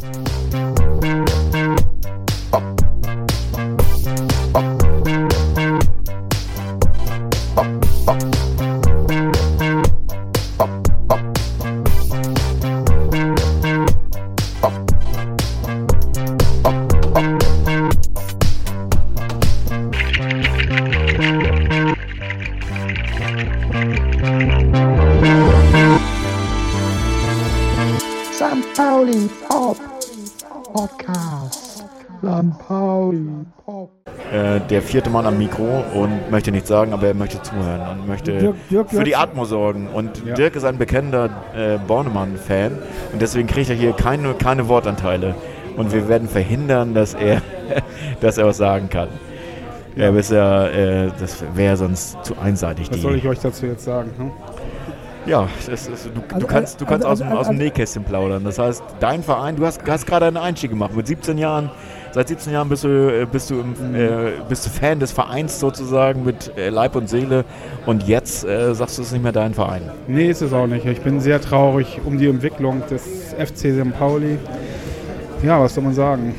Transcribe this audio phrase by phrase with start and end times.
[0.00, 0.69] St.
[34.90, 38.54] vierte Mann am Mikro und möchte nichts sagen, aber er möchte zuhören und möchte Dirk-
[38.70, 39.86] Dirk für die Atmo sorgen.
[39.88, 40.34] Und Ja.
[40.34, 42.72] Dirk ist ein bekennender äh, Bornemann-Fan
[43.12, 45.34] und deswegen kriegt er hier keine, keine Wortanteile.
[45.76, 47.40] Und wir werden verhindern, dass er,
[48.20, 49.08] dass er was sagen kann.
[49.96, 52.88] Ja, bisher, äh, das wäre sonst zu einseitig.
[52.90, 54.10] Was die- soll ich euch dazu jetzt sagen?
[54.16, 54.30] Hm?
[55.26, 57.62] Ja, ist, du, du Also, kannst, du also, kannst aus, dem, also, aus dem also-
[57.62, 58.42] Nähkästchen plaudern.
[58.42, 61.70] Das heißt, dein Verein, du hast, hast gerade einen Einstieg gemacht mit 17 Jahren.
[62.12, 65.60] Seit 17 Jahren bist du, äh, bist du, im, äh, bist du Fan des Vereins
[65.60, 67.44] sozusagen mit äh, Leib und Seele.
[67.86, 69.82] Und jetzt äh, sagst du, es ist nicht mehr dein Verein.
[70.08, 70.84] Nee, ist es auch nicht.
[70.86, 73.02] Ich bin sehr traurig um die Entwicklung des
[73.38, 73.96] FC St.
[73.96, 74.38] Pauli.
[75.44, 76.34] Ja, was soll man sagen?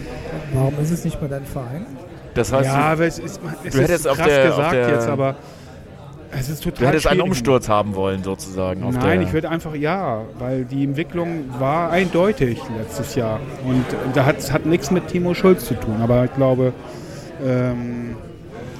[0.53, 1.85] Warum ist es nicht mehr dein Verein?
[2.33, 4.55] Das heißt, ja, du, aber es ist, es du ist hättest auf krass der- auf
[4.57, 5.35] gesagt der- jetzt, aber
[6.37, 7.21] es ist total du hättest einen.
[7.21, 8.83] Umsturz haben wollen sozusagen.
[8.83, 13.39] Auf Nein, der, ich würde einfach ja, weil die Entwicklung war eindeutig letztes Jahr.
[13.65, 16.01] Und da hat, hat nichts mit Timo Schulz zu tun.
[16.01, 16.73] Aber ich glaube,
[17.45, 18.15] ähm,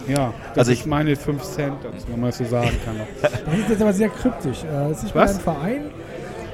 [0.08, 2.96] ja, das Also ist ich- meine 5 Cent, dazu, wenn man das so sagen kann.
[3.22, 4.64] Das ist jetzt aber sehr kryptisch.
[4.64, 5.34] Äh, Es ist nicht Was?
[5.34, 5.82] dein Verein.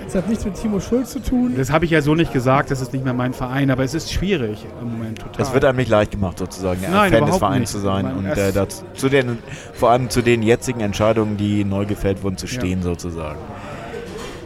[0.07, 1.53] Es hat nichts mit Timo Schulz zu tun.
[1.57, 3.93] Das habe ich ja so nicht gesagt, das ist nicht mehr mein Verein, aber es
[3.93, 5.41] ist schwierig im Moment total.
[5.41, 7.69] es wird einem nicht leicht gemacht sozusagen, ein Nein, Fan des Vereins nicht.
[7.71, 9.37] zu sein Man- und äh, dazu, zu den,
[9.73, 12.53] vor allem zu den jetzigen Entscheidungen, die neu gefällt wurden, zu Ja.
[12.53, 13.39] stehen sozusagen.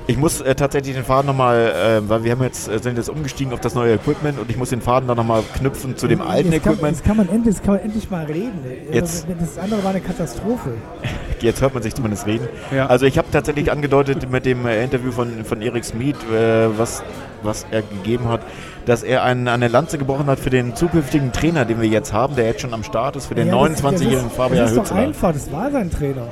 [0.07, 1.57] Ich muss äh, tatsächlich den Faden nochmal,
[2.03, 4.57] äh, weil wir haben jetzt, äh, sind jetzt umgestiegen auf das neue Equipment und ich
[4.57, 6.97] muss den Faden dann nochmal knüpfen zu dem alten jetzt kann, Equipment.
[6.97, 8.59] jetzt, kann man endlich, kann man endlich mal reden.
[8.91, 10.71] Jetzt- Das andere war eine Katastrophe.
[11.41, 12.47] Jetzt hört man sich zumindest reden.
[12.71, 12.87] Ja.
[12.87, 17.03] Also ich habe tatsächlich angedeutet mit dem äh, Interview von, von Erik Smith, äh, was,
[17.43, 18.41] was er gegeben hat,
[18.85, 22.35] dass er ein, eine Lanze gebrochen hat für den zukünftigen Trainer, den wir jetzt haben,
[22.35, 24.71] der jetzt schon am Start ist, für den Ja, das- 29-jährigen das ist- Fabian Das
[24.71, 26.27] ist doch einfach, das war sein Trainer.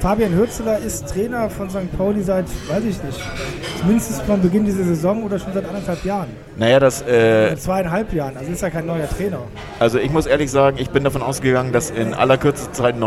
[0.00, 1.96] Fabian Hürzler ist Trainer von St.
[1.96, 3.20] Pauli seit, weiß ich nicht,
[3.86, 6.28] mindestens vom Beginn dieser Saison oder schon seit anderthalb Jahren.
[6.56, 9.38] Naja, das, äh, Seit zweieinhalb Jahren, also ist er kein neuer Trainer.
[9.78, 13.00] also ich muss ehrlich sagen, ich bin davon ausgegangen, dass in aller Kürze Zeit ein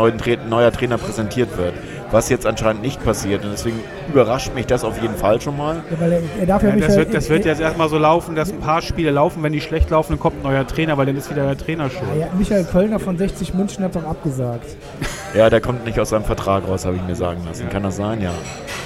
[0.48, 1.74] neuer Trainer präsentiert wird,
[2.10, 5.82] was jetzt anscheinend nicht passiert und deswegen überrascht mich das auf jeden Fall schon mal.
[5.90, 8.34] Ja, weil er, er darf ja, Ja, das, wird, das wird jetzt erstmal so laufen,
[8.34, 9.42] dass ein paar Spiele laufen.
[9.42, 11.90] Wenn die schlecht laufen, dann kommt ein neuer Trainer, weil dann ist wieder der Trainer
[11.90, 12.08] schuld.
[12.18, 14.66] Ja, Michael Kölner von 60 München hat doch abgesagt.
[15.34, 17.68] Ja, der kommt nicht aus seinem Vertrag raus, habe ich mir sagen lassen.
[17.68, 18.22] Kann das sein?
[18.22, 18.30] Ja.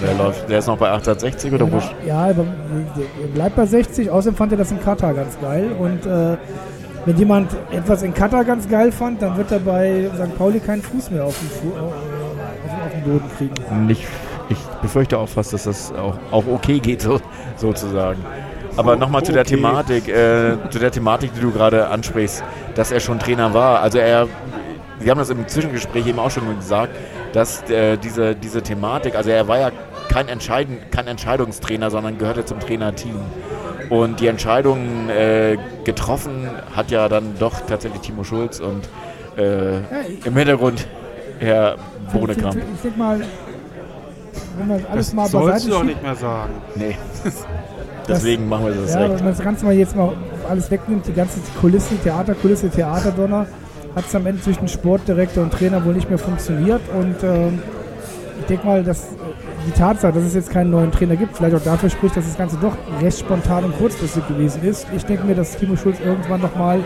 [0.05, 1.81] Der, läuft, der ist noch bei 860 oder wo?
[2.05, 2.45] Ja, aber
[3.23, 4.11] er bleibt bei 60.
[4.11, 5.71] Außerdem fand er das in Katar ganz geil.
[5.79, 6.37] Und äh,
[7.07, 10.37] wenn jemand etwas in Katar ganz geil fand, dann wird er bei St.
[10.37, 12.12] Pauli keinen Fuß mehr auf den, Fu äh,
[13.03, 13.87] den Boden kriegen.
[13.87, 14.07] Nicht,
[14.49, 17.21] ich befürchte auch fast, dass das auch, auch okay geht, so,
[17.57, 18.25] sozusagen.
[18.77, 19.57] Aber nochmal zu der Okay.
[19.57, 22.43] Thematik, äh, zu der Thematik, die du gerade ansprichst,
[22.75, 23.81] dass er schon Trainer war.
[23.81, 24.29] Also er,
[24.99, 26.95] wir haben das im Zwischengespräch eben auch schon gesagt,
[27.33, 29.71] dass äh, diese, diese Thematik, also er war ja
[30.09, 33.21] kein, Entscheiden, kein Entscheidungstrainer, sondern gehörte zum Trainerteam.
[33.91, 38.89] Und die Entscheidungen äh, getroffen hat ja dann doch tatsächlich Timo Schulz und
[39.37, 39.79] äh,
[40.25, 40.87] im Hintergrund
[41.43, 41.77] Herr
[42.07, 42.57] Ich, Bohnekamp.
[42.57, 43.21] ich, ich denke mal,
[44.59, 46.53] wenn man alles Das mal sollst beiseite du doch nicht mehr sagen.
[46.75, 46.97] Nee.
[48.09, 49.19] Deswegen machen wir das ja, direkt.
[49.19, 50.13] wenn man das Ganze mal jetzt mal
[50.49, 53.47] alles wegnimmt, die ganze Kulisse, Theaterkulisse, Theaterdonner,
[53.95, 56.81] hat es am Ende zwischen Sportdirektor und Trainer wohl nicht mehr funktioniert.
[56.99, 57.61] Und ähm,
[58.41, 59.17] ich denke mal, dass äh,
[59.67, 62.37] die Tatsache, dass es jetzt keinen neuen Trainer gibt, vielleicht auch dafür spricht, dass das
[62.37, 64.87] Ganze doch recht spontan und kurzfristig gewesen ist.
[64.97, 66.81] Ich denke mir, dass Timo Schulz irgendwann nochmal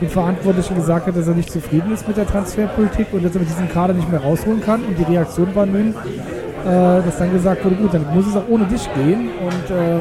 [0.00, 3.40] den Verantwortlichen gesagt hat, dass er nicht zufrieden ist mit der Transferpolitik und dass er
[3.40, 4.82] mit diesem Kader nicht mehr rausholen kann.
[4.84, 5.90] Und die Reaktion war nun,
[6.64, 9.30] äh, dass dann gesagt wurde, gut, dann muss es auch ohne dich gehen.
[9.44, 10.00] Und ähm,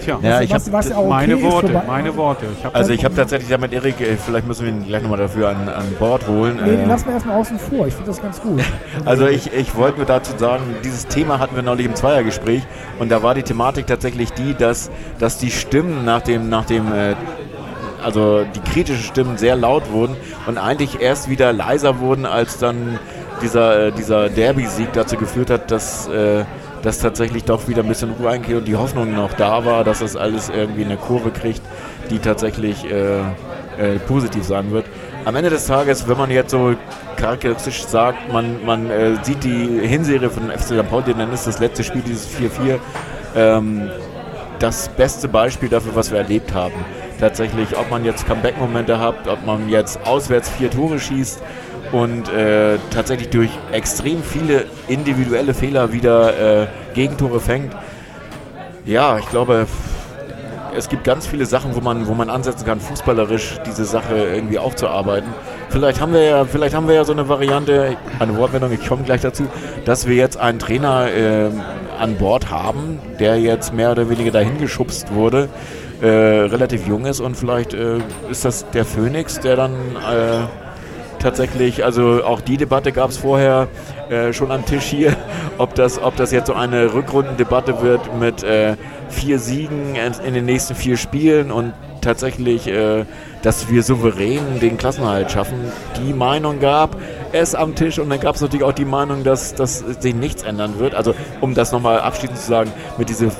[0.00, 2.16] Tja, Ja, ich was, hab- was ja auch okay meine ist Worte, für bei- meine
[2.16, 2.46] Worte.
[2.56, 5.18] Ich hab Also ich habe tatsächlich damit Erik, äh, vielleicht müssen wir ihn gleich nochmal
[5.18, 6.56] dafür an, an Bord holen.
[6.64, 7.86] Nee, den Äh, lassen wir erstmal außen vor.
[7.88, 8.60] Ich finde das ganz gut.
[9.04, 12.62] Also ich, ich wollte nur dazu sagen, dieses Thema hatten wir neulich im Zweiergespräch
[13.00, 14.88] und da war die Thematik tatsächlich die, dass,
[15.18, 17.14] dass die Stimmen nach dem, nach dem äh,
[18.08, 20.16] also die kritischen Stimmen sehr laut wurden
[20.46, 22.98] und eigentlich erst wieder leiser wurden, als dann
[23.42, 26.46] dieser, äh, dieser Derby-Sieg dazu geführt hat, dass, äh,
[26.82, 29.98] dass tatsächlich doch wieder ein bisschen Ruhe einkehrt und die Hoffnung noch da war, dass
[29.98, 31.60] das alles irgendwie eine Kurve kriegt,
[32.08, 34.86] die tatsächlich äh, äh, positiv sein wird.
[35.26, 36.76] Am Ende des Tages, wenn man jetzt so
[37.16, 40.88] charakteristisch sagt, man, man äh, sieht die Hinserie von FC St.
[40.88, 42.78] Pauli, dann ist das letzte Spiel dieses 4-4.
[43.36, 43.90] Ähm,
[44.60, 46.74] das beste Beispiel dafür, was wir erlebt haben.
[47.18, 51.42] Tatsächlich, ob man jetzt Comeback-Momente hat, ob man jetzt auswärts vier Tore schießt
[51.92, 57.74] und äh, tatsächlich durch extrem viele individuelle Fehler wieder äh, Gegentore fängt.
[58.84, 59.66] Ja, ich glaube,
[60.76, 64.58] es gibt ganz viele Sachen, wo man, wo man ansetzen kann, fußballerisch diese Sache irgendwie
[64.58, 65.28] aufzuarbeiten.
[65.70, 69.02] Vielleicht haben wir ja, vielleicht haben wir ja so eine Variante, eine Wortmeldung, ich komme
[69.02, 69.48] gleich dazu,
[69.84, 71.50] dass wir jetzt einen Trainer äh,
[71.98, 75.48] an Bord haben, der jetzt mehr oder weniger dahin geschubst wurde,
[76.00, 77.98] äh, relativ jung ist und vielleicht äh,
[78.30, 83.68] ist das der Phoenix, der dann äh, tatsächlich, also auch die Debatte gab es vorher
[84.08, 85.16] äh, schon am Tisch hier,
[85.58, 88.76] ob das, ob das jetzt so eine Rückrundendebatte wird mit äh,
[89.08, 91.72] vier Siegen in, den nächsten vier Spielen und
[92.02, 92.70] tatsächlich,
[93.42, 95.58] dass wir souverän den Klassenhalt schaffen.
[95.96, 96.96] Die Meinung gab
[97.32, 100.42] es am Tisch und dann gab es natürlich auch die Meinung, dass, dass sich nichts
[100.42, 100.94] ändern wird.
[100.94, 103.30] Also um das nochmal abschließend zu sagen, mit dieser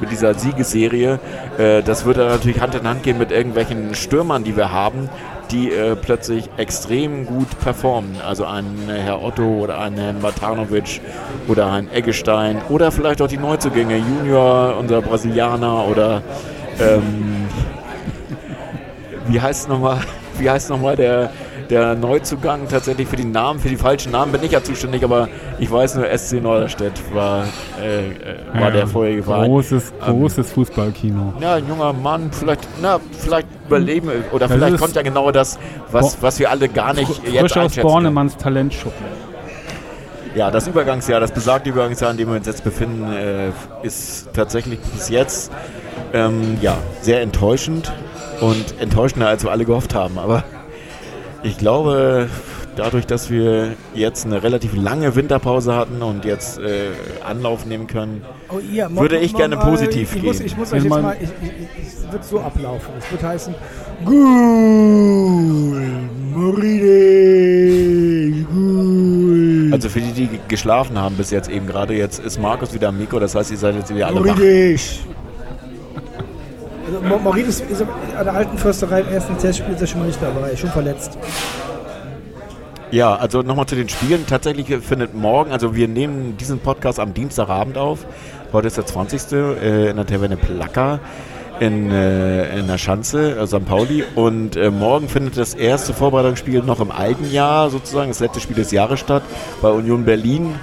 [0.00, 1.18] mit dieser Siegesserie,
[1.58, 5.08] äh, das wird dann natürlich Hand in Hand gehen mit irgendwelchen Stürmern, die wir haben,
[5.50, 8.20] die äh, plötzlich extrem gut performen.
[8.26, 11.00] Also ein Herr Otto oder ein Herr Matanovic
[11.48, 16.22] oder ein Eggestein oder vielleicht auch die Neuzugänge, Junior, unser Brasilianer oder
[16.80, 17.48] ähm,
[19.26, 20.00] wie heißt nochmal,
[20.38, 21.30] wie heißt nochmal der,
[21.70, 25.28] der Neuzugang tatsächlich für die Namen, für die falschen Namen bin ich ja zuständig, aber
[25.58, 27.44] ich weiß nur, SC Norderstedt war,
[27.80, 28.14] äh, äh,
[28.52, 29.48] war ja, der vorherige Verein.
[29.48, 31.34] Großes, ähm, großes Fußballkino.
[31.40, 35.58] Ja, ein junger Mann, vielleicht, na, vielleicht überleben oder das vielleicht kommt ja genau das,
[35.90, 39.06] was, was wir alle gar nicht frisch jetzt aus Bornemanns Talentschuppen.
[40.34, 43.50] Ja, das Übergangsjahr, das besagte Übergangsjahr, in dem wir uns jetzt befinden, äh,
[43.82, 45.50] ist tatsächlich bis jetzt
[46.12, 47.92] ähm, ja, sehr enttäuschend
[48.40, 50.18] und enttäuschender, als wir alle gehofft haben.
[50.18, 50.44] Aber
[51.42, 52.28] ich glaube,
[52.76, 56.88] dadurch, dass wir jetzt eine relativ lange Winterpause hatten und jetzt äh,
[57.24, 60.26] Anlauf nehmen können, oh, ja, würde ich gerne positiv ich gehen.
[60.26, 62.90] Muss, ich muss euch jetzt mal, ich, ich, es wird so ablaufen.
[62.98, 63.54] Es wird heißen,
[64.04, 65.82] Gul,
[66.34, 67.24] Moride,
[68.50, 69.70] Gul.
[69.72, 72.98] Also für die, die geschlafen haben bis jetzt eben gerade, jetzt ist Markus wieder am
[72.98, 75.00] Mikro, das heißt, ihr seid jetzt wieder alle Moridisch.
[75.06, 75.19] wach.
[76.90, 77.82] Also Maurice ist
[78.16, 81.16] an der alten Försterei im ersten Testspiel ist er schon mal nicht dabei, schon verletzt.
[82.90, 84.26] Ja, also nochmal zu den Spielen.
[84.26, 88.04] Tatsächlich findet morgen, also wir nehmen diesen Podcast am Dienstagabend auf.
[88.52, 89.32] Heute ist der 20.
[89.32, 90.98] Äh, in der Taverne Placker
[91.60, 93.64] in, äh, in der Schanze, äh, St.
[93.64, 94.02] Pauli.
[94.16, 98.56] Und äh, morgen findet das erste Vorbereitungsspiel noch im alten Jahr sozusagen, das letzte Spiel
[98.56, 99.22] des Jahres statt,
[99.62, 100.56] bei Union Berlin.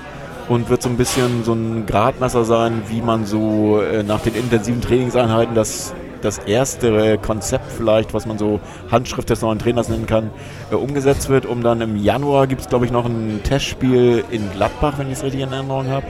[0.49, 4.33] Und wird so ein bisschen so ein Gradmesser sein, wie man so äh, nach den
[4.33, 8.59] intensiven Trainingseinheiten das das erste Konzept vielleicht, was man so
[8.91, 10.31] Handschrift des neuen Trainers nennen kann,
[10.71, 14.51] äh, umgesetzt wird, um dann im Januar gibt es, glaube ich, noch ein Testspiel in
[14.51, 16.05] Gladbach, wenn ich es richtig in Erinnerung habe.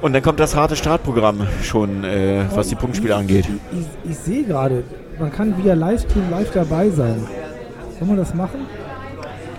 [0.00, 3.46] Und dann kommt das harte Startprogramm schon, äh, was die Punktspiele angeht.
[3.70, 4.82] Ich, ich, ich sehe gerade,
[5.18, 7.24] man kann via Livestream live dabei sein.
[8.00, 8.66] Wollen wir das machen?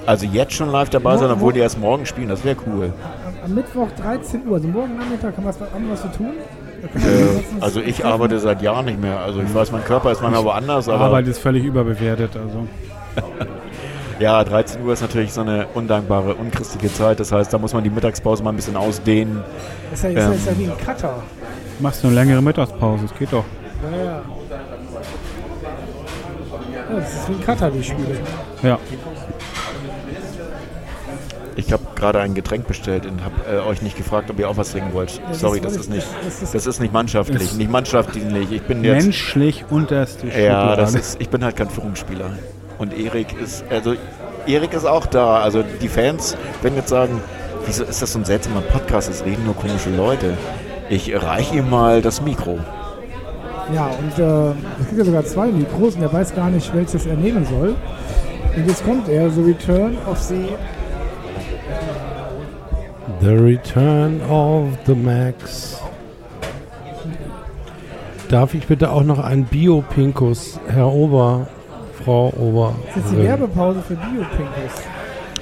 [0.06, 2.92] Also jetzt schon live dabei sein, obwohl die erst morgen spielen, das wäre cool.
[3.26, 6.34] Am, am, Mittwoch 13 Uhr, also morgen Nachmittag haben wir was zu tun.
[6.84, 9.20] Äh, also ich arbeite seit Jahren nicht mehr.
[9.20, 10.90] Also ich weiß, mein Körper ist manchmal woanders.
[10.90, 12.32] Aber Arbeit ist völlig überbewertet.
[12.36, 12.68] Also.
[14.20, 17.20] ja, 13 Uhr ist natürlich so eine undankbare, unchristliche Zeit.
[17.20, 19.44] Das heißt, da muss man die Mittagspause mal ein bisschen ausdehnen.
[19.92, 21.24] Das ist ja, ähm, ist ja wie ein Cutter.
[21.80, 23.46] Machst du eine längere Mittagspause, das geht doch.
[23.92, 24.06] Ja, ja.
[24.12, 24.22] ja
[27.00, 28.20] das ist wie ein Cutter, die Spiele.
[28.62, 28.80] Ja.
[31.56, 34.58] Ich habe gerade ein Getränk bestellt und habe äh, euch nicht gefragt, ob ihr auch
[34.58, 35.22] was trinken wollt.
[35.28, 36.08] Ja, Sorry, das, ist nicht,
[36.54, 38.52] das ist nicht mannschaftlich, nicht mannschaftsdienlich.
[38.52, 40.44] Ich bin jetzt menschlich unterste Schublade.
[40.44, 42.32] Ja, das ist, ich bin halt kein Führungsspieler.
[42.80, 43.96] Und Erik ist, also
[44.48, 45.42] Erik ist auch da.
[45.42, 47.22] Also die Fans werden jetzt sagen,
[47.66, 49.10] wieso ist das so ein seltsamer Podcast?
[49.10, 50.38] Es reden nur komische Leute.
[50.90, 52.60] Ich reiche ihm mal das Mikro.
[53.74, 57.06] Ja, und äh, es gibt ja sogar zwei Mikros und er weiß gar nicht, welches
[57.06, 57.76] er nehmen soll.
[58.56, 60.50] Und jetzt kommt er, The Return of the
[63.20, 65.82] The Return of the Max.
[68.30, 71.48] Darf ich bitte auch noch ein Bio-Pinkus, Herr Ober,
[72.04, 72.74] Frau Ober?
[72.88, 74.82] Das ist die Werbepause für Bio-Pinkus.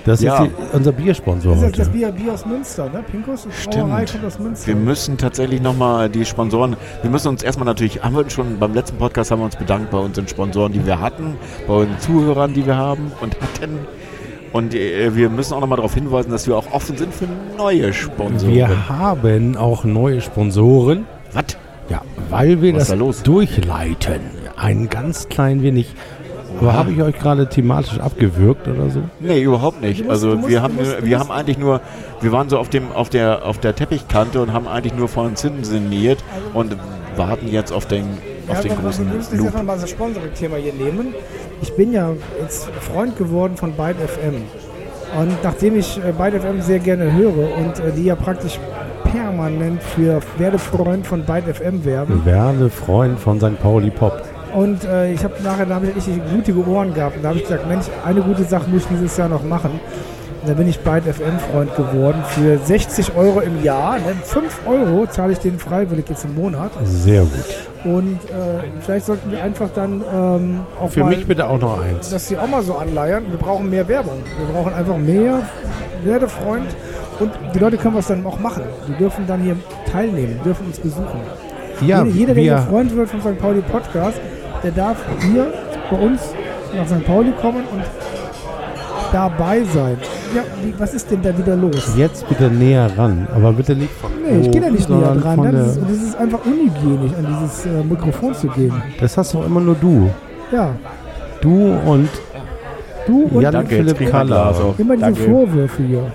[0.06, 0.44] Das ja.
[0.44, 3.04] ist die, unser Biersponsor Das ist das Bier, Bier aus Münster, ne?
[3.04, 4.68] Pinkus ist Brauerei kommt aus Münster.
[4.68, 8.74] Wir müssen tatsächlich nochmal die Sponsoren, wir müssen uns erstmal natürlich, haben wir schon beim
[8.74, 11.38] letzten Podcast haben wir uns bedankt bei unseren Sponsoren, die wir hatten,
[11.68, 13.78] bei unseren Zuhörern, die wir haben und hatten.
[14.54, 17.28] Und äh, wir müssen auch nochmal darauf hinweisen, dass wir auch offen sind für
[17.58, 18.54] neue Sponsoren.
[18.54, 21.06] Wir haben auch neue Sponsoren.
[21.34, 21.58] Was?
[21.90, 24.22] Ja, weil wir Was das da durchleiten.
[24.58, 25.94] Ein ganz klein wenig.
[26.60, 29.02] Aber habe ich euch gerade thematisch abgewürgt oder so?
[29.20, 30.00] Nee, überhaupt nicht.
[30.00, 31.82] Musst, also musst, wir haben musst, wir haben eigentlich nur,
[32.20, 35.28] wir waren so auf dem auf der auf der Teppichkante und haben eigentlich nur von
[35.28, 36.76] uns hinten sinniert und
[37.16, 38.06] warten jetzt auf den,
[38.48, 39.48] auf ja, den aber großen müssen Loop.
[39.48, 41.14] einfach mal das Sponsoring-Thema hier nehmen.
[41.62, 44.44] Ich bin ja jetzt Freund geworden von Byte FM.
[45.20, 48.60] Und nachdem ich äh, Byte FM sehr gerne höre und äh, die ja praktisch
[49.04, 52.26] permanent für werde Freund von Byte FM werben.
[52.26, 53.60] Werde Freund von St.
[53.62, 54.22] Pauli Pop.
[54.54, 57.18] Und äh, ich habe nachher da hab ich richtig blutige Ohren gehabt.
[57.18, 59.80] Und da habe ich gesagt, Mensch, eine gute Sache muss ich dieses Jahr noch machen.
[60.46, 62.24] Da bin ich Byte FM Freund geworden.
[62.30, 64.16] Für 60 Euro im Jahr, ne?
[64.24, 66.72] 5 Euro zahle ich den freiwillig jetzt im Monat.
[66.84, 67.46] Sehr gut.
[67.84, 71.80] Und äh, vielleicht sollten wir einfach dann ähm, auch Für mal, mich bitte auch noch
[71.80, 72.10] eins.
[72.10, 73.26] dass sie auch mal so anleiern.
[73.30, 74.24] Wir brauchen mehr Werbung.
[74.40, 75.42] Wir brauchen einfach mehr
[76.04, 76.68] werde Freund.
[77.20, 78.64] Und die Leute können was dann auch machen.
[78.88, 79.56] Die dürfen dann hier
[79.92, 81.20] teilnehmen, dürfen uns besuchen.
[81.82, 83.40] Ja, jeder, jeder, der hier Freund wird vom St.
[83.40, 84.20] Pauli Podcast,
[84.64, 85.54] der darf hier
[85.90, 86.22] bei uns
[86.76, 87.06] nach St.
[87.06, 87.84] Pauli kommen und
[89.12, 89.98] dabei sein.
[90.36, 91.94] Ja, wie, was ist denn da wieder los?
[91.98, 95.44] jetzt bitte näher ran, aber bitte nicht von Nee, ich gehe da nicht näher dran.
[95.44, 98.74] Das ist, das ist einfach unhygienisch, an dieses äh, Mikrofon zu gehen.
[99.00, 100.10] Das hast doch immer nur du.
[100.52, 100.74] Ja,
[101.42, 102.10] Du und
[103.08, 104.54] du und Jan Philipp Kaller.
[104.78, 105.22] Immer diese Danke.
[105.24, 106.12] Vorwürfe hier.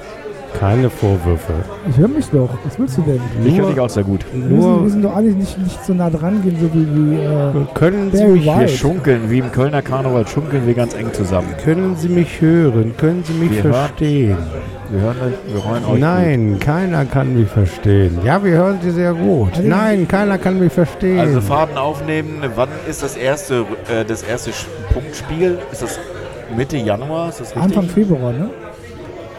[0.58, 1.52] Keine Vorwürfe.
[1.90, 2.48] Ich höre mich doch.
[2.64, 3.20] Was willst du denn?
[3.44, 4.24] Ich höre Nur- dich auch sehr gut.
[4.32, 6.86] Wir müssen, wir Nur müssen doch eigentlich nicht, nicht so nah dran gehen, so wie,
[6.86, 8.68] wie äh, können Sie Barry mich Wir White.
[8.68, 11.48] schunkeln, wie im Kölner Karneval, schunkeln wir ganz eng zusammen.
[11.62, 12.94] können Sie mich hören?
[12.96, 14.36] Können Sie mich Wir hören- verstehen?
[14.90, 16.00] Wir hören euch, wir hören euch.
[16.00, 18.18] Nein, keiner kann mich verstehen.
[18.24, 19.50] Ja, wir hören Sie sehr gut.
[19.56, 21.16] Also- Nein, keiner kann mich verstehen.
[21.18, 21.26] Gut.
[21.26, 24.50] Also Faden aufnehmen, wann ist das erste, äh, das erste
[24.94, 25.58] Punktspiel?
[25.72, 25.98] Ist das
[26.56, 27.28] Mitte Januar?
[27.28, 27.62] Ist das richtig?
[27.62, 28.48] Anfang Februar, ne?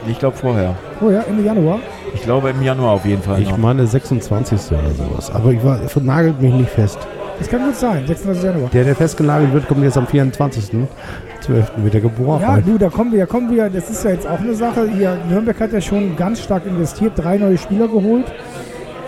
[0.10, 0.76] Ich glaube vorher.
[1.02, 1.80] Oh ja, Ende Januar.
[2.14, 3.58] Ich glaube im Januar auf jeden Fall ich noch.
[3.58, 4.72] meine 26.
[4.72, 5.32] oder sowas.
[5.32, 6.98] Aber ich war, nagelt mich nicht fest.
[7.40, 8.44] Das kann gut sein, 26.
[8.44, 8.70] Januar.
[8.72, 10.88] Der, der festgenagelt wird, kommt jetzt am 24.12.
[11.78, 12.42] wieder geboren.
[12.42, 14.90] Ja, du, da kommen wir, da kommen wir, das ist ja jetzt auch eine Sache.
[14.90, 18.26] Hier, Nürnberg hat ja schon ganz stark investiert, drei neue Spieler geholt.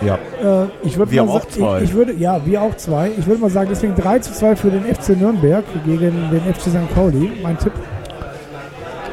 [0.02, 0.14] Ja.
[0.14, 1.78] Äh, ich würde Wir mal auch zwei.
[1.78, 3.10] Ich, ich würde, ja, wir auch zwei.
[3.18, 6.70] Ich würde mal sagen, deswegen 3 zu 2 für den FC Nürnberg gegen den FC
[6.70, 6.94] St.
[6.94, 7.32] Pauli.
[7.42, 7.72] Mein Tipp.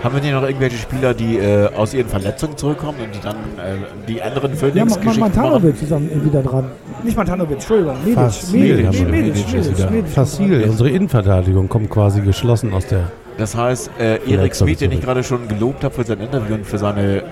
[0.07, 3.35] Haben wir nicht noch irgendwelche Spieler, die äh, aus ihren Verletzungen zurückkommen und die dann
[3.35, 5.35] äh, die anderen Ja, Phoenix-Geschichten machen?
[5.35, 6.71] Mantanovic ist am- wieder dran.
[7.03, 7.95] Nicht Mantanovic, Entschuldigung.
[8.05, 8.13] Medic.
[8.15, 8.85] Fasil Medic.
[8.85, 10.07] Medic, Medic Medic.
[10.07, 13.11] Fasil, unsere Innenverteidigung kommt quasi geschlossen aus der.
[13.37, 16.65] Das heißt, äh, Erik Smith, den ich gerade schon gelobt habe für sein Interview und
[16.65, 17.23] für seine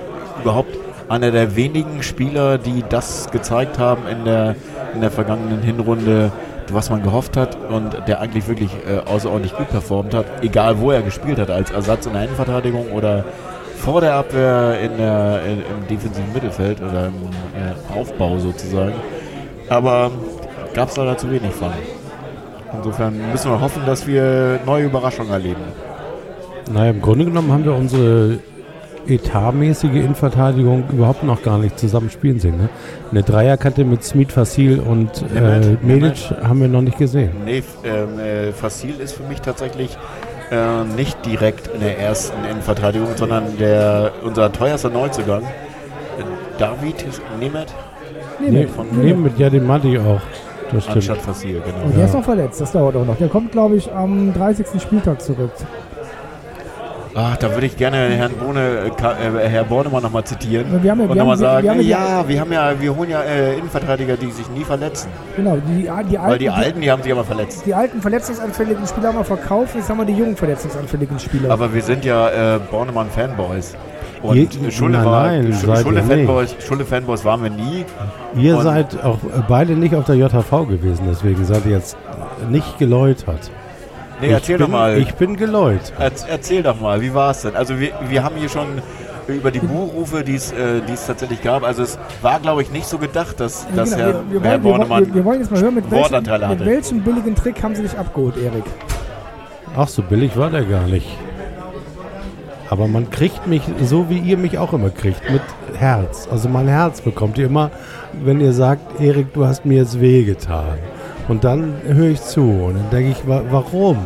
[0.44, 0.76] überhaupt
[1.08, 4.58] einer der wenigen Spieler, die das gezeigt haben in der,
[4.94, 6.30] in der vergangenen Hinrunde,
[6.74, 10.92] was man gehofft hat und der eigentlich wirklich äh, außerordentlich gut performt hat, egal wo
[10.92, 13.24] er gespielt hat, als Ersatz in der Innenverteidigung oder
[13.78, 18.94] vor der Abwehr in der, in, im defensiven Mittelfeld oder im äh, Aufbau sozusagen.
[19.70, 20.12] Aber
[20.74, 21.72] gab es leider zu wenig von.
[22.78, 25.62] Insofern müssen wir hoffen, dass wir neue Überraschungen erleben.
[26.72, 28.40] Naja, im Grunde genommen haben wir unsere
[29.08, 32.58] etatmäßige Innenverteidigung überhaupt noch gar nicht zusammen spielen sehen.
[32.58, 32.70] Ne?
[33.12, 37.32] Eine Dreierkette mit Smith, Fasil und äh, Medic haben wir noch nicht gesehen.
[37.46, 39.98] Nee, ähm, äh, Fasil ist für mich tatsächlich
[40.52, 45.46] äh, nicht direkt in der ersten Innenverteidigung, sondern der, unser teuerster Neuzugang, äh,
[46.58, 47.06] David
[47.40, 47.74] Nemeth,
[48.40, 50.22] Nee, von- nehmen mit, ja, den ich auch.
[50.72, 50.98] Das stimmt.
[50.98, 51.78] anstatt Fasil, Und genau.
[51.92, 52.06] der Ja.
[52.06, 53.18] ist noch verletzt, das dauert auch noch.
[53.18, 54.82] Der kommt, glaube ich, am 30.
[54.82, 55.52] Spieltag zurück.
[57.18, 61.00] Ach, da würde ich gerne Herrn Bohne, äh, äh, Herr Bornemann nochmal zitieren wir haben
[61.00, 63.22] ja- und wir nochmal sagen, wir haben ja- ja, wir haben ja, wir holen ja
[63.22, 65.08] äh, Innenverteidiger, die sich nie verletzen.
[65.38, 67.64] Genau, die, die, alten, Weil die Alten, die haben sich aber verletzt.
[67.66, 71.52] die alten verletzungsanfälligen Spieler haben wir verkauft, jetzt haben wir die jungen verletzungsanfälligen Spieler.
[71.52, 73.76] Aber wir sind ja äh, Bornemann-Fanboys.
[74.22, 77.86] Und Je- Schulle nein, war, nein, Sch- seid ihr Schulle-Fanboys Schulle -Fanboys waren wir nie.
[78.36, 81.96] Ihr Und- seid auch beide nicht auf der JHV gewesen, deswegen seid ihr jetzt
[82.50, 83.52] nicht geläutert.
[84.22, 84.98] Nee, ich erzähl bin, doch mal.
[84.98, 85.82] Ich bin geläut.
[86.00, 87.56] Erz- Erzähl doch mal, wie war es denn?
[87.56, 88.82] Also wir, wir haben hier schon
[89.28, 91.64] über die Buhrufe, die es äh, die es tatsächlich gab.
[91.64, 94.50] Also es war, glaube ich, nicht so gedacht, dass, Ja, dass genau, Herr, wir, wir,
[94.50, 96.04] Herr wollen, wir, Bornemann wir, wir wollen jetzt mal hören, mit welchem,
[96.50, 98.64] mit welchem billigen Trick haben sie dich abgeholt, Erik?
[99.76, 101.08] Ach, so billig war der gar nicht.
[102.70, 105.42] Aber man kriegt mich so, wie ihr mich auch immer kriegt, mit
[105.78, 106.28] Herz.
[106.32, 107.70] Also mein Herz bekommt ihr immer,
[108.24, 110.78] wenn ihr sagt, Erik, du hast mir jetzt wehgetan.
[111.28, 113.98] Und dann höre ich zu und dann denke ich, wa warum?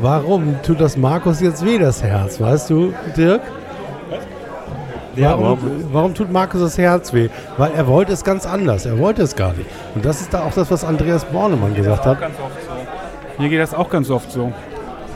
[0.00, 3.42] Warum tut das Markus jetzt weh, das Herz, weißt du, Dirk?
[5.16, 5.58] Ja, warum,
[5.92, 7.28] warum tut Markus das Herz weh?
[7.56, 8.84] Weil er wollte es ganz anders.
[8.84, 9.68] Er wollte es gar nicht.
[9.94, 12.20] Und das ist da auch das, was Andreas Bornemann gesagt hat.
[12.20, 13.42] Ganz oft so.
[13.42, 14.52] Mir geht das auch ganz oft so.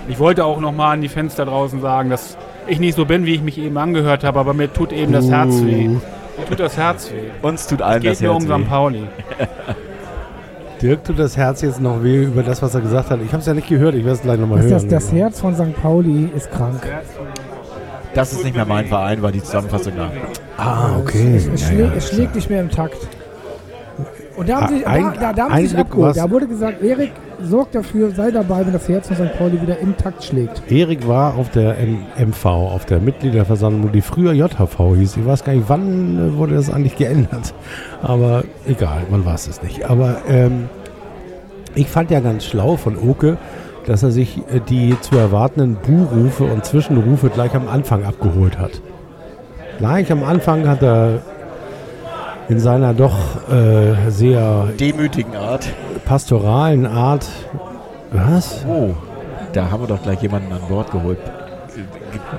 [0.08, 3.34] Ich wollte auch nochmal an die Fenster draußen sagen, dass ich nicht so bin, wie
[3.34, 5.88] ich mich eben angehört habe, aber mir tut eben das Herz weh.
[5.88, 6.00] Mir
[6.48, 7.30] tut das Herz weh.
[7.42, 8.62] Uns tut allen Geht das mir Herz um weh.
[8.62, 8.68] St.
[8.68, 9.02] Pauli.
[10.80, 13.20] Dirk tut das Herz jetzt noch weh über das, was er gesagt hat.
[13.22, 14.70] Ich habe es ja nicht gehört, ich werde es gleich nochmal hören.
[14.70, 15.74] das, das Herz von St.
[15.80, 16.80] Pauli ist krank.
[18.14, 20.10] Das ist nicht mehr mein Verein, war die Zusammenfassung da.
[20.56, 21.36] Ah, okay.
[21.36, 22.96] Es, es, Ja, schlägt, ja, es schlägt nicht mehr im Takt.
[24.38, 26.16] Und da haben sie, Ein- da, da, da haben sie sich abgeholt.
[26.16, 27.10] Da wurde gesagt, Erik,
[27.42, 29.36] sorg dafür, sei dabei, wenn das Herz von St.
[29.36, 30.62] Pauli wieder im Takt schlägt.
[30.70, 35.16] Erik war auf der M MV, auf der Mitgliederversammlung, die früher JHV hieß.
[35.16, 37.52] Ich weiß gar nicht, wann äh, wurde das eigentlich geändert.
[38.00, 39.90] Aber egal, man weiß es nicht.
[39.90, 40.68] Aber ähm,
[41.74, 43.38] ich fand ja ganz schlau von Oke,
[43.86, 48.80] dass er sich äh, die zu erwartenden Buhrufe und Zwischenrufe gleich am Anfang abgeholt hat.
[49.78, 51.22] Gleich am Anfang hat er
[52.48, 55.68] in seiner doch äh, sehr Demütigen Art.
[56.04, 57.26] pastoralen Art.
[58.10, 58.64] Was?
[58.66, 58.94] Oh,
[59.52, 61.18] da haben wir doch gleich jemanden an Bord geholt.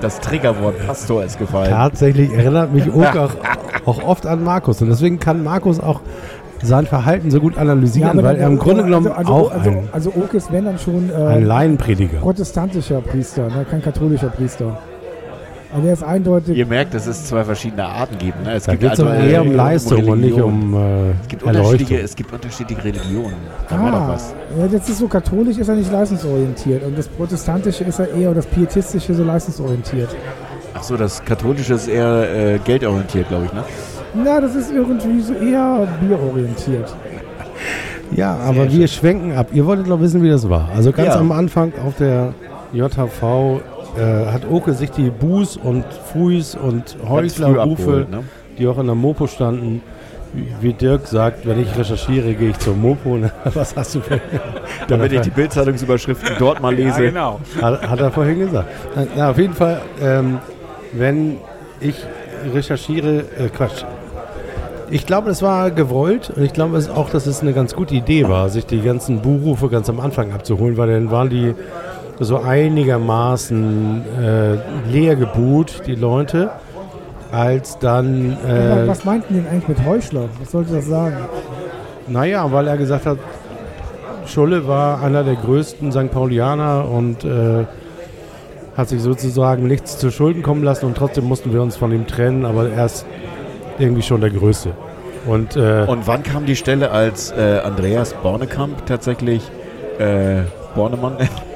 [0.00, 1.70] Das Triggerwort Pastor ist gefallen.
[1.70, 3.22] Tatsächlich erinnert mich Oke
[3.86, 4.82] auch, auch oft an Markus.
[4.82, 6.00] Und deswegen kann Markus auch
[6.62, 9.76] sein Verhalten so gut analysieren, aber weil er im Grunde genommen also, auch also, ein,
[9.92, 12.18] also, also Oke ist, wenn dann schon ein äh, Laienprediger.
[12.18, 13.64] protestantischer Priester, ne?
[13.70, 14.76] kein katholischer Priester.
[15.72, 16.56] Also der ist eindeutig.
[16.56, 18.42] Ihr merkt, dass es zwei verschiedene Arten gibt.
[18.44, 18.54] Ne?
[18.54, 22.00] Es Da geht es also, eher um Leistung und nicht um äh, Es gibt, unterschiedliche,
[22.00, 23.34] es gibt unterschiedliche Religionen.
[23.68, 24.34] Da war doch Ah, was.
[24.58, 26.82] ja, das ist so katholisch, ist er nicht leistungsorientiert.
[26.84, 30.08] Und das protestantische ist er eher, oder das pietistische so leistungsorientiert.
[30.74, 33.52] Achso, das Katholische ist eher äh, geldorientiert, glaube ich.
[33.52, 33.62] Ne?
[34.24, 36.92] Na, das ist irgendwie so eher bierorientiert.
[38.12, 39.50] Ja, aber wir schwenken ab.
[39.52, 40.68] Ihr wolltet doch wissen, wie das war.
[40.74, 41.20] Also ganz Ja.
[41.20, 42.34] am Anfang auf der
[42.72, 43.60] JHV
[43.98, 46.96] äh, hat Oke sich die Buß und Fuis und
[47.84, 48.24] abgeholt, ne?
[48.58, 49.82] die auch in der Mopo standen,
[50.60, 53.18] wie- Dirk sagt, wenn ich recherchiere, gehe ich zur Mopo.
[53.54, 54.20] Was hast du für...
[54.88, 57.02] Damit ich die Bildzeitungsüberschriften dort mal lese.
[57.02, 57.40] genau.
[57.60, 58.68] Hat, hat er vorhin gesagt.
[59.16, 60.38] Na, auf jeden Fall, ähm,
[60.92, 61.38] wenn
[61.80, 61.96] ich
[62.54, 63.84] recherchiere, äh, Quatsch.
[64.92, 68.28] Ich glaube, das war gewollt und ich glaube auch, dass es eine ganz gute Idee
[68.28, 71.54] war, sich die ganzen Buchrufe ganz am Anfang abzuholen, weil dann waren die
[72.20, 76.50] so einigermaßen äh, leer gebuht, die Leute,
[77.32, 80.24] als dann, äh, Was meinten denn eigentlich mit Heuchler?
[80.38, 81.16] Was sollte das sagen?
[82.08, 83.18] naja, weil er gesagt hat,
[84.26, 86.10] Schulle war einer der größten St.
[86.10, 87.64] Paulianer und äh,
[88.76, 92.06] hat sich sozusagen nichts zu Schulden kommen lassen und trotzdem mussten wir uns von ihm
[92.06, 93.06] trennen, aber er ist
[93.78, 94.72] irgendwie schon der Größte.
[95.26, 99.42] Und, äh, Und wann kam die Stelle, als äh, Andreas Bornekamp tatsächlich,
[99.98, 100.42] äh,
[100.74, 101.16] Bornemann,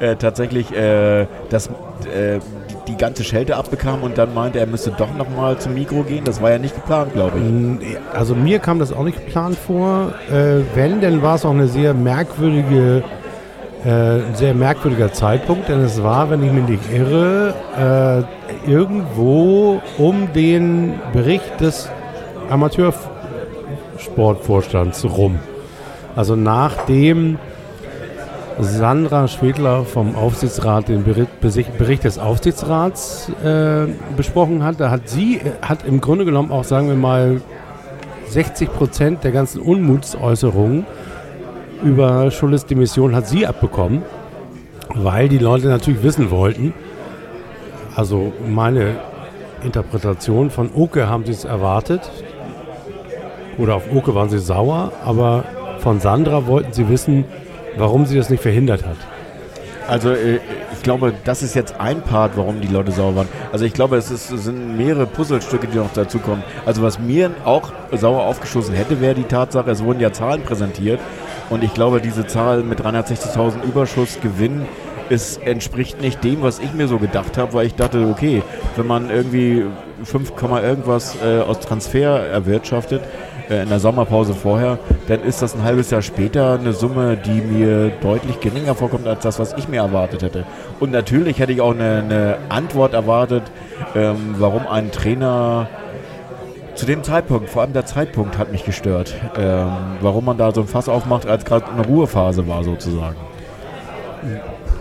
[0.00, 2.40] äh, tatsächlich äh, das, äh,
[2.88, 6.24] die, ganze Schelte abbekam und dann meinte, er müsste doch nochmal zum Mikro gehen?
[6.24, 7.44] Das war ja nicht geplant, glaube ich.
[8.14, 10.12] Also mir kam das auch nicht geplant vor.
[10.30, 13.04] Äh, wenn, dann war es auch eine sehr merkwürdige,
[13.84, 18.22] äh, ein sehr merkwürdiger Zeitpunkt, denn es war, wenn ich mich nicht irre, äh,
[18.70, 21.90] irgendwo um den Bericht des
[22.50, 25.38] Amateursportvorstands rum.
[26.14, 27.38] Also nachdem
[28.60, 33.86] Sandra Schwedler vom Aufsichtsrat den Bericht, des Aufsichtsrats äh,
[34.16, 37.40] besprochen hat, da hat sie, äh, hat im Grunde genommen auch, sagen wir mal,
[38.28, 40.86] 60 Prozent der ganzen Unmutsäußerungen
[41.82, 44.02] über Schulles Demission hat sie abbekommen,
[44.94, 46.72] weil die Leute natürlich wissen wollten,
[47.94, 48.96] also meine
[49.62, 52.10] Interpretation von Oke haben sie es erwartet,
[53.58, 55.44] oder auf Oke waren sie sauer, aber
[55.78, 57.24] von Sandra wollten sie wissen,
[57.76, 58.96] warum sie das nicht verhindert hat.
[59.88, 60.40] Also äh,
[60.72, 63.28] ich glaube, das ist jetzt ein Part, warum die Leute sauer waren.
[63.52, 66.42] Also ich glaube, es, ist, es sind mehrere Puzzlestücke, die noch dazukommen.
[66.66, 71.00] Also was mir auch sauer aufgestoßen hätte, wäre die Tatsache, es wurden ja Zahlen präsentiert
[71.50, 74.66] und ich glaube, diese Zahl mit 360.000 Überschuss Gewinn
[75.08, 78.42] ist, entspricht nicht dem, was ich mir so gedacht habe, weil ich dachte, okay,
[78.76, 79.66] wenn man irgendwie
[80.04, 83.02] 5, Komma irgendwas äh, aus Transfer erwirtschaftet,
[83.52, 87.40] äh, in der Sommerpause vorher, dann ist das ein halbes Jahr später eine Summe, die
[87.40, 90.44] mir deutlich geringer vorkommt als das, was ich mir erwartet hätte.
[90.80, 93.42] Und natürlich hätte ich auch eine, eine Antwort erwartet,
[93.94, 95.68] ähm, warum ein Trainer
[96.74, 99.68] zu dem Zeitpunkt, vor allem der Zeitpunkt hat mich gestört, ähm,
[100.00, 103.16] warum man da so ein Fass aufmacht, als gerade eine Ruhephase war sozusagen.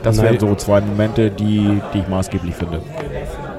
[0.04, 2.82] Das wären so zwei Momente, die, die ich maßgeblich finde.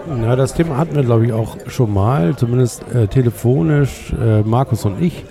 [0.06, 4.84] Na, das Thema hatten wir, glaube ich, auch schon mal, zumindest äh, telefonisch, äh, Markus
[4.84, 5.24] und ich.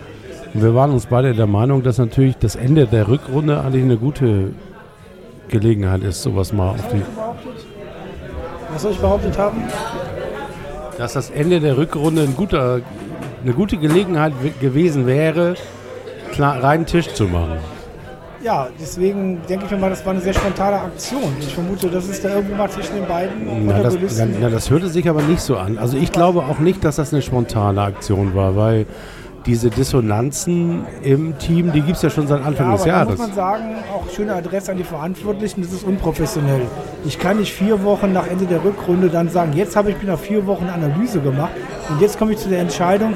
[0.54, 3.98] Und wir waren uns beide der Meinung, dass natürlich das Ende der Rückrunde eigentlich eine
[3.98, 4.52] gute
[5.50, 7.02] Gelegenheit ist, sowas mal auf die.
[8.72, 9.64] Was soll ich behauptet haben?
[10.98, 12.80] Dass das Ende der Rückrunde ein guter,
[13.44, 15.56] eine gute Gelegenheit gewesen wäre,
[16.38, 17.58] reinen Tisch zu machen.
[18.44, 21.32] Ja, deswegen denke ich mir mal, das war eine sehr spontane Aktion.
[21.40, 23.96] Ich vermute, das ist da irgendwo mal zwischen den beiden Na das,
[24.40, 25.78] na, das hörte sich aber nicht so an.
[25.78, 28.88] Also ich glaube auch nicht, dass das eine spontane Aktion war, weil
[29.46, 32.98] diese Dissonanzen im Team, die gibt es ja schon seit Anfang Ja, des aber da
[32.98, 33.10] Jahres.
[33.18, 36.62] muss man sagen, auch schöne Adresse an die Verantwortlichen, das ist unprofessionell.
[37.06, 40.12] Ich kann nicht vier Wochen nach Ende der Rückrunde dann sagen, jetzt habe ich mir
[40.12, 41.52] nach vier Wochen Analyse gemacht
[41.90, 43.14] und jetzt komme ich zu der Entscheidung,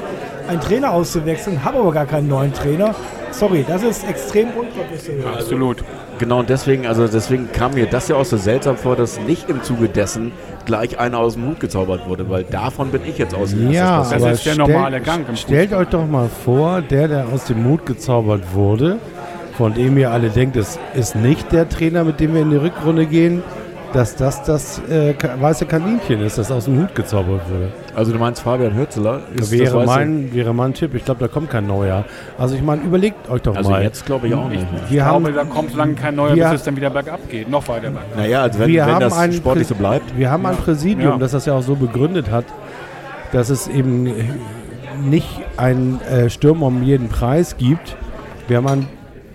[0.48, 2.94] einen Trainer auszuwechseln, habe aber gar keinen neuen Trainer.
[3.38, 5.26] Sorry, das ist extrem unprofessionell.
[5.26, 5.84] Absolut.
[6.18, 9.50] Genau, und deswegen, also deswegen kam mir das ja auch so seltsam vor, dass nicht
[9.50, 10.32] im Zuge dessen
[10.64, 13.72] gleich einer aus dem Hut gezaubert wurde, weil davon bin ich jetzt ausgegangen.
[13.72, 17.08] Ja, das aber ist der stell- normale Gang im Stellt euch doch mal vor, der,
[17.08, 18.96] der aus dem Mut gezaubert wurde,
[19.58, 22.56] von dem ihr alle denkt, es ist nicht der Trainer, mit dem wir in die
[22.56, 23.42] Rückrunde gehen,
[23.92, 27.72] dass das das äh, weiße Kaninchen ist, das aus dem Hut gezaubert wurde.
[27.94, 29.20] Also du meinst Fabian Hürzeler?
[29.34, 30.94] Wäre, mein, wäre mein Tipp.
[30.94, 32.04] Ich glaube, da kommt kein neuer.
[32.36, 33.82] Also ich meine, überlegt euch doch Also mal.
[33.82, 34.66] jetzt glaube ich auch nicht.
[34.88, 37.20] wir Ich haben, glaube, da kommt so lange kein neuer, bis es dann wieder bergab
[37.30, 37.48] geht.
[37.48, 38.16] Noch weiter bergab.
[38.16, 40.16] Naja, also wenn, wir wenn haben das ein sportlich so bleibt.
[40.18, 41.18] Wir haben ein Präsidium, Ja.
[41.18, 42.44] das das ja auch so begründet hat,
[43.32, 44.10] dass es eben
[45.04, 47.96] nicht ein äh, Stürmer um jeden Preis gibt.
[48.48, 48.88] Wir haben ein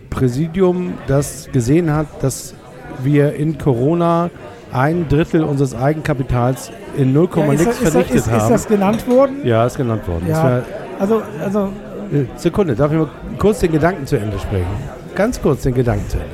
[0.09, 2.53] Präsidium, das gesehen hat, dass
[2.99, 4.29] wir in Corona
[4.71, 8.49] ein Drittel unseres Eigenkapitals in 0, Ja, ist, nichts ist, vernichtet ist, ist haben.
[8.51, 9.35] das genannt worden?
[9.43, 10.25] ja, ist genannt worden.
[10.29, 10.61] Ja.
[10.99, 11.69] Also, also
[12.13, 14.67] äh, Sekunde, darf ich mal kurz den Gedanken zu Ende sprechen?
[15.15, 16.29] Ganz kurz den Gedanken zu Ende.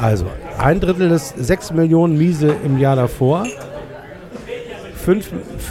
[0.00, 0.26] Also,
[0.58, 3.46] ein Drittel des 6 Millionen Miese im Jahr davor.
[5.04, 5.30] 5,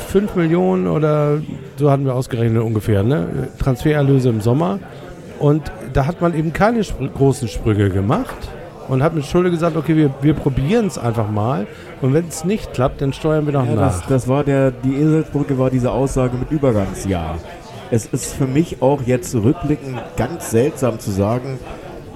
[0.09, 1.39] 5 Millionen oder
[1.77, 3.27] so hatten wir ausgerechnet ungefähr, ne?
[3.59, 4.79] Transfererlöse im Sommer.
[5.39, 8.35] Und da hat man eben keine Spr großen Sprünge gemacht
[8.87, 11.67] und hat mit Schulde gesagt, okay, wir, wir probieren es einfach mal.
[12.01, 13.99] Und wenn es nicht klappt, dann steuern wir noch Ja, nach.
[13.99, 17.37] das, das war der, die Eselsbrücke war diese Aussage mit Übergangsjahr.
[17.91, 21.57] Es ist für mich auch jetzt rückblickend ganz seltsam zu sagen,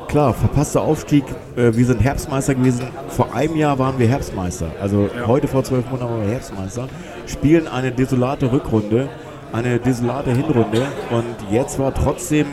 [0.07, 1.23] klar, verpasster Aufstieg,
[1.55, 2.83] äh, wir sind Herbstmeister gewesen.
[3.09, 4.67] Vor einem Jahr waren wir Herbstmeister.
[4.81, 6.87] Also heute vor zwölf Monaten waren wir Herbstmeister.
[7.25, 9.07] Spielen eine desolate Rückrunde,
[9.53, 10.81] eine desolate Hinrunde.
[11.11, 12.47] Und jetzt war trotzdem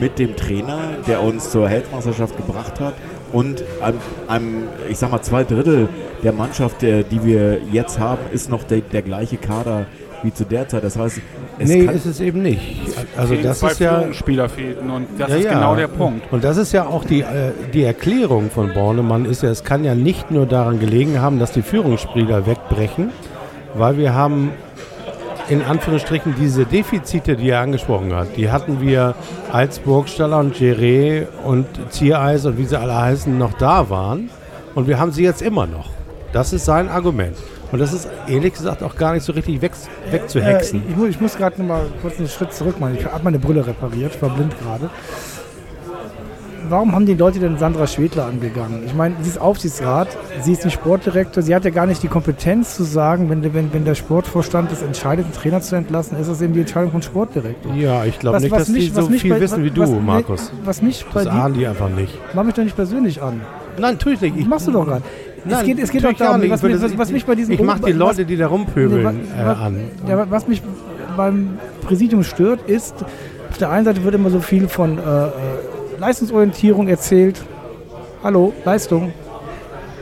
[0.00, 2.94] mit dem Trainer, der uns zur Herbstmeisterschaft gebracht hat
[3.32, 5.88] und einem, einem, ich sag mal, zwei Drittel
[6.22, 9.86] der Mannschaft, der, die wir jetzt haben, ist noch der, der gleiche Kader
[10.22, 10.82] wie zu der Zeit.
[10.84, 11.20] Das heißt,
[11.58, 12.60] es nee, kann, ist es eben nicht.
[13.16, 15.54] Also das zwei ist ja Führungsspieler fehlten und das Ja, ist ja.
[15.54, 16.32] genau der Punkt.
[16.32, 19.84] Und das ist ja auch die, äh, die Erklärung von Bornemann, ist ja, es kann
[19.84, 23.10] ja nicht nur daran gelegen haben, dass die Führungsspieler wegbrechen,
[23.74, 24.50] weil wir haben
[25.48, 29.14] in Anführungsstrichen diese Defizite, die er angesprochen hat, die hatten wir,
[29.52, 34.30] als Burgstaller und Geré und Ziereis und wie sie alle heißen, noch da waren.
[34.74, 35.88] Und wir haben sie jetzt immer noch.
[36.32, 37.36] Das ist sein Argument.
[37.72, 39.72] Und das ist ehrlich gesagt auch gar nicht so richtig weg,
[40.10, 40.80] wegzuhexen.
[40.86, 42.96] Äh, ich, muss- ich muss gerade noch mal kurz einen Schritt zurück machen.
[42.98, 44.88] Ich habe meine Brille repariert, ich war blind gerade.
[46.68, 48.82] Warum haben die Leute denn Sandra Schwedler angegangen?
[48.84, 50.08] Ich meine, sie ist Aufsichtsrat,
[50.42, 53.54] sie ist ein Sportdirektor, sie hat ja gar nicht die Kompetenz zu sagen, wenn, der-
[53.54, 56.90] wenn, wenn der Sportvorstand es entscheidet, einen Trainer zu entlassen, ist das eben die Entscheidung
[56.90, 57.72] vom Sportdirektor.
[57.74, 59.64] ja, ich glaube Was- nicht, was dass die mich- so was mich viel bei- wissen
[59.64, 60.52] wie du, was- Markus.
[60.64, 62.18] Was mich bei Das ahnen die einfach nicht.
[62.34, 63.40] mach mich doch nicht persönlich an.
[63.78, 64.36] Nein, tue ich nicht.
[64.36, 65.02] Ich, machst du doch gerade.
[65.46, 67.54] Es Nein, geht, es geht doch natürlich darum, was, was, das- was mich bei diesem
[67.54, 69.76] Ich mache die was- Leute, die da rumpöbeln, Nee, äh, an.
[70.08, 70.60] Ja, was mich
[71.16, 72.94] beim Präsidium stört, ist,
[73.48, 75.30] auf der einen Seite wird immer so viel von äh, äh,
[75.98, 77.42] Leistungsorientierung erzählt.
[78.22, 79.12] Hallo, Leistung.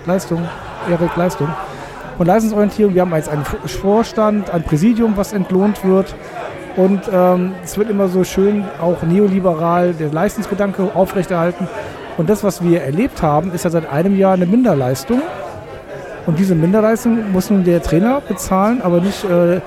[0.04, 0.42] Leistung.
[0.90, 1.48] Erik, Leistung.
[2.18, 6.14] Und Leistungsorientierung, wir haben jetzt einen Vorstand, ein Präsidium, was entlohnt wird.
[6.76, 11.66] Und ähm, es wird immer so schön auch neoliberal der Leistungsgedanke aufrechterhalten.
[12.18, 15.22] Und das, was wir erlebt haben, ist ja seit einem Jahr eine Minderleistung.
[16.26, 19.60] Und diese Minderleistung muss nun der Trainer bezahlen, aber nicht äh,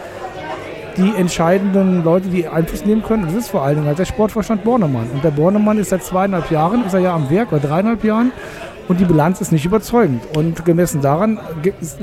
[1.00, 3.24] die entscheidenden Leute, die Einfluss nehmen können.
[3.26, 5.08] Das ist vor allen Dingen halt der Sportvorstand Bornemann.
[5.14, 8.32] Und der Bornemann ist seit zweieinhalb Jahren, ist er ja am Werk, oder dreieinhalb Jahren.
[8.88, 10.22] Und die Bilanz ist nicht überzeugend.
[10.36, 11.40] Und gemessen daran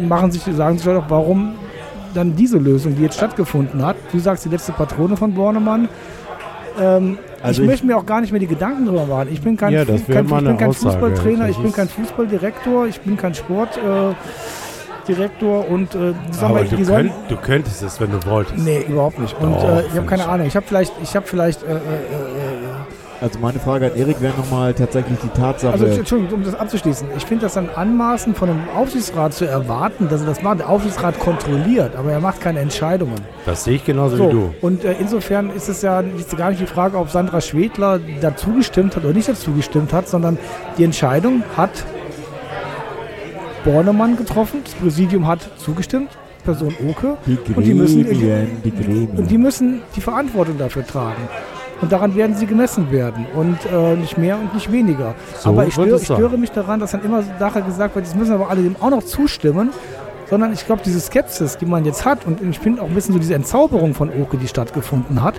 [0.08, 1.54] machen sich, sagen sich Leute auch, warum
[2.14, 5.88] dann diese Lösung, die jetzt stattgefunden hat, du sagst die letzte Patrone von Bornemann,
[6.80, 9.28] ähm, Also ich, ich- möchte mir auch gar nicht mehr die Gedanken drüber machen.
[9.30, 10.72] Ich bin kein, Ja, kein, ich bin kein.
[10.72, 14.14] Fußballtrainer, ich bin kein Fußballdirektor, ich bin kein Sportdirektor äh,
[15.08, 18.58] Direktor und äh, Aber mal, du, die sollen, könnt, du könntest es, wenn du wolltest.
[18.58, 19.38] Nee, überhaupt nicht.
[19.40, 20.28] Und Doch, äh, ich habe keine ich.
[20.28, 20.46] Ahnung.
[20.46, 21.78] Ich habe vielleicht, ich habe vielleicht, äh, äh, äh,
[23.20, 25.72] Also meine Frage an Erik wäre nochmal tatsächlich die Tatsache.
[25.72, 27.08] also Entschuldigung, um das abzuschließen.
[27.16, 30.58] Ich finde das dann anmaßen von einem Aufsichtsrat zu erwarten, dass er das macht.
[30.58, 33.14] Der Aufsichtsrat kontrolliert, aber er macht keine Entscheidungen.
[33.46, 34.54] Das sehe ich genauso wie So, du.
[34.60, 38.52] und äh, insofern ist es ja nicht, gar nicht die Frage, ob Sandra Schwedler dazu
[38.52, 40.36] gestimmt hat oder nicht dazu gestimmt hat, sondern
[40.76, 41.70] die Entscheidung hat
[43.66, 46.08] Bornemann getroffen, das Präsidium hat zugestimmt,
[46.44, 47.16] Person Oke.
[47.26, 49.10] die und die müssen- Gremien, die Gremien.
[49.10, 51.28] Und die müssen die Verantwortung dafür tragen.
[51.82, 53.26] Und daran werden sie gemessen werden.
[53.34, 55.14] Und äh, nicht mehr und nicht weniger.
[55.38, 58.16] So aber ich es ich störe mich daran, dass dann immer nachher gesagt wird, jetzt
[58.16, 59.70] müssen aber alle dem auch noch zustimmen.
[60.30, 63.12] Sondern ich glaube, diese Skepsis, die man jetzt hat, und ich finde auch ein bisschen
[63.12, 65.34] so diese Entzauberung von Oke, die stattgefunden hat,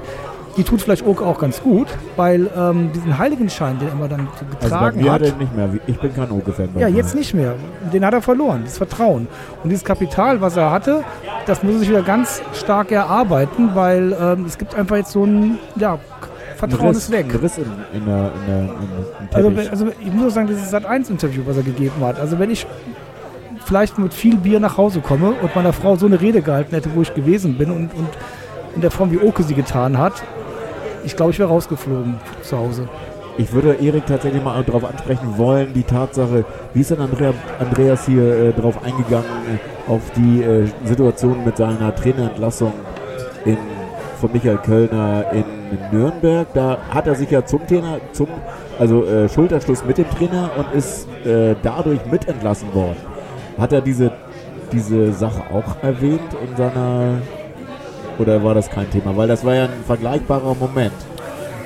[0.58, 4.28] die tut vielleicht Oke auch ganz gut, weil ähm, diesen Heiligenschein, den er immer dann
[4.39, 5.70] so Also bei getragen mir hat, hat er nicht mehr.
[5.86, 6.70] Ich bin kein Oke-Fan.
[6.78, 7.56] ja, jetzt nicht mehr.
[7.93, 9.28] Den hat er verloren, das Vertrauen.
[9.63, 11.04] Und dieses Kapital, was er hatte,
[11.46, 15.24] das muss er sich wieder ganz stark erarbeiten, weil ähm, es gibt einfach jetzt so
[15.24, 16.00] ein, ja,
[16.58, 17.28] Vertrauen Riss, ist weg.
[17.39, 21.43] Riss in, in der, in der, in, Also, also ich muss auch sagen, dieses Sat1-Interview,
[21.46, 22.20] was er gegeben hat.
[22.20, 22.65] Also wenn ich
[23.63, 26.89] vielleicht mit viel Bier nach Hause komme und meiner Frau so eine Rede gehalten hätte,
[26.96, 28.10] wo ich gewesen bin und, und
[28.76, 30.24] in der Form, wie Oke sie getan hat,
[31.08, 32.89] ich glaube, ich wäre rausgeflogen zu Hause.
[33.38, 36.43] Ich würde Erik tatsächlich mal darauf ansprechen wollen, die Tatsache,
[36.74, 39.26] wie ist denn Andrea, Andreas hier äh, darauf eingegangen,
[39.88, 42.74] auf die äh, Situation mit seiner Trainerentlassung
[43.46, 43.58] in,
[44.20, 45.46] von Michael Kölner in
[45.98, 46.48] Nürnberg.
[46.54, 48.28] Da hat er sich ja zum Trainer, zum
[48.78, 52.98] also äh, Schulterschluss mit dem Trainer und ist äh, dadurch mitentlassen worden.
[53.58, 54.12] Hat er diese,
[54.74, 57.22] diese Sache auch erwähnt in seiner
[58.19, 59.15] oder war das kein Thema?
[59.15, 60.93] Weil das war ja ein vergleichbarer Moment.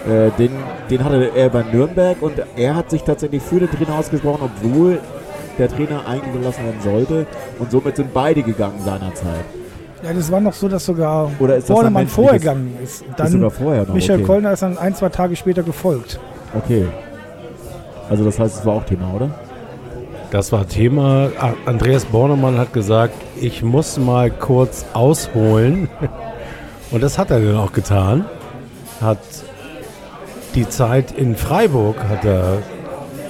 [0.08, 0.52] Äh, den,
[0.90, 5.00] den hatte er bei Nürnberg und er hat sich tatsächlich für den Trainer ausgesprochen, obwohl
[5.58, 7.26] der Trainer eigentlich gelassen werden sollte.
[7.60, 9.46] Und somit sind beide gegangen seinerzeit.
[10.04, 13.02] Ja, das war noch so, dass sogar Oder ist Bornemann menschliches- vorgegangen ist.
[13.02, 13.94] ist Dann sogar vorher noch.
[13.94, 14.26] Michael okay.
[14.28, 16.20] Kollner ist dann ein, zwei Tage später gefolgt.
[16.58, 16.86] okay.
[18.10, 19.30] Also das heißt, es war auch Thema, oder?
[20.32, 21.30] Das war Thema.
[21.66, 25.88] Andreas Bornemann hat gesagt, ich muss mal kurz ausholen.
[26.92, 28.26] Und das hat er dann auch getan.
[29.02, 29.18] Hat
[30.56, 32.58] die Zeit in Freiburg hat er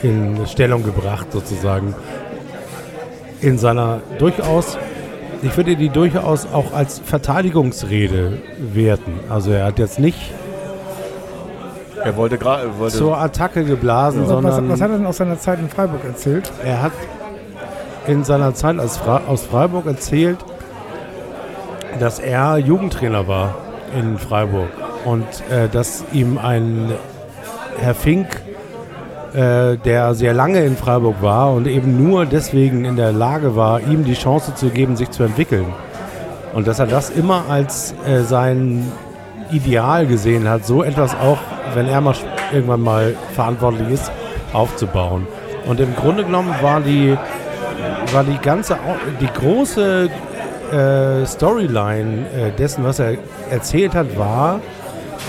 [0.01, 1.93] in Stellung gebracht, sozusagen.
[3.41, 4.77] In seiner durchaus,
[5.43, 8.37] ich würde die durchaus auch als Verteidigungsrede
[8.73, 9.19] werten.
[9.29, 10.17] Also er hat jetzt nicht
[12.03, 12.77] Er wollte gerade.
[12.79, 16.03] wollte- zur Attacke geblasen, Was, sondern was hat er denn aus seiner Zeit in Freiburg
[16.03, 16.51] erzählt?
[16.63, 16.91] er hat
[18.07, 20.37] in seiner Zeit als Fra aus Freiburg erzählt,
[21.99, 23.55] dass er Jugendtrainer war
[23.97, 24.69] in Freiburg
[25.05, 26.91] und äh, dass ihm ein
[27.79, 28.27] Herr Fink,
[29.33, 33.81] äh, der sehr lange in Freiburg war und eben nur deswegen in der Lage war,
[33.81, 35.65] ihm die Chance zu geben, sich zu entwickeln.
[36.53, 38.91] Und dass er das immer als äh, sein
[39.51, 41.39] Ideal gesehen hat, so etwas auch,
[41.73, 42.15] wenn er mal
[42.51, 44.11] irgendwann mal verantwortlich ist,
[44.53, 45.27] aufzubauen.
[45.65, 47.17] Und im Grunde genommen war die,
[48.11, 48.77] war die ganze,
[49.19, 50.09] die große
[50.71, 53.17] äh, Storyline äh, dessen, was er
[53.49, 54.59] erzählt hat, war,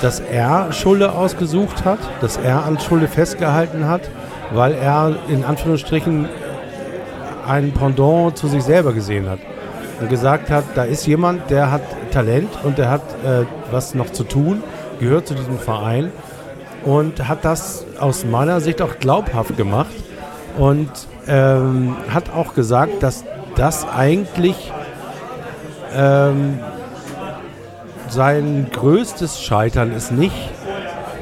[0.00, 4.02] dass er Schulle ausgesucht hat, dass er an Schulle festgehalten hat,
[4.52, 6.28] weil er in Anführungsstrichen
[7.46, 9.38] ein Pendant zu sich selber gesehen hat
[10.00, 14.10] und gesagt hat, da ist jemand, der hat Talent und der hat äh, was noch
[14.10, 14.62] zu tun,
[15.00, 16.10] gehört zu diesem Verein
[16.84, 19.94] und hat das aus meiner Sicht auch glaubhaft gemacht
[20.58, 20.90] und
[21.28, 23.24] ähm, hat auch gesagt, dass
[23.54, 24.72] das eigentlich
[25.94, 26.58] ähm,
[28.08, 30.50] sein größtes Scheitern ist nicht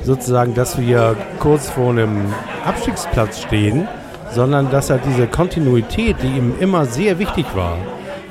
[0.03, 2.33] sozusagen, dass wir kurz vor einem
[2.65, 3.87] Abstiegsplatz stehen,
[4.33, 7.77] sondern dass er diese Kontinuität, die ihm immer sehr wichtig war,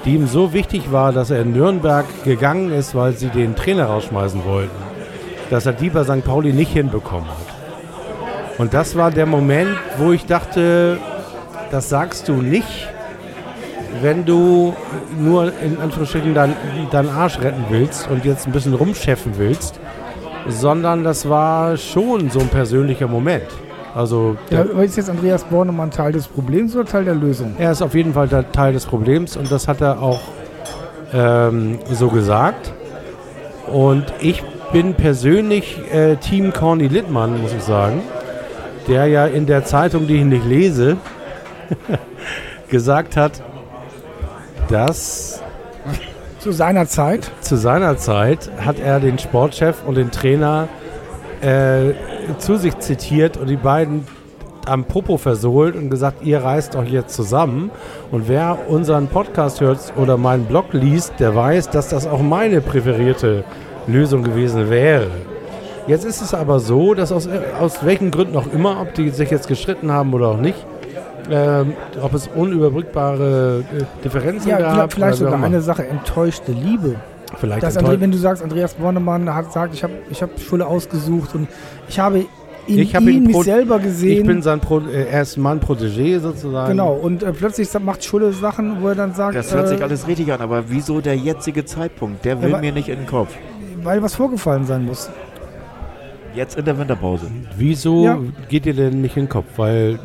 [0.06, 3.86] die ihm so wichtig war, dass er in Nürnberg gegangen ist, weil sie den Trainer
[3.86, 4.76] rausschmeißen wollten,
[5.50, 6.24] dass er die bei St.
[6.24, 8.58] Pauli nicht hinbekommen hat.
[8.58, 10.98] Und das war der Moment, wo ich dachte,
[11.72, 12.90] das sagst du nicht,
[14.02, 14.74] wenn du
[15.18, 19.80] nur in Anführungsstrichen deinen Arsch retten willst und jetzt ein bisschen rumcheffen willst,
[20.48, 23.46] sondern das war schon so ein persönlicher Moment.
[23.96, 27.56] Also Ja, ist jetzt Andreas Bornemann Teil des Problems oder Teil der Lösung?
[27.58, 30.22] er ist auf jeden Fall Teil des Problems und das hat er auch
[31.14, 32.74] ähm, so gesagt.
[33.68, 38.02] Und ich bin persönlich äh, Team Corny Littmann, muss ich sagen,
[38.88, 40.98] der ja in der Zeitung, die ich nicht lese,
[42.70, 43.42] gesagt hat,
[44.70, 45.42] dass
[46.40, 47.32] Zu seiner Zeit.
[47.42, 50.68] zu seiner Zeit hat er den Sportchef und den Trainer
[51.42, 51.94] äh,
[52.38, 54.06] zu sich zitiert und die beiden
[54.66, 57.72] am Popo versohlt und gesagt, ihr reist doch jetzt zusammen.
[58.12, 62.62] Und wer unseren Podcast hört oder meinen Blog liest, der weiß, dass das auch meine
[62.62, 63.44] präferierte
[63.88, 65.08] Lösung gewesen wäre.
[65.88, 67.28] Jetzt ist es aber so, dass aus,
[67.60, 70.64] aus welchen Gründen auch immer, ob die sich jetzt gestritten haben oder auch nicht,
[71.32, 74.94] ähm, ob es unüberbrückbare äh, Differenzen Ja, gab.
[74.94, 76.96] vielleicht, sogar eine Sache, enttäuschte Liebe.
[77.40, 80.66] Vielleicht Dass André, wenn du sagst, Andreas Bornemann hat sagt, ich habe ich hab Schule
[80.66, 81.48] ausgesucht und
[81.88, 82.26] ich habe
[82.66, 84.26] in Ich hab ihm ihn mich selber Ich gesehen.
[84.28, 86.70] bin sein Pro äh, er ist mein Protégé sozusagen.
[86.70, 89.84] genau, und äh, plötzlich macht Schulle Sachen, wo er dann sagt, Das hört sich äh,
[89.84, 92.26] alles richtig an, aber wieso der jetzige Zeitpunkt?
[92.26, 93.30] Der will aber- mir nicht in den Kopf.
[93.84, 95.10] weil was vorgefallen sein muss.
[96.40, 97.26] Jetzt in der Winterpause.
[97.58, 98.18] Wieso Ja.
[98.48, 99.46] geht dir denn nicht in den Kopf?
[99.58, 100.00] Weil,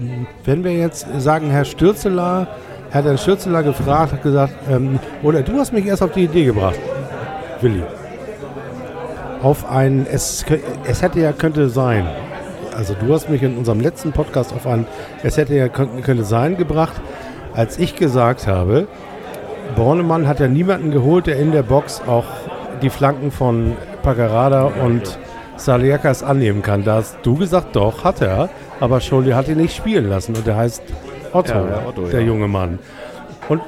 [0.45, 2.49] wenn wir jetzt sagen, Herr Stürzeler,
[2.91, 6.47] hat Herrn Stürzeler gefragt, hat gesagt, ähm, oder du hast mich erst auf die Idee
[6.47, 6.81] gebracht,
[7.61, 7.85] Willi.
[9.43, 10.45] auf ein, es,
[10.89, 12.05] es hätte ja könnte sein,
[12.77, 14.89] also du hast mich in unserem letzten Podcast auf ein,
[15.23, 17.01] es hätte ja könnte, könnte sein gebracht,
[17.55, 18.89] als ich gesagt habe,
[19.77, 22.25] Bornemann hat ja niemanden geholt, der in der Box auch
[22.83, 25.17] die Flanken von Pagarada und
[25.57, 26.85] Saliakas annehmen kann.
[26.85, 30.47] Da hast du gesagt, doch, hat er, aber Scholli hat ihn nicht spielen lassen und
[30.47, 30.83] der heißt
[31.33, 32.27] Otto, Ja, ja, Otto, der ja.
[32.27, 32.79] junge Mann.
[33.49, 33.61] Und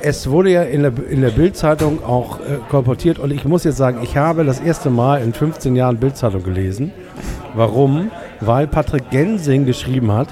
[0.00, 3.76] es wurde ja in der, in der Bildzeitung auch äh, kolportiert und ich muss jetzt
[3.76, 6.92] sagen, ich habe das erste Mal in 15 Jahren Bildzeitung gelesen.
[7.54, 8.10] Warum?
[8.40, 10.28] Weil Patrick Gensing geschrieben hat,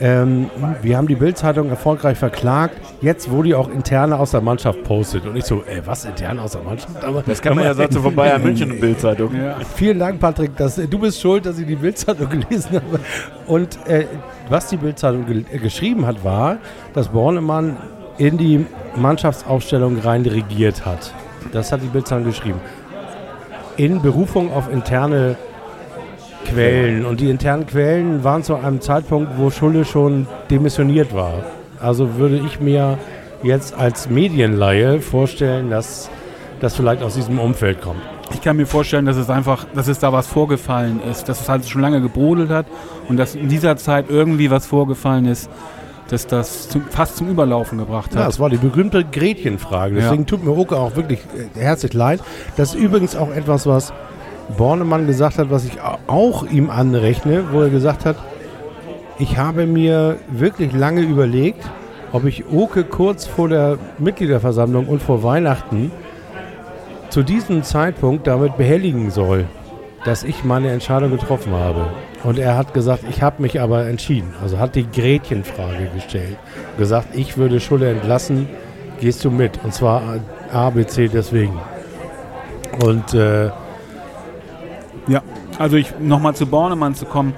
[0.00, 0.50] ähm,
[0.82, 5.26] wir haben die Bildzeitung erfolgreich verklagt, jetzt wo die auch interne aus der Mannschaft postet.
[5.26, 7.04] Und ich so, ey, was interne aus der Mannschaft?
[7.04, 9.30] Aber, Das kann man ja sagen von Bayern München und Bildzeitung.
[9.76, 10.56] Vielen Dank, Patrick.
[10.56, 13.00] Dass, du bist schuld, dass ich die Bildzeitung gelesen habe.
[13.46, 14.06] Und äh,
[14.48, 16.58] was die Bildzeitung ge äh, geschrieben hat, war,
[16.92, 17.76] dass Bornemann
[18.18, 21.12] in die Mannschaftsaufstellung rein dirigiert hat.
[21.52, 22.60] Das hat die Bildzeitung geschrieben.
[23.76, 25.36] In Berufung auf interne
[26.44, 27.04] Quellen.
[27.04, 31.34] Und die internen Quellen waren zu einem Zeitpunkt, wo Schulle schon demissioniert war.
[31.80, 32.98] Also würde ich mir
[33.42, 36.08] jetzt als Medienlaie vorstellen, dass
[36.60, 38.00] das vielleicht aus diesem Umfeld kommt.
[38.32, 41.48] Ich kann mir vorstellen, dass es einfach, dass es da was vorgefallen ist, dass es
[41.48, 42.66] halt schon lange gebrodelt hat
[43.08, 45.50] und dass in dieser Zeit irgendwie was vorgefallen ist,
[46.08, 48.28] dass das zum, fast zum Überlaufen gebracht Ja, hat.
[48.28, 49.96] das war die berühmte Gretchenfrage.
[49.96, 52.20] Deswegen tut mir Oke auch wirklich äh, herzlich leid.
[52.56, 53.92] Das ist übrigens auch etwas, was
[54.56, 58.16] Bornemann gesagt hat, was ich au- auch ihm anrechne, wo er gesagt hat,
[59.18, 61.64] ich habe mir wirklich lange überlegt,
[62.12, 65.90] ob ich Oke kurz vor der Mitgliederversammlung und vor Weihnachten
[67.10, 69.44] zu diesem Zeitpunkt damit behelligen soll,
[70.04, 71.86] dass ich meine Entscheidung getroffen habe.
[72.24, 74.32] Und er hat gesagt, ich habe mich aber entschieden.
[74.42, 76.36] Also hat die Gretchenfrage gestellt.
[76.78, 78.48] Gesagt, ich würde Schulle entlassen,
[79.00, 79.60] gehst du mit.
[79.62, 80.02] Und zwar
[80.52, 81.58] A, B, C deswegen.
[82.84, 83.50] Und äh,
[85.08, 85.22] Ja,
[85.58, 87.34] also ich nochmal zu Bornemann zu kommen.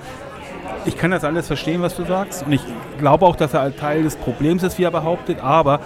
[0.84, 2.46] Ich kann das alles verstehen, was du sagst.
[2.46, 2.60] Und ich
[3.00, 5.38] glaube auch, dass er ein Teil des Problems ist, wie er behauptet.
[5.42, 5.80] Aber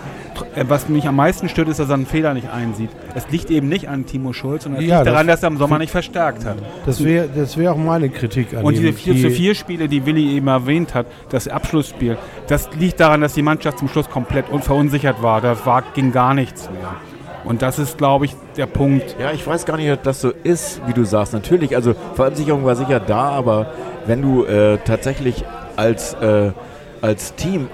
[0.55, 2.91] äh, was mich am meisten stört, ist, dass er einen Fehler nicht einsieht.
[3.15, 5.53] Es liegt eben nicht an Timo Schulz, sondern es Ja, liegt daran, das- dass er
[5.53, 6.57] im Sommer nicht verstärkt hat.
[6.85, 9.89] das wäre das wär auch meine Kritik an Und diese 4 Die- zu 4 Spiele,
[9.89, 14.11] die Willi eben erwähnt hat, das Abschlussspiel, das liegt daran, dass die Mannschaft zum Schluss
[14.11, 15.41] komplett un- verunsichert war.
[15.41, 16.91] Da war, ging gar nichts mehr.
[17.45, 19.17] Und das ist, glaube ich, der Punkt.
[19.19, 21.33] Ja, ich weiß gar nicht, ob das so ist, wie du sagst.
[21.33, 23.73] Natürlich, also Verunsicherung war sicher da, aber
[24.07, 25.45] wenn du äh, tatsächlich
[25.77, 26.53] als, äh,
[27.01, 27.69] als Team,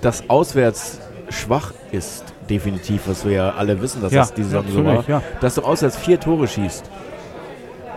[0.00, 4.64] das auswärts schwach ist, definitiv, was wir ja alle wissen, dass Ja, das diese Saison
[4.68, 5.22] so war, ja.
[5.40, 6.84] dass du auswärts vier Tore schießt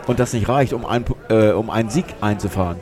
[0.07, 2.77] und das nicht reicht, um, ein, äh, um einen Sieg einzufahren,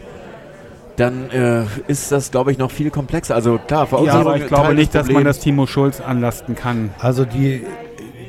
[0.97, 3.33] dann äh, ist das, glaube ich, noch viel komplexer.
[3.33, 6.91] Also klar, Ja, Verunsicherung aber ich glaube nicht, dass man das Timo Schulz anlasten kann.
[6.99, 7.65] Also die,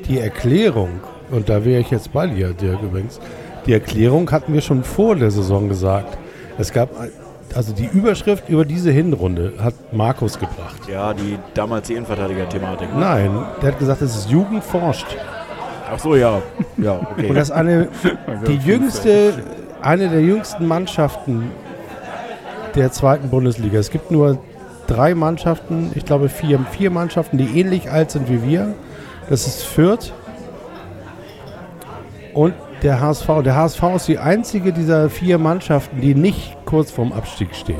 [0.09, 3.21] die Erklärung, und da wäre ich jetzt bei dir, Dirk übrigens,
[3.67, 6.19] die Erklärung hatten wir schon vor der Saison gesagt.
[6.59, 6.91] Es gab,
[7.55, 10.89] also die Überschrift über diese Hinrunde hat Markus gebracht.
[10.91, 12.89] Ja, die damals die Innenverteidiger-Thematik.
[12.97, 13.31] Nein,
[13.63, 15.17] der hat gesagt, es ist Jugend forscht.
[15.91, 16.43] Ach so, ja.
[16.77, 17.29] Ja, okay.
[17.29, 17.89] Und das ist eine,
[18.47, 19.35] die jüngste,
[19.81, 21.51] eine der jüngsten Mannschaften
[22.75, 23.79] der zweiten Bundesliga.
[23.79, 24.39] Es gibt nur
[24.87, 28.75] drei Mannschaften, ich glaube vier, vier Mannschaften, die ähnlich alt sind wie wir.
[29.31, 30.13] Das ist Fürth
[32.35, 33.27] und der HSV.
[33.43, 37.77] Der HSV ist die einzige dieser vier Mannschaften, die nicht kurz vorm Abstieg steht.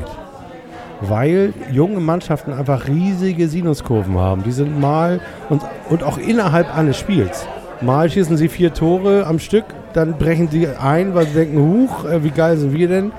[1.01, 4.43] Weil junge Mannschaften einfach riesige Sinuskurven haben.
[4.43, 7.45] Die sind mal und, und auch innerhalb eines Spiels.
[7.81, 12.05] Mal schießen sie vier Tore am Stück, dann brechen sie ein, weil sie denken, huch,
[12.05, 13.11] äh, wie geil sind wir denn?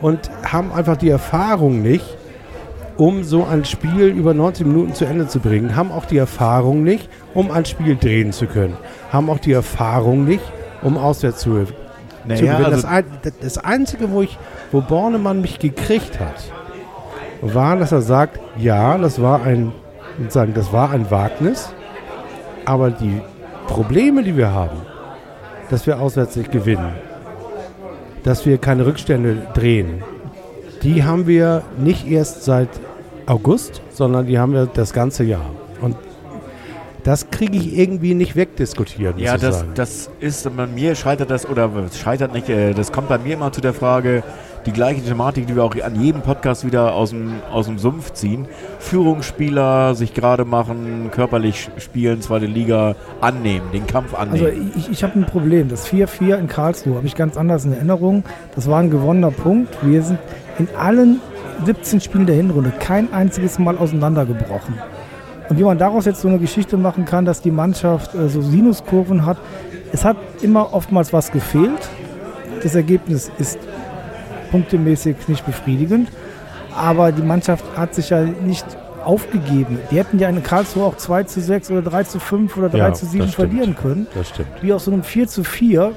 [0.00, 2.16] Und haben einfach die Erfahrung nicht,
[2.96, 5.74] um so ein Spiel über 90 Minuten zu Ende zu bringen.
[5.76, 8.76] Haben auch die Erfahrung nicht, um ein Spiel drehen zu können.
[9.12, 10.44] Haben auch die Erfahrung nicht,
[10.82, 11.72] um auswärts zu, zu
[12.24, 12.64] Naja, gewinnen.
[12.64, 13.04] also- das, ein,
[13.40, 14.38] das Einzige, wo, ich,
[14.70, 16.34] wo Bornemann mich gekriegt hat,
[17.42, 19.72] war, dass er sagt, ja, das war ein,
[20.28, 21.74] sagen, das war ein Wagnis,
[22.64, 23.20] aber die
[23.66, 24.76] Probleme, die wir haben,
[25.70, 26.92] dass wir auswärts nicht gewinnen,
[28.22, 30.02] dass wir keine Rückstände drehen,
[30.84, 32.68] die haben wir nicht erst seit
[33.26, 35.46] August, sondern die haben wir das ganze Jahr.
[35.80, 35.96] Und
[37.02, 41.70] das kriege ich irgendwie nicht wegdiskutiert, Ja, das, das ist bei mir scheitert das oder
[41.86, 42.48] es scheitert nicht.
[42.48, 44.22] äh, Das kommt bei mir immer zu der Frage,
[44.66, 48.12] die gleiche Thematik, die wir auch an jedem Podcast wieder aus dem, aus dem Sumpf
[48.12, 48.46] ziehen.
[48.78, 54.72] Führungsspieler sich gerade machen, körperlich spielen, zweite Liga annehmen, den Kampf Also annehmen.
[54.76, 55.68] ich, ich habe ein Problem.
[55.68, 58.24] Das 4-4 in Karlsruhe habe ich ganz anders in Erinnerung.
[58.54, 59.76] Das war ein gewonnener Punkt.
[59.82, 60.18] Wir sind
[60.58, 61.20] in allen
[61.64, 64.74] 17 Spielen der Hinrunde kein einziges Mal auseinandergebrochen.
[65.48, 68.40] Und wie man daraus jetzt so eine Geschichte machen kann, dass die Mannschaft äh, so
[68.40, 69.36] Sinuskurven hat,
[69.92, 71.88] es hat immer oftmals was gefehlt.
[72.62, 73.58] Das Ergebnis ist
[74.54, 76.08] punktemäßig nicht befriedigend,
[76.76, 78.64] aber die Mannschaft hat sich ja nicht
[79.04, 79.80] aufgegeben.
[79.90, 82.78] Die hätten ja in Karlsruhe auch 2 zu 6 oder 3 zu 5 oder 3
[82.78, 83.50] Ja, zu 7 das stimmt.
[83.50, 84.06] verlieren können.
[84.14, 84.48] Das stimmt.
[84.60, 85.90] Wie aus so einem 4 zu 4.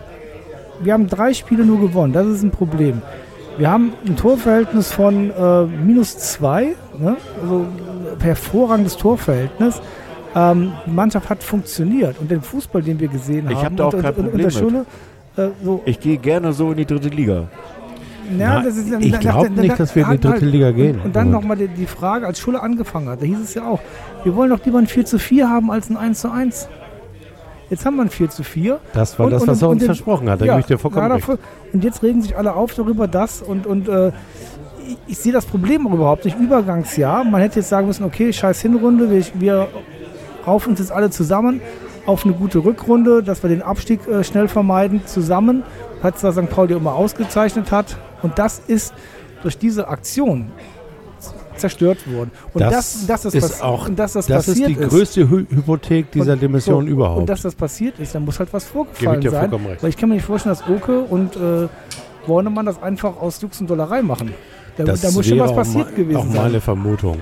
[0.82, 2.14] Wir haben drei Spiele nur gewonnen.
[2.14, 3.04] Das ist ein Problem.
[3.60, 6.76] Wir haben ein Torverhältnis von äh, minus 2.
[6.98, 7.18] Ne?
[7.44, 7.66] Also
[8.20, 9.80] hervorragendes Torverhältnis.
[10.36, 12.16] Ähm, die Mannschaft hat funktioniert.
[12.20, 14.26] Und den Fußball, den wir gesehen Ich haben, hab da auch und, kein und, und,
[14.32, 14.86] Problem der Schule,
[15.38, 17.44] äh, so, Ich gehe gerne so in die dritte Liga.
[18.36, 20.96] Na, das ist, ich glaub nicht, dass wir in die dritte Liga gehen.
[20.98, 23.64] Und, und dann nochmal die, die Frage, als Schule angefangen hat, da hieß es ja
[23.68, 23.80] auch,
[24.24, 26.68] wir wollen doch lieber ein 4 zu 4 haben als ein 1 zu 1.
[27.70, 28.80] Jetzt haben wir ein 4 zu 4.
[28.94, 30.42] Das war Und- das, und- was er uns den- versprochen hat.
[30.42, 31.28] Da Ja, gebe ich dir vollkommen recht.
[31.74, 34.10] Und jetzt regen sich alle auf darüber, das und, und äh,
[34.88, 36.40] ich, ich sehe das Problem auch überhaupt nicht.
[36.40, 39.68] Übergangsjahr, man hätte jetzt sagen müssen, okay, scheiß Hinrunde, wir, wir
[40.46, 41.60] raufen uns jetzt alle zusammen
[42.06, 45.64] auf eine gute Rückrunde, dass wir den Abstieg äh, schnell vermeiden, zusammen,
[46.02, 46.50] hat zwar St.
[46.50, 47.98] Pauli immer ausgezeichnet hat.
[48.22, 48.94] Und das ist
[49.44, 50.52] durch diese Aktion
[51.56, 52.32] zerstört worden.
[52.54, 56.34] Und Das das, das ist auch- dass das, Das ist die größte Hy Hypothek dieser
[56.34, 57.22] und- Dimension so, überhaupt.
[57.22, 59.52] Und dass das passiert ist, dann muss halt was Gebe vorgefallen ich dir sein.
[59.82, 61.68] Weil ich kann mir nicht vorstellen, dass Oke und äh,
[62.28, 64.34] Bornemann das einfach aus Jux und Dollerei machen.
[64.76, 66.36] Da, das da muss schon was auch passiert gewesen auch sein.
[66.36, 67.18] meine Vermutung.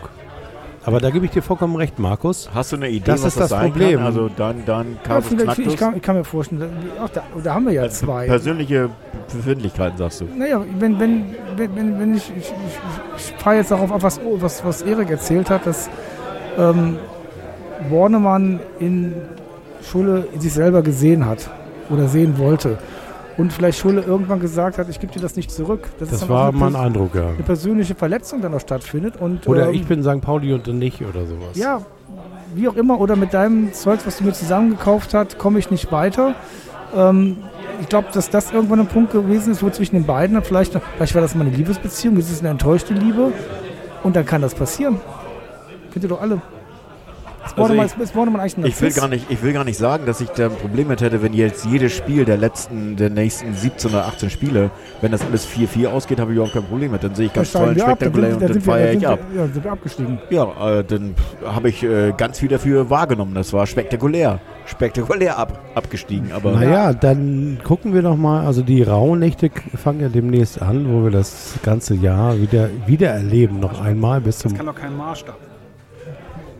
[0.85, 2.49] Aber da gebe ich dir vollkommen recht, Markus.
[2.53, 3.97] Hast du eine Idee, Das was ist das sein Problem.
[3.97, 4.05] Kann?
[4.05, 6.61] Also dann, dann Ja, vielleicht, ich, kann, ich kann mir vorstellen,
[6.97, 8.27] da- auch da, da haben wir ja zwei.
[8.27, 8.89] Persönliche
[9.33, 10.25] Befindlichkeiten, sagst du.
[10.37, 11.25] Naja, wenn, wenn,
[11.57, 12.53] wenn, wenn, wenn ich, ich, ich,
[13.17, 15.89] ich fahre jetzt darauf ab, was, was, was Erik erzählt hat, dass
[16.57, 16.97] ähm,
[17.89, 19.13] Bornemann in
[19.81, 21.49] Schule sich selber gesehen hat
[21.89, 22.77] oder sehen wollte.
[23.37, 25.89] Und vielleicht Schule irgendwann gesagt hat, ich gebe dir das nicht zurück.
[25.99, 27.29] Das dann war auch mein Eindruck, ja.
[27.29, 29.17] eine persönliche Verletzung dann noch stattfindet.
[29.19, 30.21] Und, Oder ähm, ich bin St.
[30.21, 31.55] Pauli und du nicht oder sowas.
[31.55, 31.81] Ja,
[32.53, 35.91] wie auch immer, oder mit deinem Zeugs, was du mir zusammengekauft hast, komme ich nicht
[35.91, 36.35] weiter.
[36.95, 37.37] Ähm,
[37.81, 41.13] ich glaube, dass das irgendwann ein Punkt gewesen ist, wo zwischen den beiden vielleicht, vielleicht
[41.13, 43.33] war das mal eine Liebesbeziehung, jetzt ist es eine enttäuschte Liebe
[44.03, 44.99] und dann kann das passieren.
[45.91, 46.41] Kennt ihr doch alle.
[47.45, 49.77] Ist Also Bornemann, ich- ist Bornemann eigentlich Ich will, gar nicht, ich will gar nicht
[49.77, 53.09] sagen, dass ich da ein Problem mit hätte, wenn jetzt jedes Spiel der letzten, der
[53.11, 54.71] nächsten 17 oder 18 Spiele,
[55.01, 57.03] wenn das alles 4-4 ausgeht, habe ich überhaupt kein Problem mit.
[57.03, 58.93] Dann sehe ich ganz toll und steigen wir ab, dann spektakulär sind, und dann feiere
[58.93, 59.19] ich ab.
[59.31, 60.19] wir, ja, sind wir abgestiegen.
[60.31, 61.13] Ja, äh, dann
[61.45, 63.35] habe ich äh, ganz viel dafür wahrgenommen.
[63.35, 64.39] Das war spektakulär.
[64.65, 66.31] Spektakulär ab, abgestiegen.
[66.31, 68.45] Aber Naja, dann gucken wir doch mal.
[68.47, 73.59] Also die Rauhnächte fangen ja demnächst an, wo wir das ganze Jahr wieder, wieder erleben,
[73.59, 74.49] noch einmal bis zum.
[74.51, 75.37] Das kann doch kein Maßstab.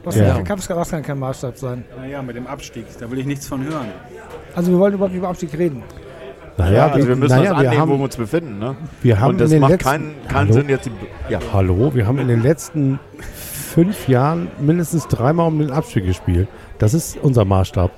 [0.05, 0.39] Was Ja.
[0.43, 1.83] kann, was kann kein Maßstab sein.
[1.97, 3.87] Naja, mit dem Abstieg, da will ich nichts von hören.
[4.55, 5.83] Also wir wollen überhaupt nicht über Abstieg reden.
[6.59, 8.59] ja, also wir müssen naja, das wir annehmen, wo wir haben, uns befinden.
[8.59, 8.75] Ne?
[9.01, 10.53] wir haben Und das in den macht letzten, keinen, keinen?
[10.53, 10.85] Sinn jetzt.
[10.85, 10.91] Die,
[11.33, 11.39] ja.
[11.51, 12.99] Hallo, wir haben in den letzten
[13.73, 16.47] fünf Jahren mindestens dreimal um den Abstieg gespielt.
[16.77, 17.91] Das ist unser Maßstab.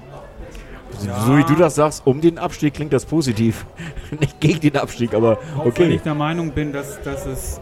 [1.25, 3.65] So wie du das sagst, um den Abstieg klingt das positiv.
[4.19, 5.89] Nicht gegen den Abstieg, aber Auch wenn okay.
[5.95, 7.61] ich der Meinung bin, dass, dass es.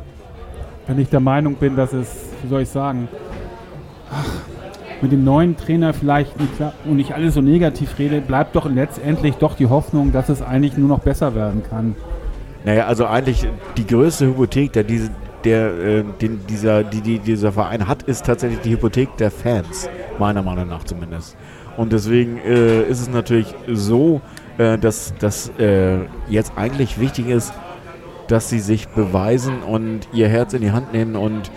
[0.87, 2.07] Wenn ich der Meinung bin, dass es,
[2.43, 3.07] wie soll ich sagen,
[4.11, 4.29] ach,
[5.01, 8.69] mit dem neuen Trainer vielleicht nicht klar und ich alles so negativ rede, bleibt doch
[8.69, 11.95] letztendlich doch die Hoffnung, dass es eigentlich nur noch besser werden kann.
[12.63, 13.47] Naja, also eigentlich
[13.77, 15.11] die größte Hypothek, der, diese,
[15.43, 19.87] der, äh, den, dieser, die, die dieser Verein hat, ist tatsächlich die Hypothek der Fans,
[20.17, 21.37] meiner Meinung nach zumindest.
[21.77, 24.21] Und deswegen äh, ist es natürlich so,
[24.57, 25.99] äh, dass das äh,
[26.29, 27.53] jetzt eigentlich wichtig ist,
[28.27, 31.51] dass sie sich beweisen und ihr Herz in die Hand nehmen und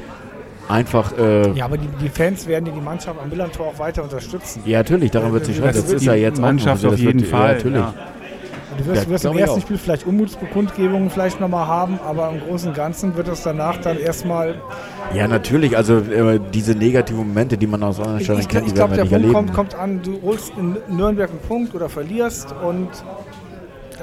[0.68, 1.16] einfach.
[1.18, 1.52] Äh, ja.
[1.54, 4.62] Ja, aber die, die Fans werden die, Mannschaft am Millantor auch weiter unterstützen.
[4.78, 5.82] natürlich, daran wird sich Das scheitern.
[5.84, 7.54] Das, ist ja jetzt Mannschaft auf das wird- jeden ja, Fall.
[7.54, 7.78] natürlich.
[7.78, 7.94] ja.
[8.76, 9.60] Du wirst, Ja, wirst im ich ersten.
[9.62, 13.98] Spiel vielleicht Unmutsbekundgebungen vielleicht nochmal haben, aber im Großen und Ganzen wird es danach dann
[13.98, 14.54] erstmal.
[15.14, 15.76] Ja, natürlich.
[15.76, 18.92] Also äh, diese negativen Momente, die man aus anderen Ich, ich, kennt, ich die werden
[18.92, 19.32] glaube, der Punkt erleben.
[19.32, 22.88] kommt, kommt an, du holst in Nürnberg einen Punkt oder verlierst und.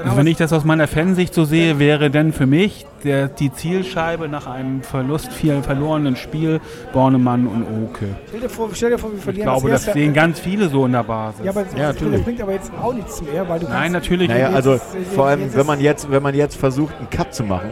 [0.03, 3.51] Also wenn ich das aus meiner Fansicht so sehe, wäre denn für mich der, die
[3.51, 6.59] Zielscheibe nach einem Verlust, viel verlorenen Spiel
[6.93, 8.05] Bornemann und Oke.
[8.27, 10.69] stell, dir vor, stell dir vor, wir Ich verlieren glaube, das erste- sehen ganz viele
[10.69, 11.45] so in der Basis.
[11.45, 12.23] Ja, aber das, Ja, das, natürlich.
[12.23, 14.55] bringt aber jetzt auch nichts mehr, weil du Nein, natürlich Naja, nicht.
[14.57, 17.69] also jetzt- vor allem, wenn man jetzt, wenn man jetzt versucht, einen Cut zu machen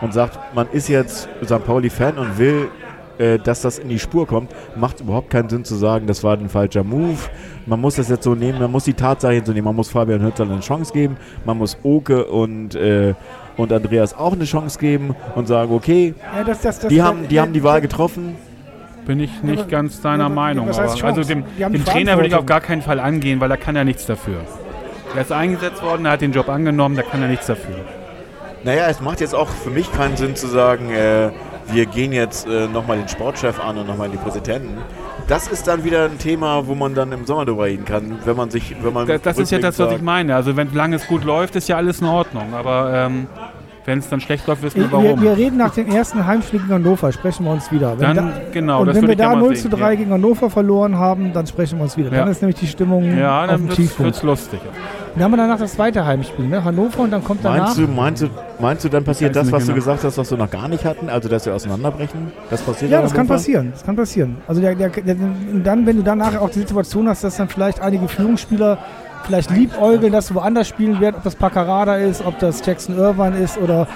[0.00, 1.64] und sagt, man ist jetzt St.
[1.64, 2.68] Pauli-Fan und will,
[3.18, 6.36] äh, dass das in die Spur kommt, macht überhaupt keinen Sinn zu sagen, das war
[6.36, 7.18] ein falscher Move.
[7.66, 10.50] Man muss das jetzt so nehmen, man muss die Tatsache hinzunehmen, man muss Fabian Hützel
[10.50, 13.14] eine Chance geben, man muss Oke und, äh,
[13.56, 17.28] und Andreas auch eine Chance geben und sagen, okay, Ja, das, das, das, die haben
[17.28, 18.36] die, haben die Wahl getroffen.
[19.06, 20.68] Bin ich nicht aber- ganz deiner ja, Meinung.
[20.68, 23.84] also dem, dem Trainer würde ich auf gar keinen Fall angehen, weil er kann ja
[23.84, 24.40] nichts dafür.
[25.14, 27.76] Er ist eingesetzt worden, er hat den Job angenommen, da kann er nichts dafür.
[28.64, 31.30] Naja, es macht jetzt auch für mich keinen Sinn zu sagen, äh,
[31.68, 34.78] wir gehen jetzt äh, nochmal den Sportchef an und nochmal die Präsidenten.
[35.28, 38.36] Das ist dann wieder ein Thema, wo man dann im Sommer drüber reden kann, wenn
[38.36, 40.34] man sich, wenn man Das, das ist ja das, was ich meine.
[40.34, 42.52] Also wenn lange es gut läuft, ist ja alles in Ordnung.
[42.52, 43.26] Aber ähm,
[43.86, 45.22] wenn es dann schlecht läuft, wissen wir Wir, warum.
[45.22, 47.98] wir reden nach dem ersten Heimspiel gegen Hannover, sprechen wir uns wieder.
[47.98, 49.94] Wenn Dann, genau, und das wenn wir da gerne mal 0 zu sehen, 3 ja.
[49.96, 52.10] gegen Hannover verloren haben, dann sprechen wir uns wieder.
[52.10, 52.20] Ja.
[52.20, 54.16] Dann ist nämlich die Stimmung Ja, auf dann dem Tiefpunkt.
[54.16, 54.60] es lustig.
[55.14, 56.64] Dann haben wir danach das zweite Heimspiel, ne?
[56.64, 57.76] Hannover und dann kommt danach.
[57.76, 58.26] Meinst du, meinst du,
[58.58, 59.76] meinst du, dann passiert das, was du genau.
[59.76, 61.08] gesagt hast, was wir noch gar nicht hatten?
[61.08, 62.32] Also, dass wir auseinanderbrechen?
[62.50, 63.34] Das passiert Ja, das kann Hannover?
[63.34, 63.68] passieren.
[63.72, 64.36] Das kann passieren.
[64.48, 65.16] Also der, der, der,
[65.62, 68.78] dann, wenn du dann nachher auch die Situation hast, dass dann vielleicht einige Führungsspieler
[69.24, 73.38] vielleicht liebäugeln, dass du woanders spielen werden, ob das Paccarada ist, ob das Jackson Irvine
[73.38, 73.86] ist oder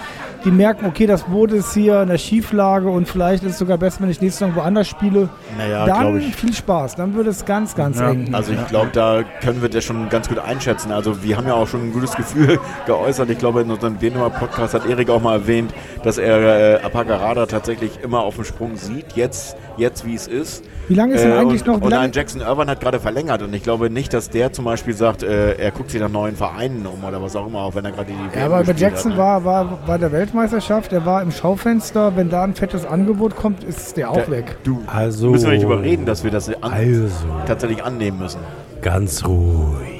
[0.45, 3.79] die merken, okay, das Boot ist hier in der Schieflage und vielleicht ist es sogar
[3.79, 5.29] besser, wenn ich nächste Saison woanders spiele.
[5.57, 6.95] Naja, dann viel Spaß.
[6.97, 8.11] Dann wird es ganz, ganz Ja.
[8.11, 8.35] eng.
[8.35, 10.93] Also ich glaube, da können wir das schon ganz gut einschätzen.
[10.93, 13.31] Also wir haben ja auch schon ein gutes Gefühl geäußert.
[13.31, 15.73] Ich glaube, in unserem Dänemark Podcast hat Erik auch mal erwähnt,
[16.03, 19.13] dass er äh, Apagarada tatsächlich immer auf dem Sprung sieht.
[19.17, 20.65] Jetzt, jetzt wie es ist.
[20.89, 21.81] Wie lange ist denn Äh, eigentlich und, noch?
[21.81, 24.53] Wie Und lange, ein Jackson Irvine hat gerade verlängert und ich glaube nicht, dass der
[24.53, 27.59] zum Beispiel sagt, äh, er guckt sich nach neuen Vereinen um oder was auch immer,
[27.61, 29.23] auch wenn er gerade die ja, aber bei Jackson hat, ne?
[29.25, 32.15] war, war bei der Weltmeisterschaft, er war im Schaufenster.
[32.15, 34.59] Wenn da ein fettes Angebot kommt, ist der auch Der- weg.
[34.63, 35.31] Du, Also.
[35.31, 38.41] müssen wir nicht überreden, dass wir das an, Also, tatsächlich annehmen müssen.
[38.83, 39.98] ganz ruhig.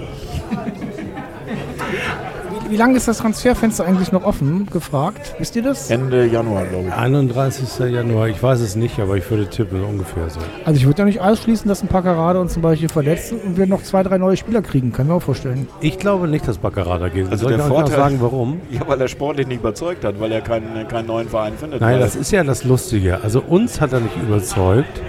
[2.71, 4.67] Wie lange ist das Transferfenster eigentlich noch offen?
[4.67, 5.35] Gefragt.
[5.39, 5.91] Wisst ihr das?
[5.91, 6.93] Ende Januar, glaube ich.
[6.95, 7.79] 31.
[7.91, 10.39] Januar, ich weiß es nicht, aber ich würde tippen, ungefähr so.
[10.67, 13.67] Also ich würde ja nicht ausschließen, dass ein Packerade uns zum Beispiel verletzt und wir
[13.67, 14.93] noch zwei, drei neue Spieler kriegen.
[14.93, 15.67] Kann ich mir auch vorstellen.
[15.81, 17.31] Ich glaube nicht, dass Baccarada geht.
[17.31, 18.61] Also Soll der ich Vorteil- sagen, warum?
[18.71, 21.81] Ja, weil er sportlich nicht überzeugt hat, weil er keinen, keinen neuen Verein findet.
[21.81, 23.23] Nein, das ist ja das Lustige.
[23.23, 25.01] Also uns hat er nicht überzeugt.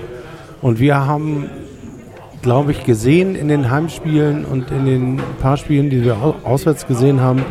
[0.62, 1.50] Und wir haben,
[2.42, 6.88] glaube ich, gesehen in den Heimspielen und in den paar Spielen, die wir au- auswärts
[6.88, 7.44] gesehen haben,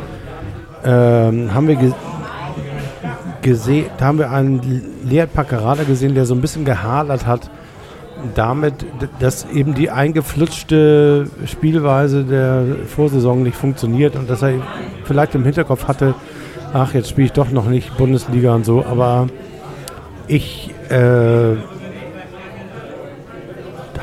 [0.85, 1.93] ähm, haben wir ge
[3.43, 4.61] gesehen, haben wir einen
[5.05, 7.51] Leert Paccarada gesehen, der so ein bisschen gehadert hat
[8.35, 8.75] damit,
[9.21, 14.55] dass eben die eingeflutschte Spielweise der Vorsaison nicht funktioniert und dass er
[15.05, 16.15] vielleicht im Hinterkopf hatte,
[16.73, 19.29] ach, jetzt spiele ich doch noch nicht Bundesliga und so, aber
[20.27, 21.55] ich äh,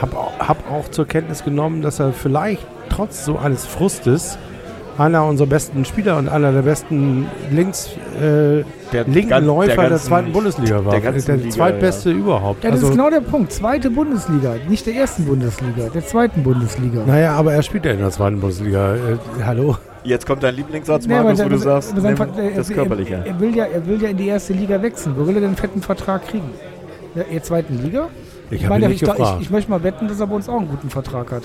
[0.01, 4.37] habe hab auch zur Kenntnis genommen, dass er vielleicht trotz so eines Frustes
[4.97, 8.63] einer unserer besten Spieler und einer der besten links äh,
[8.93, 10.97] Der linken gan- Läufer der der, zweiten Bundesliga war.
[10.99, 12.63] der der Liga, zweitbeste überhaupt.
[12.63, 13.51] Ja, das also, ist genau der Punkt.
[13.51, 14.55] Zweite Bundesliga.
[14.69, 17.01] Nicht der ersten Bundesliga, der zweiten Bundesliga.
[17.05, 18.95] naja, aber er spielt ja in der zweiten Bundesliga.
[18.95, 18.99] Äh,
[19.43, 19.75] hallo?
[20.05, 22.75] Jetzt kommt dein Lieblingssatz, Nee, Markus, der- wo du sagst, sein nimm er- das er-
[22.75, 23.13] Körperliche.
[23.15, 25.15] Er, er, will ja, er will ja in die erste Liga wechseln.
[25.17, 26.51] Wo will er denn einen fetten Vertrag kriegen?
[27.15, 28.07] Ja, in der zweiten Liga?
[28.51, 29.37] Ich Ich meine, ihn ich, nicht ich, gefragt.
[29.41, 31.43] ich möchte mal wetten, dass er bei uns auch einen guten Vertrag hat.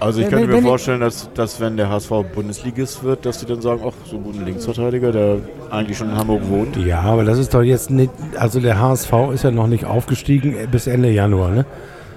[0.00, 3.24] Also ich Wenn- könnte wenn mir ich- vorstellen, dass, dass wenn der HSV Bundesligist wird,
[3.24, 5.36] dass die dann sagen, ach, so einen guten Linksverteidiger, der
[5.70, 6.76] eigentlich schon in Hamburg wohnt.
[6.76, 8.10] ja, aber das ist doch jetzt nicht.
[8.36, 11.66] Also der HSV ist ja noch nicht aufgestiegen äh, bis Ende Januar, ne?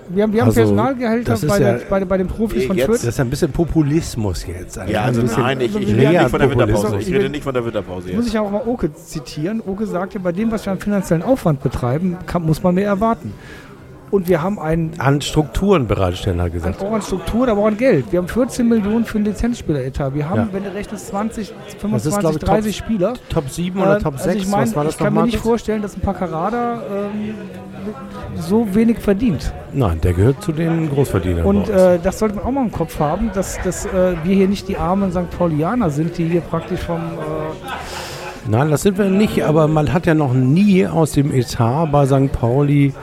[0.08, 2.86] Wir haben, wir haben Also, Personalgehälter bei, ja- der, bei, bei den Profis von jetzt-
[2.86, 3.00] Fürth.
[3.00, 4.80] Das ist ein bisschen Populismus jetzt.
[4.88, 6.50] Ja, also ein bisschen nein, ich, ich also rede nicht von der.
[6.52, 6.98] Winterpause.
[7.00, 8.28] Ich rede nicht von der Winterpause Muss jetzt.
[8.28, 9.62] ich ja auch mal Oke zitieren.
[9.66, 13.34] Oke sagte, bei dem, was wir an finanziellen Aufwand betreiben, kann, muss man mehr erwarten.
[14.16, 16.82] Und wir haben einen, an Strukturen bereitstellen, hat gesagt.
[16.82, 18.06] auch an Strukturen, aber auch an Geld.
[18.14, 20.14] Wir haben 14 Millionen für einen Lizenzspieler-Etat.
[20.14, 20.48] Wir haben, Ja.
[20.54, 23.14] wenn du rechnest, 20, Das ist, 25, ich, Top- 30 Spieler.
[23.28, 24.36] Top 7 oder Äh, Top also 6?
[24.44, 27.34] ich meine, Was war das ich kann mir nicht vorstellen, dass ein Paccarada ähm,
[28.40, 29.52] so wenig verdient.
[29.74, 31.46] Nein, der gehört zu den Großverdienern.
[31.46, 34.48] Und äh, das sollte man auch mal im Kopf haben, dass, dass äh, wir hier
[34.48, 35.30] nicht die armen St.
[35.38, 37.02] Paulianer sind, die hier praktisch vom...
[37.02, 41.88] Äh, Nein, das sind wir nicht, aber man hat ja noch nie aus dem Etat
[41.92, 42.32] bei St.
[42.32, 42.94] Pauli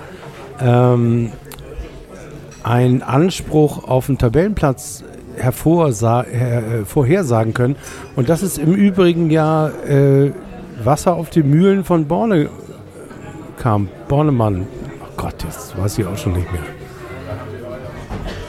[0.63, 1.33] ähm,
[2.63, 5.05] einen Anspruch auf einen Tabellenplatz
[5.37, 7.77] hervorsa her äh, vorhersagen können.
[8.17, 10.33] Und das ist im Übrigen ja äh,
[10.85, 12.49] Wasser auf die Mühlen von Borne
[13.59, 13.89] kam.
[14.09, 14.67] Bornemann.
[15.03, 16.63] Oh Gott, das weiß ich auch schon nicht mehr.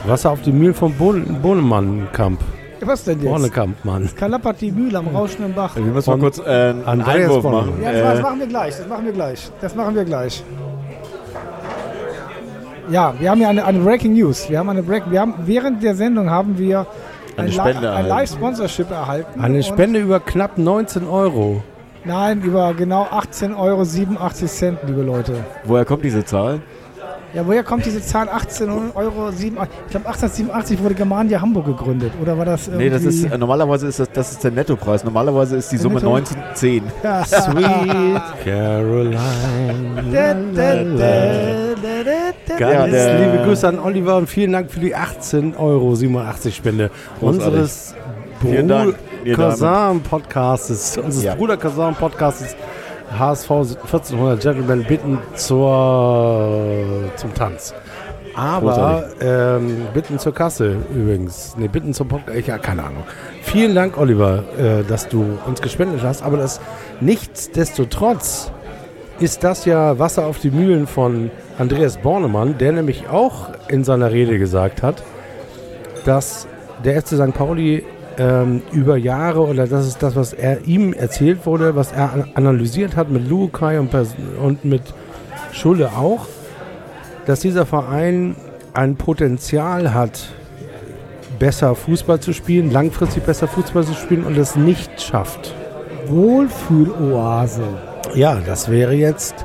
[0.06, 2.38] Wasser auf die Mühlen von Bohn Bohnemann-Kamp.
[2.82, 3.28] was denn jetzt?
[3.30, 4.10] Bornekamp, Mann.
[4.14, 5.76] Kalappert die Mühle am rauschenden Bach.
[5.76, 7.72] Wir müssen mal kurz äh, einen Andreas Einwurf machen.
[7.82, 8.76] Ja, das Äh, machen wir gleich.
[8.76, 9.50] Das machen wir gleich.
[9.62, 10.44] Das machen wir gleich.
[12.90, 14.48] Ja, wir haben ja eine, eine Breaking News.
[14.50, 15.10] Wir haben eine Break.
[15.10, 16.86] Wir haben während der Sendung haben wir
[17.36, 18.08] Eine ein, Spende ein erhalten.
[18.08, 19.40] Live-Sponsorship erhalten.
[19.40, 21.62] Eine Spende über knapp 19 Euro.
[22.04, 25.32] Nein, über genau 18,87 Euro, liebe Leute.
[25.64, 26.60] woher kommt diese Zahl?
[27.34, 29.30] Ja, woher kommt diese Zahl 18,87 Euro?
[29.30, 29.50] Ich
[29.90, 32.12] glaube, 1887 wurde Germania Hamburg gegründet.
[32.22, 32.84] Oder war das irgendwie...
[32.84, 35.02] Nee, das ist äh, normalerweise ist das, das ist der Nettopreis.
[35.02, 36.14] Normalerweise ist die Summe Netto?
[36.14, 36.84] 1910.
[37.02, 37.24] Ja.
[37.24, 39.18] Sweet Caroline.
[40.12, 42.12] Da, da, da, da, da,
[42.48, 42.56] da.
[42.56, 45.96] Ganz Ja, liebe Grüße an Oliver und vielen Dank für die 18,87 Euro
[46.50, 47.46] Spende Großartig.
[47.46, 47.94] unseres
[49.24, 51.34] ihr Cousin Podcastes, unseres Ja.
[51.34, 52.54] Bruder Cousin Podcastes
[53.10, 57.74] HSV 1400 Gentlemen bitten zur, zum Tanz.
[58.34, 61.56] Aber ähm, bitten zur Kasse übrigens.
[61.56, 62.36] Ne, bitten zum Podcast.
[62.36, 63.04] Ich, ja, keine Ahnung.
[63.42, 66.22] Vielen Dank, Oliver, äh, dass du uns gespendet hast.
[66.22, 66.60] Aber das
[67.00, 68.50] nichtsdestotrotz
[69.20, 74.10] ist das ja Wasser auf die Mühlen von Andreas Bornemann, der nämlich auch in seiner
[74.10, 75.04] Rede gesagt hat,
[76.04, 76.48] dass
[76.84, 77.32] der FC St.
[77.32, 77.84] Pauli
[78.18, 82.30] ähm, über Jahre, oder das ist das, was er ihm erzählt wurde, was er an-
[82.34, 83.90] analysiert hat mit Lukai und,
[84.42, 84.82] und mit
[85.52, 86.26] Schulle auch,
[87.26, 88.36] dass dieser Verein
[88.72, 90.28] ein Potenzial hat,
[91.38, 95.54] besser Fußball zu spielen, langfristig besser Fußball zu spielen und es nicht schafft.
[96.06, 97.62] Wohlfühloase.
[98.14, 99.44] Ja, das wäre jetzt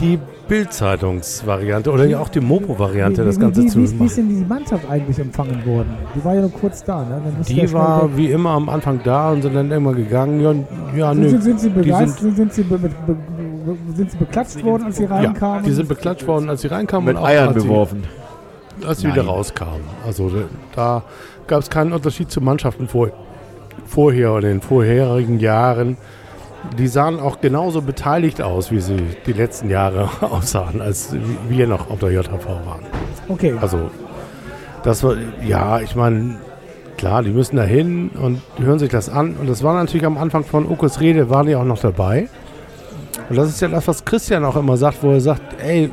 [0.00, 0.18] die
[0.48, 4.14] Bild-Zeitungsvariante oder ja auch die Mopo-Variante, das Ganze wie, zu wie, wie ist machen.
[4.16, 5.94] denn die Mannschaft eigentlich empfangen worden?
[6.14, 7.20] Die war ja nur kurz da, ne?
[7.24, 8.10] Ja Die war weg.
[8.16, 10.40] wie immer am Anfang da und sind dann immer gegangen.
[10.40, 10.54] Ja,
[10.96, 11.28] ja nö.
[11.28, 13.16] sind, sind, sind, sie begeistert, sind, sind, sie be, be, be,
[13.94, 15.64] sind sie beklatscht worden, als sie ja, reinkamen?
[15.64, 18.04] die sind beklatscht worden, als sie reinkamen Mit und auch Eiern als sie, beworfen.
[18.86, 19.26] als sie wieder Nein.
[19.34, 19.80] rauskamen.
[20.06, 20.42] Also da,
[20.74, 21.02] da
[21.46, 23.10] gab es keinen Unterschied zu Mannschaften vor,
[23.86, 25.96] vorher oder in den vorherigen Jahren.
[26.76, 28.96] Die sahen auch genauso beteiligt aus, wie sie
[29.26, 31.14] die letzten Jahre aussahen, als
[31.48, 32.84] wir noch auf der JHV waren.
[33.28, 33.54] okay.
[33.60, 33.90] Also,
[34.82, 36.38] das war, ja, ich meine,
[36.96, 39.36] klar, die müssen da hin und hören sich das an.
[39.36, 42.28] Und das war natürlich am Anfang von Okos Rede, waren die auch noch dabei.
[43.28, 45.90] Und das ist ja das, was Christian auch immer sagt, wo er sagt, ey,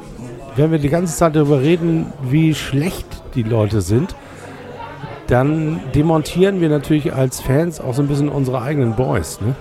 [0.56, 4.16] wenn wir die ganze Zeit darüber reden, wie schlecht die Leute sind,
[5.28, 9.42] dann demontieren wir natürlich als Fans auch so ein bisschen unsere eigenen Boys.
[9.42, 9.56] Ne?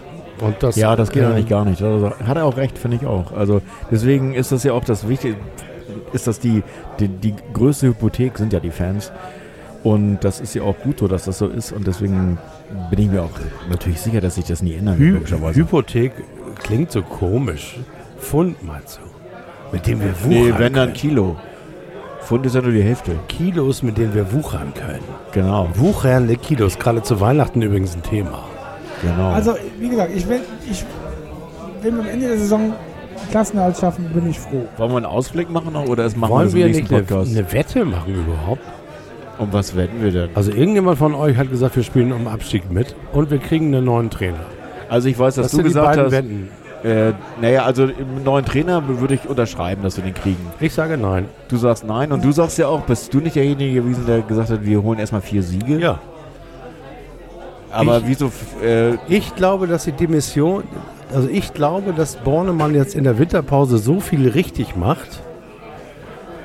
[0.44, 1.82] Und das, Ja, das geht äh, eigentlich gar nicht.
[1.82, 3.32] Also, hat er auch recht, finde ich auch.
[3.32, 5.36] Also deswegen ist das ja auch das Wichtige,
[6.12, 6.62] ist das die,
[7.00, 9.12] die, die größte Hypothek sind ja die Fans.
[9.82, 11.72] Und das ist ja auch gut so, dass das so ist.
[11.72, 12.38] Und deswegen
[12.90, 13.30] bin ich mir auch
[13.68, 15.60] natürlich sicher, dass sich das nie ändern wird, Hy logischerweise.
[15.60, 16.12] Hypothek
[16.62, 17.78] klingt so komisch.
[18.18, 19.72] Pfund meinst du?
[19.72, 20.92] Mit dem wir wuchern Nee, wenn dann können.
[20.94, 21.36] Kilo.
[22.22, 23.12] Pfund ist ja nur die Hälfte.
[23.28, 25.04] Kilos, mit denen wir wuchern können.
[25.32, 28.44] Genau, Wuchernde Kilos, gerade zu Weihnachten übrigens ein Thema.
[29.10, 29.30] Genau.
[29.30, 30.40] Also, wie gesagt, ich will,
[30.70, 30.84] ich,
[31.82, 32.72] wenn wir am Ende der Saison
[33.30, 34.66] Klassenerhalt schaffen, bin ich froh.
[34.76, 37.14] Wollen wir einen Ausblick machen noch oder ist machen Wollen das wir im nicht nächsten
[37.14, 38.62] eine, eine Wette machen überhaupt?
[39.38, 40.30] Um was wetten wir denn?
[40.34, 43.84] Also irgendjemand von euch hat gesagt, wir spielen um Abstieg mit und wir kriegen einen
[43.86, 44.38] neuen Trainer.
[44.88, 46.48] Also ich weiß, dass Das du sind die gesagt beiden hast, Wetten.
[46.84, 50.46] äh, naja, also im neuen Trainer würde ich unterschreiben, dass wir den kriegen.
[50.60, 51.26] Ich sage nein.
[51.48, 54.50] Du sagst nein und du sagst ja auch, bist du nicht derjenige gewesen, der gesagt
[54.50, 55.78] hat, wir holen erstmal vier Siege?
[55.78, 55.98] Ja.
[57.74, 58.30] Aber Ich- wieso,
[58.62, 60.62] äh, Ich glaube, dass die Demission,
[61.14, 65.20] also ich glaube, dass Bornemann jetzt in der Winterpause so viel richtig macht,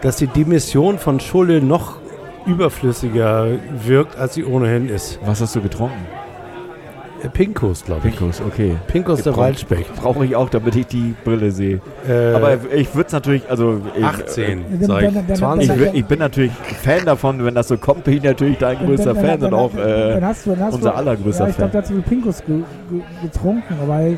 [0.02, 1.98] dass die Demission von Schulle noch
[2.46, 3.48] überflüssiger
[3.86, 5.20] wirkt, als sie ohnehin ist.
[5.26, 6.06] was hast du getrunken?
[7.24, 8.16] Äh, Pinkus, glaube ich.
[8.16, 8.76] Pinkus, okay.
[8.88, 9.40] Pinkus der Getrunken.
[9.42, 9.96] Waldspecht.
[9.96, 11.82] Brauche ich auch, damit ich die Brille sehe.
[12.08, 15.14] Äh, Aber ich würde es natürlich, also ich, 18, Dann- sag ich.
[15.14, 15.70] dann- 20.
[15.70, 19.14] Ich, ich bin natürlich Fan davon, wenn das so kommt, bin ich natürlich dein größter
[19.14, 21.56] Dann- Fan dann- und auch äh, dann hast du, dann hast unser allergrößter Ja, ich
[21.58, 21.82] glaube, Fan.
[21.82, 22.56] hat so viel Pinkus ge,
[22.90, 24.18] ge, getrunken, weil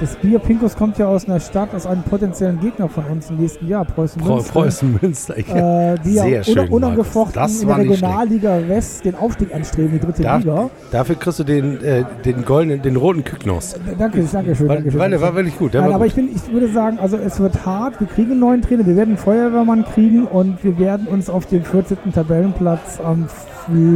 [0.00, 3.36] das Bier Pinkus kommt ja aus einer Stadt, aus einem potenziellen Gegner von uns im
[3.36, 4.52] nächsten Jahr, Preußen Preu- Münster.
[4.52, 5.34] Preußen Münster.
[5.38, 5.94] Ja.
[5.94, 9.92] Äh, die ja Sehr schön, un unangefochten in der war Regionalliga West den Aufstieg anstreben,
[9.92, 10.70] die dritte Da, Liga.
[10.92, 13.74] dafür kriegst du den, äh, den goldenen, den roten Kyknos.
[13.74, 14.68] D- Danke, danke schön.
[14.68, 15.00] Weil, Danke schön.
[15.00, 15.74] weil der war wirklich gut.
[15.74, 16.08] Nein, war aber gut.
[16.08, 17.98] ich, bin, ich würde sagen, also es wird hart.
[18.00, 21.46] Wir kriegen einen neuen Trainer, wir werden einen Feuerwehrmann kriegen und wir werden uns auf
[21.46, 21.98] den 14.
[22.14, 23.26] Tabellenplatz am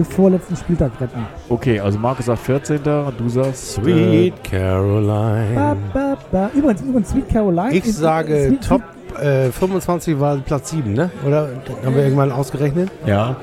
[0.05, 1.25] vorletzten Spieltag retten.
[1.49, 2.79] okay, also Markus sagt 14.
[2.79, 5.55] und du sagst äh, Sweet Caroline.
[5.55, 6.51] Ba, ba, ba.
[6.55, 7.73] Übrigens, übrigens, Sweet Caroline.
[7.73, 8.83] Ich ist- sage Sweet, Top
[9.20, 11.11] äh, 25 war Platz 7, ne?
[11.27, 11.49] Oder
[11.85, 12.91] haben wir irgendwann ausgerechnet?
[13.07, 13.37] Ja,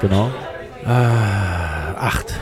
[0.00, 0.28] genau.
[0.84, 2.34] Äh, 8.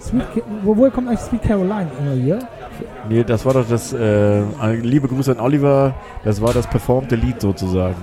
[0.00, 2.38] Sweet, Ca- wo, woher kommt eigentlich Sweet Caroline immer hier?
[3.08, 4.42] Nee, das war doch das, äh,
[4.82, 5.94] liebe Grüße an Oliver,
[6.24, 7.94] das war das performte Lied sozusagen.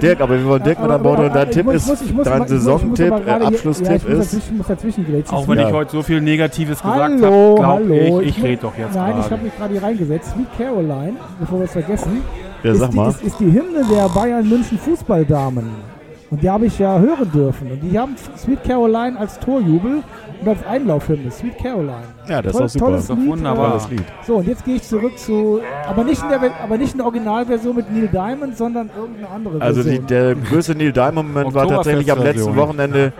[0.00, 2.02] Dirk, aber wir wollen Dirk mit an Bord und dein ich Tipp muss- ist, muss-
[2.02, 5.32] ich dein ich muss- ich Saisontipp, äh, Abschlusstipp ja, ich ist.
[5.32, 5.68] Auch wenn Ja.
[5.68, 9.10] ich heute so viel Negatives gesagt habe, Hallo, glaube ich, ich rede doch jetzt Nein,
[9.10, 9.30] ich gerade.
[9.30, 10.30] habe mich gerade hier reingesetzt.
[10.34, 12.22] Sweet Caroline, bevor wir es vergessen,
[12.62, 15.97] ja, ist, sag die, mal, ist, ist die Hymne der Bayern München Fußballdamen.
[16.30, 17.70] Und die habe ich ja hören dürfen.
[17.70, 20.02] Und die haben Sweet Caroline als Torjubel
[20.42, 21.30] und als Einlaufhymne.
[21.30, 22.02] Sweet Caroline.
[22.28, 22.84] ja, das ist Toll- auch super.
[22.84, 23.68] tolles ist doch Lied, wunderbar.
[23.70, 24.04] Tolles Lied.
[24.26, 27.06] So, und jetzt gehe ich zurück zu, aber nicht in der, aber nicht in der
[27.06, 30.06] Originalversion mit Neil Diamond, sondern irgendeine andere Also die, Version.
[30.06, 32.54] der größte Neil Diamond-Moment war tatsächlich am letzten.
[32.56, 33.12] Wochenende.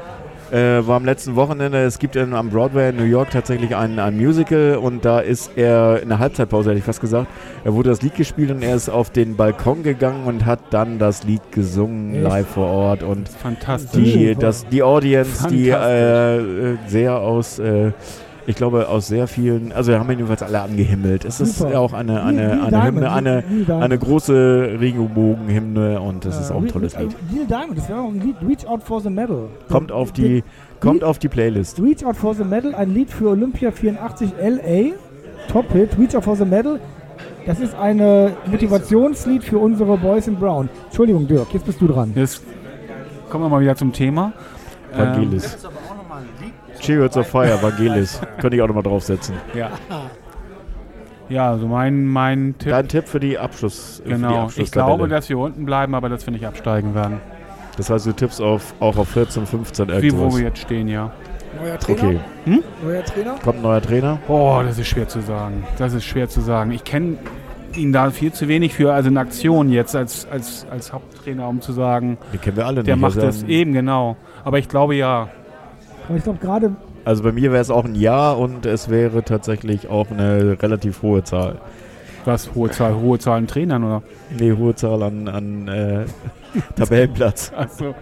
[0.51, 1.79] Äh, war am letzten Wochenende.
[1.85, 5.51] Es gibt in, am Broadway in New York tatsächlich ein, ein Musical und da ist
[5.57, 7.29] er in der Halbzeitpause, hätte ich fast gesagt.
[7.65, 10.99] Er wurde das Lied gespielt und er ist auf den Balkon gegangen und hat dann
[10.99, 14.03] das Lied gesungen live vor Ort und Fantastisch.
[14.03, 17.93] die, das, die Audience, die äh, äh, sehr aus äh,
[18.49, 21.25] ich glaube, aus sehr vielen, also wir haben ihn jedenfalls alle angehimmelt.
[21.25, 21.73] Es ist Super.
[21.75, 23.83] ja auch eine, eine, Neil eine Hymne, eine, Diamond.
[23.85, 27.17] eine große Regenbogenhymne und das ist auch ein Re- tolles Re- Lied.
[27.33, 28.37] Neil Diamond, das wäre auch ein Lied.
[28.47, 29.49] Reach Out for the Medal.
[29.71, 30.43] Kommt auf die,
[30.81, 31.81] kommt auf die Playlist.
[31.81, 34.95] Reach Out for the Medal, ein Lied für Olympia 84 LA.
[35.53, 35.99] Top Hit.
[35.99, 36.81] Reach Out for the Medal.
[37.47, 37.99] Das ist ein
[38.51, 40.69] Motivationslied für unsere Boys in Brown.
[40.87, 42.13] Entschuldigung, Dirk, jetzt bist du dran.
[42.15, 42.43] Jetzt
[43.31, 44.33] kommen wir mal wieder zum Thema.
[44.93, 45.59] Ähm, Vangelis.
[46.81, 48.21] Chariots of Fire, Vangelis.
[48.41, 49.35] Könnte ich auch nochmal draufsetzen.
[49.55, 49.71] ja.
[51.29, 52.71] ja, also mein, mein Tipp.
[52.71, 54.01] Dein Tipp für die Abschluss.
[54.03, 54.49] für die genau.
[54.57, 57.21] Ich glaube, dass wir unten bleiben, aber dass wir nicht absteigen werden.
[57.77, 60.33] Das heißt, du tippst auf, auch auf 14, 15 Wie irgendwas.
[60.33, 61.13] wo wir jetzt stehen, ja.
[61.63, 61.99] Neuer Trainer?
[62.45, 63.35] Okay, Neuer Trainer?
[63.43, 64.19] kommt ein neuer Trainer.
[64.29, 65.65] Oh, das ist schwer zu sagen.
[65.79, 66.73] Das ist schwer zu sagen.
[66.73, 67.17] Ich kenne
[67.75, 71.61] ihn da viel zu wenig für, also in Aktion jetzt als, als, als Haupttrainer, um
[71.61, 73.03] zu sagen, Den kennen wir alle der nicht.
[73.03, 74.17] macht also, das eben, genau.
[74.45, 75.29] Aber ich glaube ja.
[76.09, 76.73] Aber ich glaube gerade,
[77.05, 81.03] Also bei mir wäre es auch ein Ja und es wäre tatsächlich auch eine relativ
[81.03, 81.61] hohe Zahl.
[82.25, 84.03] Was, hohe Zahl, hohe Zahl an Trainern, oder?
[84.39, 86.05] Nee, hohe Zahl an, an äh,
[86.77, 87.53] Tabellenplatz.
[87.57, 87.95] Achso.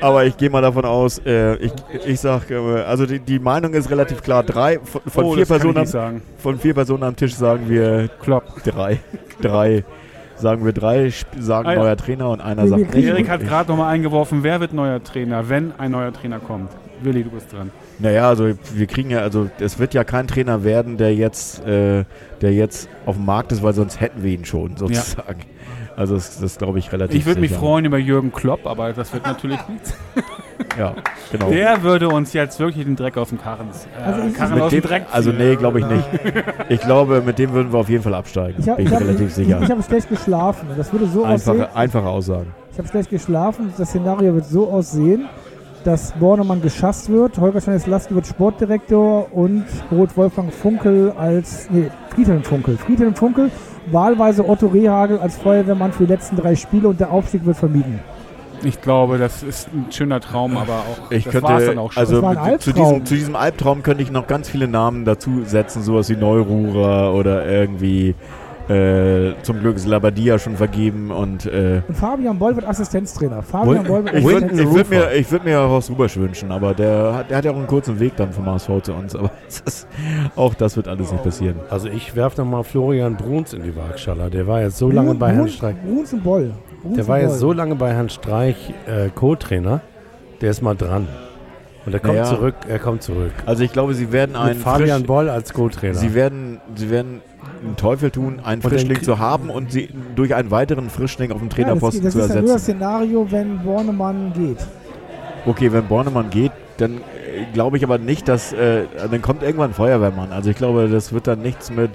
[0.00, 1.72] Aber ich gehe mal davon aus, äh, ich,
[2.06, 4.42] ich sag, äh, also die, die Meinung ist relativ klar.
[4.42, 6.22] Drei von, von oh, vier Personen, sagen.
[6.38, 8.62] von vier Personen am Tisch sagen wir Klopp.
[8.64, 9.00] drei.
[9.40, 9.84] drei.
[10.36, 11.76] Sagen wir drei, sagen ja.
[11.76, 13.06] neuer Trainer und einer sagt nicht.
[13.06, 16.70] Erik hat gerade nochmal eingeworfen, wer wird neuer Trainer, wenn ein neuer Trainer kommt?
[17.04, 17.70] Willi, du bist dran.
[17.98, 22.04] Naja, also wir kriegen ja, also es wird ja kein Trainer werden, der jetzt, äh,
[22.40, 25.40] der jetzt auf dem Markt ist, weil sonst hätten wir ihn schon sozusagen.
[25.94, 29.12] Also das, das glaube ich relativ Ich würde mich freuen über Jürgen Klopp, aber das
[29.12, 29.94] wird natürlich nichts.
[30.78, 30.94] Ja,
[31.30, 31.50] genau.
[31.50, 34.62] Der würde uns jetzt wirklich den Dreck aus dem Karren, äh, Also ich- Karren Mit
[34.62, 36.04] aus dem, Dreck also nee, glaube ich nicht.
[36.70, 38.56] Ich glaube, mit dem würden wir auf jeden Fall absteigen.
[38.58, 39.60] ich habe Bin ich ich hab, relativ ich, sicher.
[39.60, 40.68] ich hab schlecht geschlafen.
[40.76, 41.60] Das würde so aussehen.
[41.62, 42.54] Einfache, einfache Aussagen.
[42.72, 43.72] Ich habe schlecht geschlafen.
[43.76, 45.26] Das Szenario wird so aussehen,
[45.84, 52.42] dass Bornemann geschasst wird, Holger Stanislavski wird Sportdirektor und Rot Wolfgang Funkel als, nee, Friedhelm
[52.42, 52.76] Funkel.
[52.76, 53.50] Friedhelm Funkel,
[53.90, 58.00] wahlweise Otto Rehagel als Feuerwehrmann für die letzten drei Spiele und der Aufstieg wird vermieden.
[58.64, 62.00] Ich glaube, das ist ein schöner Traum, aber auch Ich das könnte, dann auch schon.
[62.00, 62.90] also Das war ein mit, zu, Albtraum.
[62.90, 67.12] diesem, zu diesem Albtraum könnte ich noch ganz viele Namen dazu setzen, sowas wie Neururer
[67.12, 68.14] oder irgendwie
[68.72, 73.42] äh, zum Glück ist Labadia schon vergeben und äh, Und Fabian Boll wird Assistenztrainer.
[73.42, 77.14] Fabian Boll wird ich würde würd mir, ich würd mir Horst Rubesch wünschen, aber der
[77.14, 79.30] hat, der hat ja auch einen kurzen Weg dann vom HSV zu uns, aber
[79.64, 79.86] das
[80.36, 81.56] auch das wird alles nicht passieren.
[81.70, 84.30] Also ich werfe nochmal Florian Bruns in die Waagschale.
[84.30, 85.76] Der war jetzt so lange bei Herrn Streich.
[85.84, 86.52] Bruns und Boll.
[86.82, 87.28] Bruns Der war Boll.
[87.28, 89.80] jetzt so lange bei Herrn Streich äh, Co-Trainer.
[90.40, 91.06] Der ist mal dran.
[91.84, 92.24] Und er kommt Naja.
[92.26, 92.54] zurück.
[92.68, 93.32] Er kommt zurück.
[93.44, 95.94] Also ich glaube, sie werden Mit einen Fabian frisch, Boll als Co-Trainer.
[95.94, 97.20] sie werden, sie werden
[97.64, 101.38] einen Teufel tun, einen Und Frischling zu haben und sie durch einen weiteren Frischling auf
[101.38, 102.78] dem ja, das, Trainerposten das zu ist ja nur das ersetzen.
[102.78, 104.58] Szenario, wenn Bornemann geht.
[105.46, 109.70] Okay, wenn Bornemann geht, dann äh, glaube ich aber nicht, dass äh, dann kommt irgendwann
[109.70, 110.32] ein Feuerwehrmann.
[110.32, 111.90] Also ich glaube, das wird dann nichts mit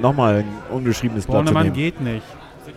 [0.00, 0.44] nochmal ein
[0.74, 2.24] ungeschriebenes Blatt Bornemann geht nicht.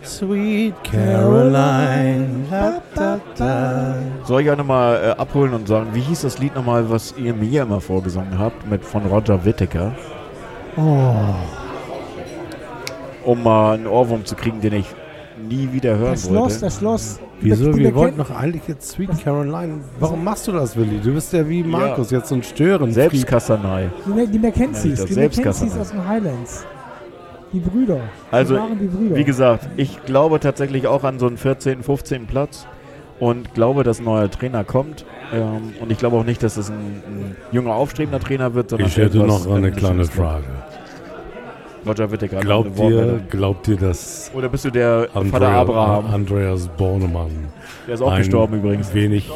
[0.02, 2.26] Sweet Caroline.
[2.50, 3.94] Da, da, da.
[4.24, 7.32] Soll ich auch nochmal äh, abholen und sagen, wie hieß das Lied nochmal, was ihr
[7.32, 9.92] mir immer vorgesungen habt, mit von Roger Whittaker,
[10.76, 11.14] Oh,
[13.24, 14.86] um mal einen Ohrwurm zu kriegen, den ich
[15.48, 16.60] nie wieder hören das Schloss, wollte.
[16.60, 17.20] das Schloss.
[17.40, 17.72] Wieso?
[17.72, 19.80] Die- die Wir wollten doch eigentlich jetzt Sweet Caroline.
[19.98, 21.00] Warum machst du das, Willi?
[21.02, 22.92] Du bist ja wie Markus, jetzt so ein Stören.
[22.92, 23.88] Selbstkassanei.
[24.06, 25.14] Die, die Mackenzies, Ja, die.
[25.16, 26.64] Mackenzies aus den Highlands.
[27.52, 27.98] Die Brüder.
[28.30, 29.16] Also, die waren die Brüder.
[29.16, 32.26] Wie gesagt, ich glaube tatsächlich auch an so einen 14., 15.
[32.26, 32.66] Platz
[33.20, 35.04] und glaube, dass ein neuer Trainer kommt.
[35.32, 38.88] Ähm, und ich glaube auch nicht, dass es ein, ein junger, aufstrebender Trainer wird, sondern
[38.88, 40.44] Ich hätte noch eine ein kleine Frage.
[41.86, 42.40] Roger Whittaker.
[42.40, 46.06] Glaubt ihr, glaubt ihr, dass Oder bist du der Vater Andrea, Abraham?
[46.14, 47.48] Andreas Bornemann
[47.86, 48.92] Der ist auch ein gestorben übrigens.
[48.94, 49.30] wenig,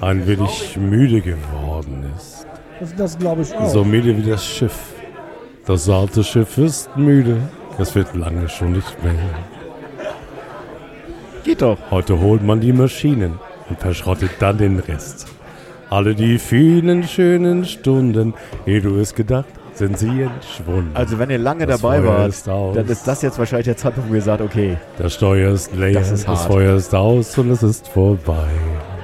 [0.00, 2.46] ein wenig müde geworden ist?
[2.80, 3.68] Das, das glaube ich auch.
[3.68, 4.94] So müde wie das Schiff.
[5.66, 7.36] Das alte Schiff ist müde.
[7.78, 9.14] Es wird lange schon nicht mehr.
[11.44, 11.78] Geht doch.
[11.90, 15.26] Heute holt man die Maschinen und verschrottet dann den Rest.
[15.90, 18.34] Alle die vielen schönen Stunden,
[18.66, 19.46] ehe du es gedacht,
[19.82, 20.92] sind sie entschwunden.
[20.94, 23.76] Also wenn ihr lange Das dabei Feuer wart, ist dann ist das jetzt wahrscheinlich der
[23.76, 26.46] Zeitpunkt, wo ihr sagt, okay, das Steuer ist leer, Das ist das.
[26.46, 28.46] Feuer ist aus und es ist vorbei.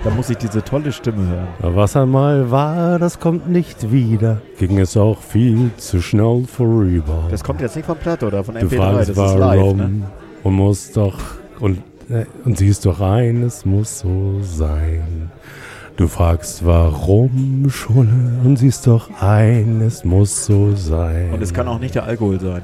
[0.04, 1.74] da muss ich diese tolle Stimme hören.
[1.74, 4.40] Was einmal war, das kommt nicht wieder.
[4.60, 7.24] Ging es auch viel zu schnell vorüber.
[7.28, 9.58] Das kommt jetzt nicht von Platte oder von du MP3, fragst, das ist live.
[9.58, 10.02] warum Ne?
[10.44, 11.18] und musst doch
[11.58, 15.32] und, äh, und siehst doch ein, es muss so sein.
[15.98, 18.08] Du fragst, warum, Schulle,
[18.44, 21.32] und siehst doch ein, es muss so sein.
[21.32, 22.62] Und es kann auch nicht der Alkohol sein.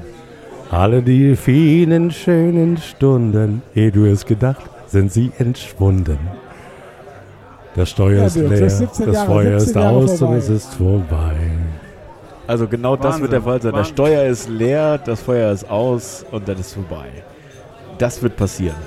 [0.71, 6.17] Alle die vielen schönen Stunden, ehe du es gedacht, sind sie entschwunden.
[7.75, 10.31] Der Steuer Ja, ist leer, das 17 das Jahre, Feuer 17 ist Jahre aus vorbei.
[10.31, 11.35] und es ist vorbei.
[12.47, 13.71] Also genau das wird der Fall sein.
[13.73, 13.95] Der Wahnsinn.
[13.95, 17.07] Steuer ist leer, das Feuer ist aus und dann ist vorbei.
[17.97, 18.77] Das wird passieren.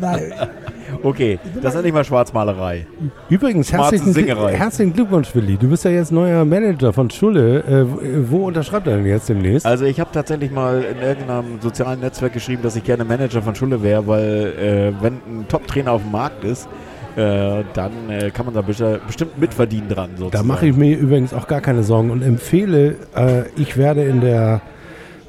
[0.00, 0.32] Nein,
[1.02, 2.86] Okay, das ist nicht mal Schwarzmalerei.
[3.28, 5.56] Übrigens, herzlichen, herzlichen Glückwunsch, Willi.
[5.56, 7.58] Du bist ja jetzt neuer Manager von Schulle.
[7.60, 9.66] Äh, wo unterschreibt er denn jetzt demnächst?
[9.66, 13.54] Also ich habe tatsächlich mal in irgendeinem sozialen Netzwerk geschrieben, dass ich gerne Manager von
[13.54, 16.68] Schulle wäre, weil äh, wenn ein Top-Trainer auf dem Markt ist,
[17.16, 20.10] äh, dann äh, kann man da besti- bestimmt mitverdienen dran.
[20.16, 20.32] Sozusagen.
[20.32, 24.20] Da mache ich mir übrigens auch gar keine Sorgen und empfehle, äh, ich werde in
[24.20, 24.60] der,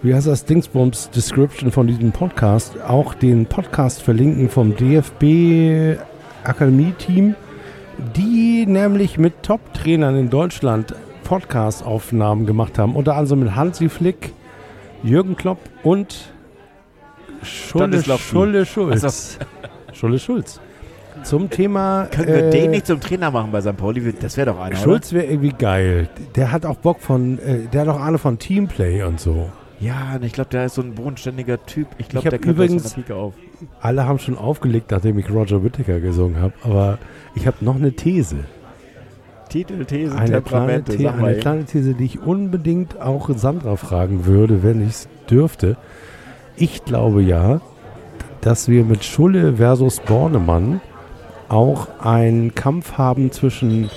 [0.06, 6.00] wie heißt das, Dingsbums Description von diesem Podcast auch den Podcast verlinken vom DFB
[6.44, 7.36] Akademie-Team,
[8.16, 10.94] die nämlich mit Top-Trainern in Deutschland
[11.24, 12.96] Podcast-Aufnahmen gemacht haben.
[12.96, 14.32] Unter anderem mit Hansi Flick,
[15.02, 16.32] Jürgen Klopp und
[17.42, 19.04] Schulle, Schulle Schulz.
[19.04, 19.40] Also,
[19.94, 20.60] Schulle Schulz.
[21.24, 22.08] Zum Thema.
[22.12, 23.76] können wir äh, den nicht zum Trainer machen bei St.
[23.76, 24.14] Pauli?
[24.22, 26.10] Das wäre doch einer, Schulz wäre irgendwie geil.
[26.36, 29.50] Der hat auch Bock von, äh, der hat auch Ahnung von Teamplay und so.
[29.86, 31.88] Ja, und ich glaube, der ist so ein bodenständiger Typ.
[31.98, 33.34] Ich glaube, der kann übrigens- das von der Pike auf.
[33.82, 36.54] Alle haben schon aufgelegt, nachdem ich Roger Whittaker gesungen habe.
[36.64, 36.98] Aber
[37.36, 38.38] ich habe noch eine These.
[39.50, 44.64] Titel, These, Eine kleine, The eine kleine These, die ich unbedingt auch Sandra fragen würde,
[44.64, 45.78] wenn ich es dürfte.
[46.58, 47.62] Ich glaube ja,
[48.42, 50.82] dass wir mit Schulle versus Bornemann
[51.48, 53.90] auch einen Kampf haben zwischen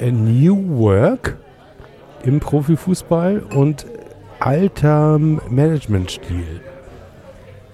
[0.00, 1.36] New Work
[2.22, 3.86] im Profifußball und
[4.44, 6.60] alterem Managementstil.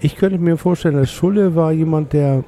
[0.01, 2.45] Ich könnte mir vorstellen, dass Schulle war jemand, der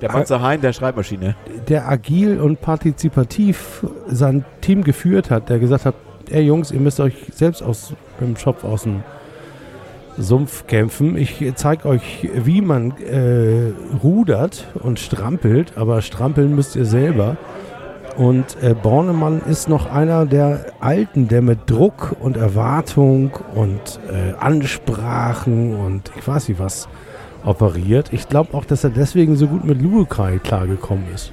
[0.00, 1.36] Der Matze Hein der Schreibmaschine.
[1.68, 5.94] der agil und partizipativ sein Team geführt hat, der gesagt hat,
[6.30, 9.02] ey Jungs, ihr müsst euch selbst aus dem Schopf aus dem
[10.16, 11.16] Sumpf kämpfen.
[11.16, 17.36] Ich zeige euch, wie man äh, rudert und strampelt, aber strampeln müsst ihr selber.
[18.16, 24.34] Und äh, Bornemann ist noch einer der Alten, der mit Druck und Erwartung und äh,
[24.38, 26.88] Ansprachen und ich weiß nicht was
[27.44, 28.12] operiert.
[28.12, 31.32] Ich glaube auch, dass er deswegen so gut mit Lukai klargekommen ist.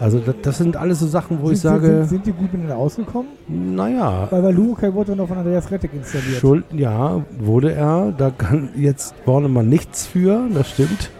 [0.00, 2.52] Also das, das sind alles so Sachen, wo ich sind, sage, sind, sind die gut
[2.52, 3.28] miteinander ausgekommen?
[3.46, 6.40] naja, Weil bei Lukai wurde noch von Andreas Rettig installiert.
[6.40, 8.12] Schuld, ja, wurde er.
[8.16, 11.10] Da kann jetzt Bornemann nichts für, das stimmt.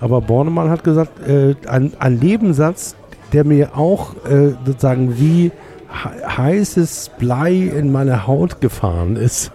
[0.00, 2.94] Aber Bornemann hat gesagt, äh, ein, ein Nebensatz,
[3.32, 5.50] der mir auch äh, sozusagen wie
[5.88, 9.50] he- heißes Blei in meine Haut gefahren ist,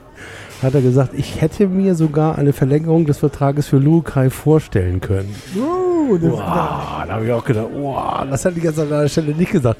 [0.61, 5.34] hat er gesagt, ich hätte mir sogar eine Verlängerung des Vertrages für Lukai vorstellen können.
[5.55, 9.07] Uh, das, Wow, da habe ich auch gedacht, wow, das hätte ich jetzt an der
[9.07, 9.80] Stelle nicht gesagt.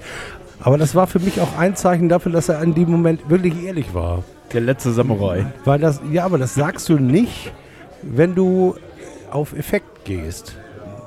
[0.64, 3.64] Aber das war für mich auch ein Zeichen dafür, dass er in dem Moment wirklich
[3.64, 4.24] ehrlich war.
[4.54, 5.46] Der letzte Samurai.
[5.66, 7.52] Weil das, ja, aber das sagst du nicht,
[8.02, 8.76] wenn du
[9.32, 10.56] auf Effekt gehst.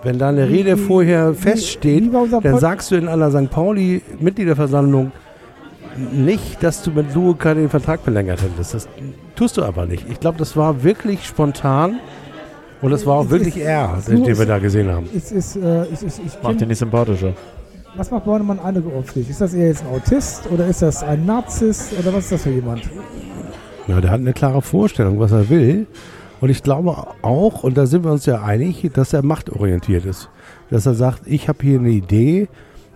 [0.04, 3.50] Wenn deine Rede vorher feststeht, dann Pod- sagst du in einer St.
[3.50, 5.12] Pauli-Mitgliederversammlung
[6.12, 8.74] nicht, dass du mit Luca den Vertrag verlängert hättest.
[8.74, 8.88] Das
[9.36, 10.04] tust du aber nicht.
[10.10, 12.00] Ich glaube, das war wirklich spontan
[12.82, 15.08] und das war auch Es wirklich er, es den, wir da gesehen haben.
[15.14, 17.32] ist, ist, äh, ist, ist, ich Macht den nicht sympathischer.
[17.96, 19.22] was macht Bornemann eindrucksvoll?
[19.28, 22.42] Ist das eher jetzt ein Autist oder ist das ein Narzisst oder was ist das
[22.42, 22.82] für jemand?
[23.86, 25.86] Ja, der hat eine klare Vorstellung, was er will.
[26.40, 30.28] Und ich glaube auch, und da sind wir uns ja einig, dass er machtorientiert ist.
[30.70, 32.48] Dass er sagt, ich habe hier eine Idee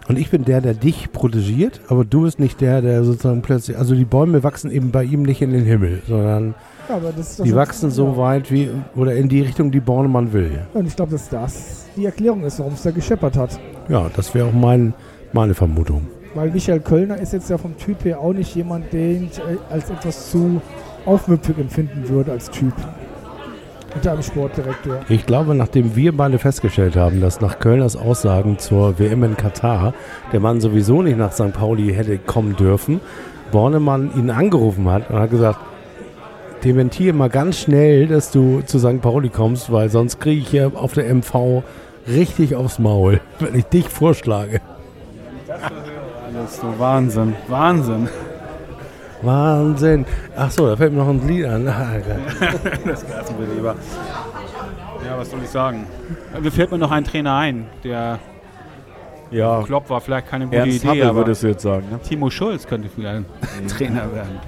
[0.08, 3.76] und ich bin der, der dich protegiert, aber du bist nicht der, der sozusagen plötzlich,
[3.76, 6.54] also die Bäume wachsen eben bei ihm nicht in den Himmel, sondern
[6.88, 6.98] Ja,
[7.44, 10.62] die wachsen so weit wie, oder in die Richtung, die Bornemann will.
[10.72, 13.60] Und ich glaube, dass das die Erklärung ist, warum es da gescheppert hat.
[13.88, 14.94] Ja, das wäre auch mein,
[15.32, 16.06] meine Vermutung.
[16.34, 19.58] Weil Michael Kölner ist jetzt ja vom Typ her auch nicht jemand, den ich äh,
[19.70, 20.60] als etwas zu
[21.04, 22.74] aufmüpfig empfinden würde als Typ.
[23.94, 25.00] Unter einem Sportdirektor.
[25.08, 29.94] Ich glaube, nachdem wir beide festgestellt haben, dass nach Kölners Aussagen zur WM in Katar
[30.32, 31.52] der Mann sowieso nicht nach St.
[31.52, 33.00] Pauli hätte kommen dürfen,
[33.50, 35.58] Bornemann ihn angerufen hat und hat gesagt,
[36.64, 39.00] dementiere mal ganz schnell, dass du zu St.
[39.00, 41.62] Pauli kommst, weil sonst kriege ich hier auf der MV
[42.06, 44.60] richtig aufs Maul, wenn ich dich vorschlage.
[45.48, 48.08] Alles so Wahnsinn, Wahnsinn.
[49.22, 50.06] Wahnsinn.
[50.36, 51.66] Ach so, da fällt mir noch ein Lied an.
[51.68, 52.20] Ah, geil.
[52.84, 53.04] Das
[53.54, 53.74] lieber.
[55.04, 55.86] Ja, was soll ich sagen?
[56.40, 58.18] Mir fällt mir noch ein Trainer ein, der
[59.30, 61.98] Ja, Klopp war vielleicht keine gute Ernst Idee, Happel aber würdest du jetzt sagen, ne?
[62.00, 63.24] Timo Schulz könnte vielleicht
[63.68, 64.38] Trainer werden.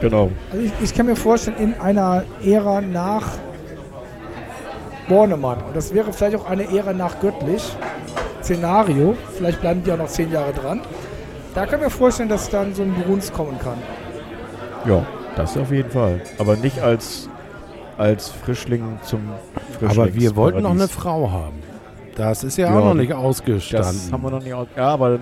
[0.00, 0.30] Genau.
[0.50, 3.26] Also ich, ich kann mir vorstellen, in einer Ära nach
[5.08, 7.62] Bornemann, und das wäre vielleicht auch eine Ära nach Göttlich,
[8.42, 10.80] Szenario, vielleicht bleiben die auch noch zehn Jahre dran,
[11.54, 13.78] da kann ich mir vorstellen, dass dann so ein Bruns kommen kann.
[14.86, 15.04] Ja,
[15.36, 16.20] das auf jeden Fall.
[16.38, 17.28] Aber nicht als,
[17.98, 19.20] als Frischling zum
[19.78, 19.90] Frischling.
[20.04, 21.58] Aber wir wollten noch eine Frau haben.
[22.16, 23.92] Das ist ja, Ja, auch noch nicht ausgestanden.
[24.04, 24.66] Das haben wir noch nicht aus.
[24.76, 25.18] Ja, aber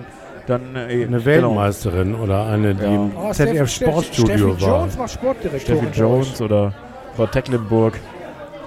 [0.47, 0.75] dann.
[0.75, 1.25] äh, eine genau.
[1.25, 2.89] Weltmeisterin oder eine, die Ja.
[2.95, 4.79] im Oh, ZDF Steffi- Sportstudio Steffi war.
[4.79, 5.81] Jones war Sportdirektorin.
[5.83, 5.99] Steffi.
[5.99, 6.73] Jones oder
[7.15, 7.99] Frau Tecklenburg.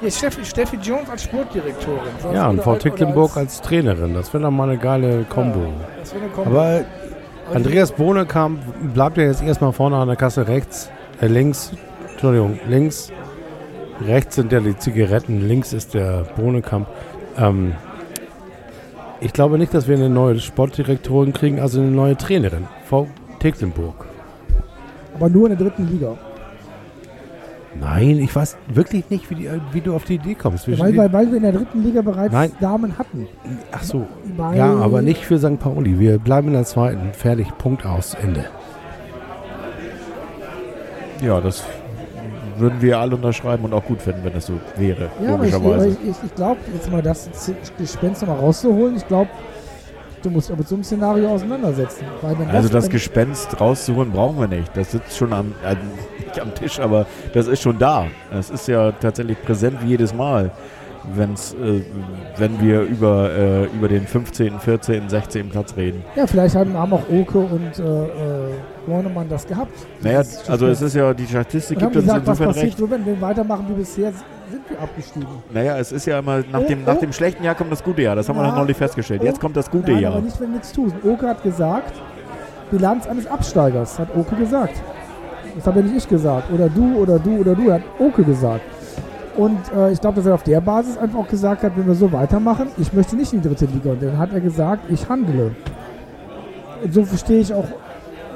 [0.03, 1.99] Ja, Steffi, Steffi Jones als Sportdirektorin.
[2.22, 4.14] Sonst Ja, und Frau als- oder Ticklenburg als Trainerin.
[4.14, 5.61] Das wäre doch mal eine geile Kombo.
[5.61, 5.66] Ja,
[6.01, 6.51] das wäre eine Kombo.
[6.51, 6.80] Aber
[7.55, 8.61] Andreas Bohnekamp
[8.94, 10.90] bleibt ja jetzt erstmal vorne an der Kasse rechts,
[11.20, 11.72] äh, links,
[12.12, 13.12] Entschuldigung, links.
[14.00, 16.88] Rechts sind ja die Zigaretten, links ist der Bohnekamp.
[17.36, 17.74] Ähm,
[19.20, 23.07] ich glaube nicht, dass wir eine neue Sportdirektorin kriegen, also eine neue Trainerin, Frau
[23.38, 24.07] Tecklenburg.
[25.14, 26.16] Aber nur in der dritten Liga.
[27.81, 30.66] Nein, ich weiß wirklich nicht, wie, die, wie du auf die Idee kommst.
[30.66, 32.53] Wir Weil, weil, weil wir in der dritten Liga bereits Nein.
[32.61, 33.27] Damen hatten.
[33.70, 34.07] Ach so,
[34.37, 35.59] Weil ja, aber nicht für St.
[35.59, 35.99] Pauli.
[35.99, 37.12] Wir bleiben in der zweiten.
[37.12, 38.45] Fertig, Punkt aus, Ende.
[41.23, 41.64] Ja, das
[42.59, 45.11] würden wir alle unterschreiben und auch gut finden, wenn das so wäre.
[45.25, 45.99] Ja, aber ich, aber logischerweise.
[46.03, 47.31] ich, ich, ich glaube, jetzt mal das
[47.79, 49.31] Gespenst nochmal rauszuholen, ich glaube,
[50.23, 52.05] du musst aber einem Szenario auseinandersetzen.
[52.51, 54.77] Also das Gespenst rauszuholen brauchen wir nicht.
[54.77, 55.77] Das sitzt schon am, äh,
[56.25, 58.07] nicht am Tisch, aber das ist schon da.
[58.31, 60.51] Das ist ja tatsächlich präsent wie jedes Mal,
[61.14, 61.83] wenn's, äh,
[62.37, 65.51] wenn wir über, äh, über den 15., 14., 16.
[65.51, 66.03] Platz reden.
[66.16, 68.53] Ja, vielleicht haben, haben auch Oke und äh, äh,
[68.87, 69.73] Bornemann das gehabt.
[70.01, 72.91] Naja, Das also es ist ja, die Statistik gibt uns gesagt, was insofern passiert, recht.
[72.91, 74.12] wenn wir weitermachen wie bisher,
[74.53, 75.26] sind wir abgestiegen.
[75.53, 77.00] Naja, es ist ja immer, nach Oh, dem, nach oh.
[77.00, 78.14] dem schlechten Jahr kommt das gute Jahr.
[78.16, 78.50] Das haben wir Ja.
[78.50, 79.22] doch neulich festgestellt.
[79.22, 80.12] Jetzt kommt das gute Nein, Jahr.
[80.12, 80.92] aber nicht, wenn wir nichts tun.
[81.05, 81.92] Oke hat gesagt,
[82.70, 84.74] Bilanz eines Absteigers, hat Oke gesagt.
[85.57, 86.50] Das habe ja nicht ich gesagt.
[86.53, 88.62] Oder du, oder du, oder du, hat Oke gesagt.
[89.36, 91.94] Und äh, ich glaube, dass er auf der Basis einfach auch gesagt hat, wenn wir
[91.94, 93.90] so weitermachen, ich möchte nicht in die dritte Liga.
[93.92, 95.53] Und dann hat er gesagt, ich handle.
[96.84, 97.64] Und so verstehe ich auch,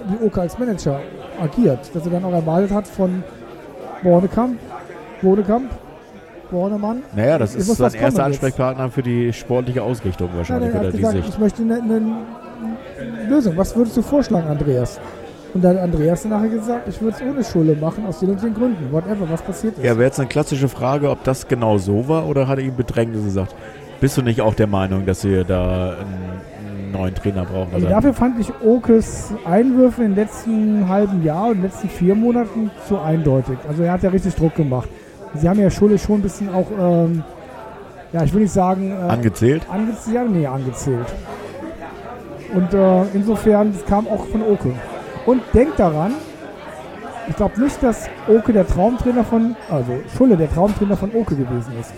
[0.08, 1.00] wie Oke als Manager
[1.42, 1.80] agiert.
[1.94, 3.22] Dass er dann auch erwartet hat von
[4.02, 4.58] Bornekamp,
[5.22, 5.70] Bodekamp,
[6.50, 8.20] Bornemann, Naja, das ist sein erster kommen jetzt.
[8.20, 12.16] Ansprechpartner für die sportliche Ausrichtung wahrscheinlich, er oder hat gesagt, ich möchte eine, eine
[13.28, 13.56] Lösung.
[13.56, 15.00] Was würdest du vorschlagen, Andreas?
[15.54, 18.42] Und dann hat Andreas nachher gesagt, ich würde es ohne Schule machen, aus den und
[18.42, 18.92] den Gründen.
[18.92, 19.84] Whatever, was passiert ist.
[19.84, 22.76] Ja, wäre jetzt eine klassische Frage, ob das genau so war oder hat er ihm
[22.76, 23.54] bedrängt und gesagt,
[24.00, 27.74] bist du nicht auch der Meinung, dass wir da einen, neuen Trainer brauchen?
[27.74, 32.70] also dafür fand ich Okes Einwürfe in den letzten halben Jahr und letzten vier Monaten
[32.86, 33.56] zu eindeutig.
[33.66, 34.88] Also er hat ja richtig Druck gemacht.
[35.34, 37.22] Sie haben ja Schule schon ein bisschen auch, ähm,
[38.12, 39.66] ja, ich will nicht sagen, äh, angezählt?
[39.70, 41.06] angezählt, ja, nee, angezählt.
[42.54, 44.72] Und äh, insofern, das kam auch von Oke.
[45.26, 46.14] Und denkt daran,
[47.28, 51.72] ich glaube nicht, dass Oke der Traumtrainer von, also Schulle der Traumtrainer von Oke gewesen
[51.80, 51.92] ist.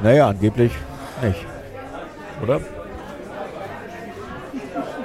[0.00, 0.72] Naja, angeblich
[1.22, 1.46] nicht.
[2.42, 2.60] Oder?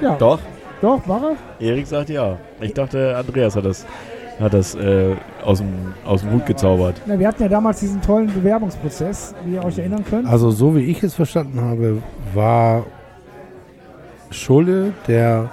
[0.00, 0.40] Ja, Doch.
[0.82, 1.22] doch, war
[1.60, 1.66] er?
[1.66, 2.36] Erik sagt ja.
[2.60, 3.86] Ich dachte, Andreas hat das,
[4.40, 7.00] hat das äh, aus, dem, aus dem Hut gezaubert.
[7.06, 10.28] Na, wir hatten ja damals diesen tollen Bewerbungsprozess, wie ihr euch erinnern könnt.
[10.28, 12.02] Also so wie ich es verstanden habe,
[12.34, 12.84] war
[14.30, 15.48] Schulle der,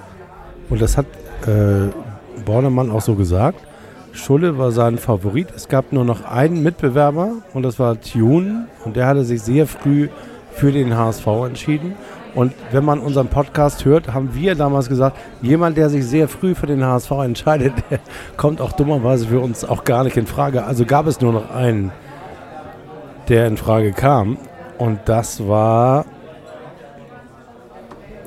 [0.70, 1.06] und das hat
[1.48, 1.90] äh,
[2.46, 3.60] Bornemann auch so gesagt,
[4.12, 5.48] Schulle war sein Favorit.
[5.56, 9.66] Es gab nur noch einen Mitbewerber und das war Tune und der hatte sich sehr
[9.66, 10.10] früh
[10.52, 11.96] für den HSV entschieden.
[12.36, 16.56] Und wenn man unseren Podcast hört, haben wir damals gesagt, jemand, der sich sehr früh
[16.56, 18.00] für den HSV entscheidet, der
[18.38, 20.64] kommt auch dummerweise für uns auch gar nicht in Frage.
[20.64, 21.92] Also gab es nur noch einen,
[23.30, 24.38] der in Frage kam.
[24.78, 26.06] Und das war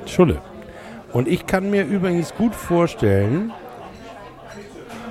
[0.07, 0.41] Schulle.
[1.13, 3.53] Und ich kann mir übrigens gut vorstellen,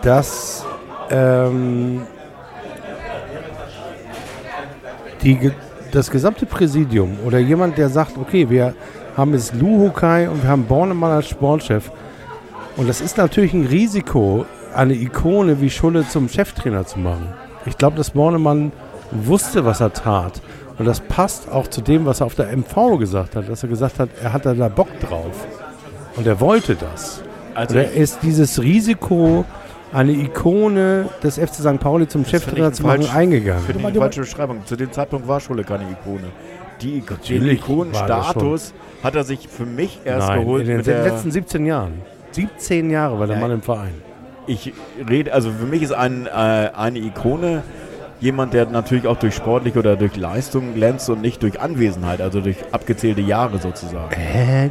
[0.02, 0.66] dass
[1.10, 2.04] ähm,
[5.22, 5.52] die,
[5.96, 8.74] das gesamte Präsidium oder jemand, der sagt, okay, wir
[9.16, 11.90] haben jetzt Luhukai und wir haben Bornemann als Sportchef.
[12.76, 17.30] Und das ist natürlich ein Risiko, eine Ikone wie Schulle zum Cheftrainer zu machen.
[17.66, 18.74] Ich glaube, dass Bornemann
[19.12, 20.42] wusste, was er tat.
[20.78, 23.70] Und das passt auch zu dem, was er auf der MV gesagt hat, dass er
[23.70, 25.48] gesagt hat, er hatte da Bock drauf.
[26.18, 27.22] Und er wollte das.
[27.54, 29.46] Also Und er ist dieses Risiko,
[29.96, 31.80] eine Ikone des FC St.
[31.80, 33.16] Pauli zum Cheftrainer zu machen, falsch.
[33.16, 33.64] eingegangen.
[33.64, 34.66] Finde ich Du eine meinst- falsche Beschreibung.
[34.66, 36.26] Zu dem Zeitpunkt war Schulle keine Ikone.
[36.82, 38.74] Die, den Ikonenstatus
[39.04, 41.94] hat er sich für mich erst Nein, geholt in den mit der, letzten 17 Jahren.
[42.32, 43.42] 17 Jahre war der Ja.
[43.42, 43.94] Mann im Verein.
[44.48, 44.74] Ich
[45.10, 47.64] rede, also für mich ist ein, äh, eine Ikone
[48.20, 52.42] jemand, der natürlich auch durch sportliche oder durch Leistung glänzt und nicht durch Anwesenheit, also
[52.42, 54.14] durch abgezählte Jahre sozusagen.
[54.16, 54.70] Hä?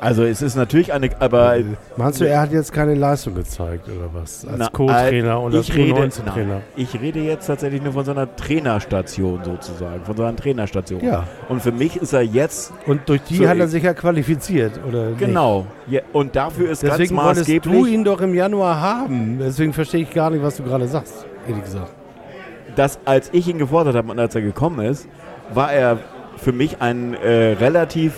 [0.00, 1.56] Also es ist natürlich eine, aber
[1.96, 4.46] Meinst du, er hat jetzt keine Leistung gezeigt oder was?
[4.46, 6.46] Als Co-Trainer und als ich rede, U19-Trainer.
[6.54, 11.02] nein, ich rede jetzt tatsächlich nur von so einer Trainerstation sozusagen, von so einer Trainerstation.
[11.02, 11.24] Ja.
[11.48, 13.94] Und für mich ist er jetzt Und durch die So, hat er ich- sich ja
[13.94, 15.12] qualifiziert, oder?
[15.12, 15.66] genau.
[15.86, 19.38] Ja, und dafür ist Deswegen ganz wolltest maßgeblich, du ihn doch im Januar haben.
[19.40, 21.90] Deswegen verstehe ich gar nicht, was du gerade sagst, ehrlich gesagt.
[22.76, 25.08] dass als ich ihn gefordert habe und als er gekommen ist,
[25.54, 25.98] war er
[26.36, 28.12] für mich ein äh, relativ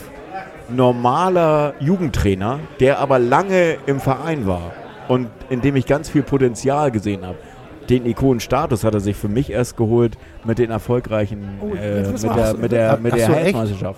[0.68, 4.72] normaler Jugendtrainer, der aber lange im Verein war
[5.08, 7.38] und in dem ich ganz viel Potenzial gesehen habe.
[7.88, 12.22] Den Ikonenstatus hat er sich für mich erst geholt mit den erfolgreichen, Oh, äh, mit
[12.22, 13.94] der, mit der, mit der so.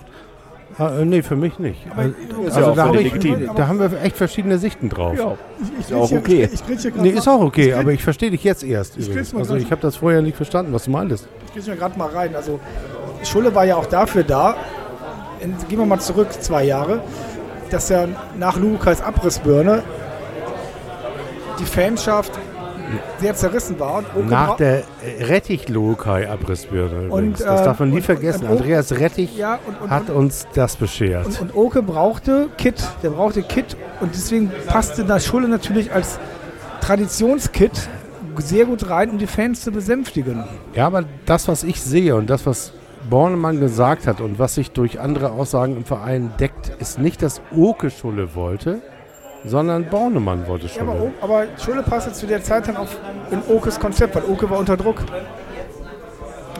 [0.77, 1.79] Ah, äh, nee, für mich nicht.
[1.95, 2.13] Also,
[2.45, 3.11] also ja da, hab ich,
[3.55, 5.17] da haben wir echt verschiedene Sichten drauf.
[5.17, 6.49] Ja, Ich, ist auch okay.
[6.51, 9.31] Ich, ich, ich, Nee, ist auch okay, aber ich verstehe dich jetzt erst Ich übrigens.
[9.31, 11.27] krieg's Also ich habe das vorher nicht verstanden, was du meintest.
[11.47, 12.33] Ich gehe mir gerade mal rein.
[12.35, 12.61] Also
[13.23, 14.55] Schulle war ja auch dafür da,
[15.67, 17.01] gehen wir mal zurück zwei Jahre,
[17.69, 19.83] dass ja nach Lukas Abrissbirne
[21.59, 22.31] die Fanschaft
[23.19, 23.99] sehr zerrissen war.
[23.99, 27.39] Und Oke Nach der äh, Rettich-Lokai-Abrissbirne übrigens.
[27.39, 28.43] Und, das äh, darf man nie und- vergessen.
[28.43, 31.25] und- und- Andreas Rettich ja, und, und, hat und, uns das beschert.
[31.25, 32.83] und, und Oke brauchte Kit.
[33.03, 36.19] Der brauchte Kit und deswegen passte da Schulle natürlich als
[36.81, 37.89] Traditionskit
[38.37, 40.43] sehr gut rein, um die Fans zu besänftigen.
[40.73, 42.73] Ja, aber das, was ich sehe und das, was
[43.09, 47.41] Bornemann gesagt hat und was sich durch andere Aussagen im Verein deckt, ist nicht, dass
[47.55, 48.81] Oke Schulle wollte,
[49.45, 51.13] sondern Bornemann wollte Ja, aber, Schulle.
[51.21, 52.95] Aber Schulle passte zu der Zeit dann auf
[53.31, 55.03] in Okes Konzept, weil Oke war unter Druck.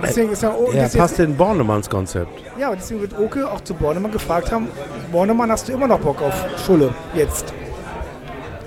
[0.04, 2.32] Deswegen ist ja, er passt in Bornemanns Konzept.
[2.58, 4.68] Ja, aber deswegen wird Oke auch zu Bornemann gefragt haben,
[5.12, 6.34] Bornemann, hast du immer noch Bock auf
[6.66, 7.54] Schulle jetzt?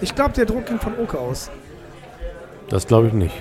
[0.00, 1.50] Ich glaube, der Druck ging von Oke aus.
[2.68, 3.34] Das glaube ich nicht.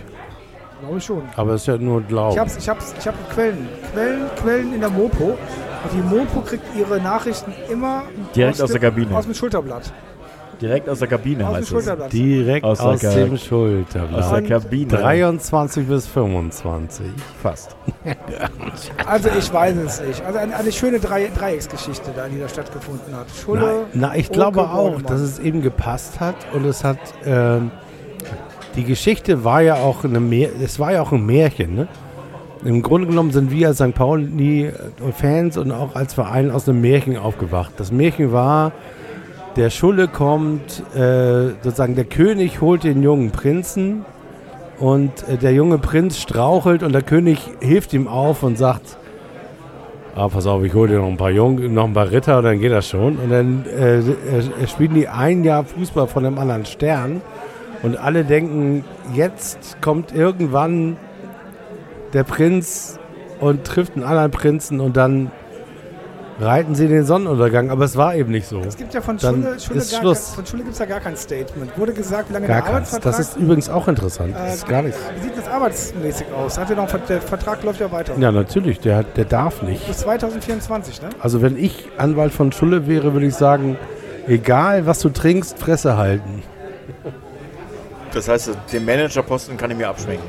[0.83, 1.21] Glaube ich schon.
[1.37, 2.39] Aber es ist ja nur Ich Glauben.
[2.39, 3.69] hab's, ich hab's, ich habe Quellen.
[3.93, 5.25] Quellen, Quellen in der Mopo.
[5.25, 8.03] Und die Mopo kriegt ihre Nachrichten immer
[8.35, 9.15] Direkt aus dem- der Kabine.
[9.17, 9.93] Aus dem Schulterblatt.
[10.61, 11.69] Direkt aus der Kabine Aus dem heißt es.
[11.69, 12.13] Schulterblatt.
[12.13, 14.23] Direkt Aus aus, dem Schulterblatt.
[14.23, 14.87] Aus der Kabine.
[14.87, 17.05] 23 bis 25.
[17.41, 17.75] Fast.
[19.05, 20.25] Also ich weiß es nicht.
[20.25, 23.25] Also eine, eine schöne Drei Dreiecksgeschichte da, die da stattgefunden hat.
[23.29, 23.75] Na, Schulle.
[23.93, 26.97] na, ich Oke, glaube auch, dass es eben gepasst hat und es hat.
[27.25, 27.71] Ähm,
[28.75, 31.75] die Geschichte war ja auch eine Mär es war ja auch ein Märchen.
[31.75, 31.87] Ne?
[32.65, 33.93] Im Grunde genommen sind wir als St.
[33.93, 34.71] Pauli
[35.17, 37.73] Fans und auch als Verein aus einem Märchen aufgewacht.
[37.77, 38.71] Das Märchen war,
[39.55, 44.05] der Schulle kommt, äh, sozusagen der König holt den jungen Prinzen
[44.79, 48.97] und äh, der junge Prinz strauchelt und der König hilft ihm auf und sagt,
[50.15, 52.59] ah, pass auf, ich hole dir noch ein paar Jungen, noch ein paar Ritter, dann
[52.59, 53.17] geht das schon.
[53.17, 57.21] Und dann äh, äh, spielen die ein Jahr Fußball von einem anderen Stern
[57.83, 60.97] und alle denken, jetzt kommt irgendwann
[62.13, 62.99] der Prinz
[63.39, 65.31] und trifft einen anderen Prinzen und dann
[66.39, 67.69] reiten sie den Sonnenuntergang.
[67.69, 68.61] Aber es war eben nicht so.
[68.61, 69.91] Es gibt ja von Dann ist Schluss.
[69.91, 71.77] Kein, von Schulle gibt es ja gar kein Statement.
[71.77, 72.93] Wurde gesagt, wie lange Gar der keins.
[72.93, 74.35] Arbeitsvertrag Das ist übrigens auch interessant.
[74.35, 74.99] Das ist gar nichts.
[75.15, 76.57] Wie sieht das arbeitsmäßig aus?
[76.57, 78.13] Hat er noch, der Vertrag läuft ja weiter.
[78.17, 79.85] Ja, natürlich, der, der darf nicht.
[79.87, 81.09] Bis 2024, ne?
[81.19, 83.77] Also wenn ich Anwalt von Schulle wäre, würde ich sagen,
[84.27, 86.43] egal was du trinkst, Fresse halten.
[88.13, 90.27] Das heißt, den Managerposten kann ich mir abschminken.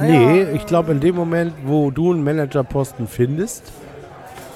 [0.00, 3.64] Nee, ich glaube in dem Moment, wo du einen Managerposten findest,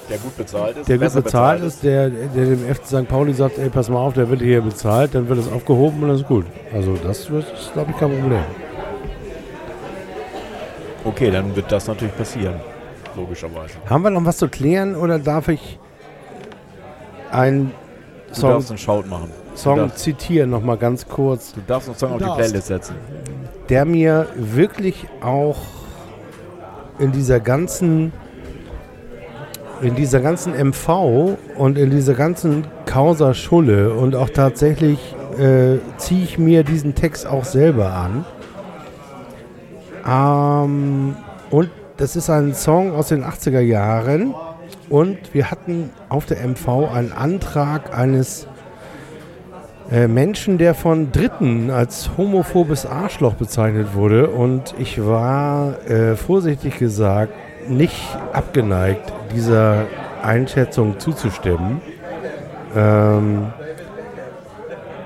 [0.08, 0.88] Der gut bezahlt ist.
[0.88, 3.08] der gut besser bezahlt ist, der, der dem FC St.
[3.08, 6.08] Pauli sagt, ey, pass mal auf, der wird hier bezahlt, dann wird es aufgehoben und
[6.08, 6.46] das ist gut.
[6.72, 8.40] Also das wird, ist, glaube ich, kein Problem.
[11.04, 12.54] Okay, dann wird das natürlich passieren.
[13.14, 13.74] Logischerweise.
[13.88, 15.78] Haben wir noch was zu klären oder darf ich
[17.30, 17.72] einen
[18.28, 19.30] Du Song, darfst einen Shout machen.
[19.56, 22.24] Song darfst, zitieren, noch mal ganz kurz, du darfst einen Song auf die.
[22.24, 22.94] Playlist setzen.
[23.68, 25.58] der mir wirklich auch
[26.98, 28.12] in dieser ganzen
[29.82, 36.24] in dieser ganzen MV und in dieser ganzen Causa Schulle und auch tatsächlich äh, ziehe
[36.24, 38.24] ich mir diesen Text auch selber an.
[40.08, 41.16] Ähm,
[41.50, 44.34] und das ist ein Song aus den 80er Jahren
[44.88, 48.46] und wir hatten auf der MV einen Antrag eines
[49.90, 54.28] äh, Menschen, der von Dritten als homophobes Arschloch bezeichnet wurde.
[54.28, 57.32] Und ich war, äh, vorsichtig gesagt,
[57.68, 58.00] nicht
[58.32, 59.86] abgeneigt, dieser
[60.22, 61.80] Einschätzung zuzustimmen.
[62.74, 63.52] Ähm,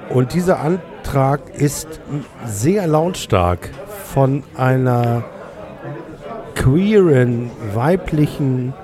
[0.09, 2.01] und dieser Antrag ist
[2.45, 3.71] sehr lautstark
[4.13, 5.25] von einer
[6.55, 8.75] queeren, weiblichen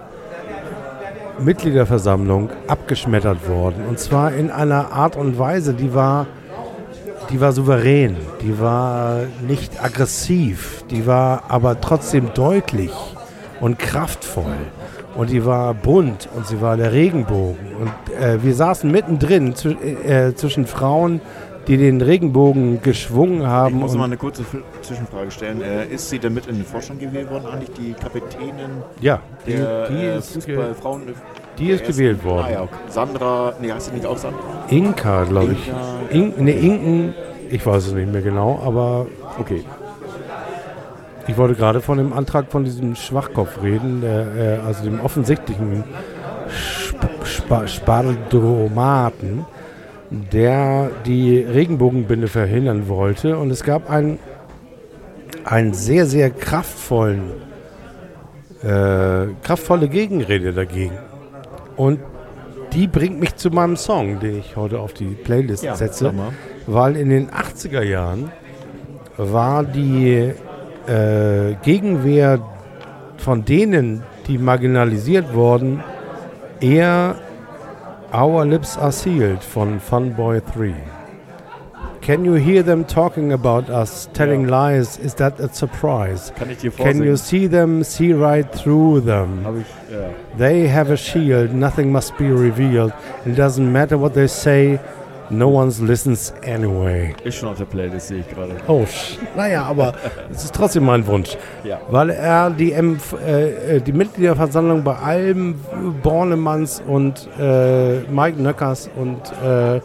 [1.38, 3.84] Mitgliederversammlung abgeschmettert worden.
[3.88, 6.26] Und zwar in einer Art und Weise, die war,
[7.30, 12.92] die war souverän, die war nicht aggressiv, die war aber trotzdem deutlich
[13.60, 14.56] und kraftvoll.
[15.16, 17.74] Und die war bunt und sie war der Regenbogen.
[17.80, 21.22] Und äh, wir saßen mittendrin zw äh, zwischen Frauen,
[21.66, 23.76] die den Regenbogen geschwungen Ich haben.
[23.76, 24.44] muss und- mal eine kurze
[24.82, 25.60] Zwischenfrage stellen.
[25.62, 29.52] Äh, ist sie denn mit in den Vorstand gewählt worden, eigentlich die Kapitänin ja, die,
[29.52, 31.02] der die, äh, ist, Fußballfrauen?
[31.58, 32.46] die ist gewählt Ah worden.
[32.52, 32.74] ja, okay.
[32.88, 34.38] Sandra, nee, heißt sie nicht auch Sandra?
[34.68, 35.68] Inka, glaube ich.
[35.68, 36.36] Inka.
[36.38, 37.14] In, ne, Inken,
[37.50, 39.06] ich weiß es nicht mehr genau, aber
[39.38, 39.64] Okay.
[41.28, 45.82] Ich wollte gerade von dem Antrag von diesem Schwachkopf reden, der, äh, also dem offensichtlichen
[46.48, 49.44] Sp Sp Spardromaten,
[50.10, 53.38] der die Regenbogenbinde verhindern wollte.
[53.38, 54.18] Und es gab einen,
[55.44, 57.32] einen sehr, sehr kraftvollen,
[58.62, 60.98] äh, kraftvolle Gegenrede dagegen.
[61.76, 62.00] Und
[62.72, 66.12] die bringt mich zu meinem Song, den ich heute auf die Playlist Ja, setze.
[66.66, 68.30] Weil in den 80er Jahren
[69.16, 70.32] war die
[70.86, 72.40] äh, Gegenwehr
[73.18, 75.82] von denen, die marginalisiert wurden,
[76.60, 77.16] eher
[78.12, 80.74] Our Lips Are Sealed von Funboy 3.
[82.00, 84.96] Can you hear them talking about us, telling lies?
[84.98, 86.32] Is that a surprise?
[86.36, 89.44] Kann ich dir Can you see them, see right through them?
[89.60, 90.38] Ich.
[90.38, 92.92] They have a shield, nothing must be revealed.
[93.24, 94.78] It doesn't matter what they say,
[95.30, 97.14] no one listens anyway.
[97.24, 98.52] Ist schon auf der Playlist, sehe ich gerade.
[98.68, 99.94] Oh, sch- naja, aber
[100.30, 101.36] es ist trotzdem mein Wunsch.
[101.64, 101.78] Ja.
[101.90, 105.56] Weil er die, Empf äh, äh, die Mitgliederversammlung bei allem
[106.02, 109.80] Bornemanns und äh, Mike Nöckers und äh,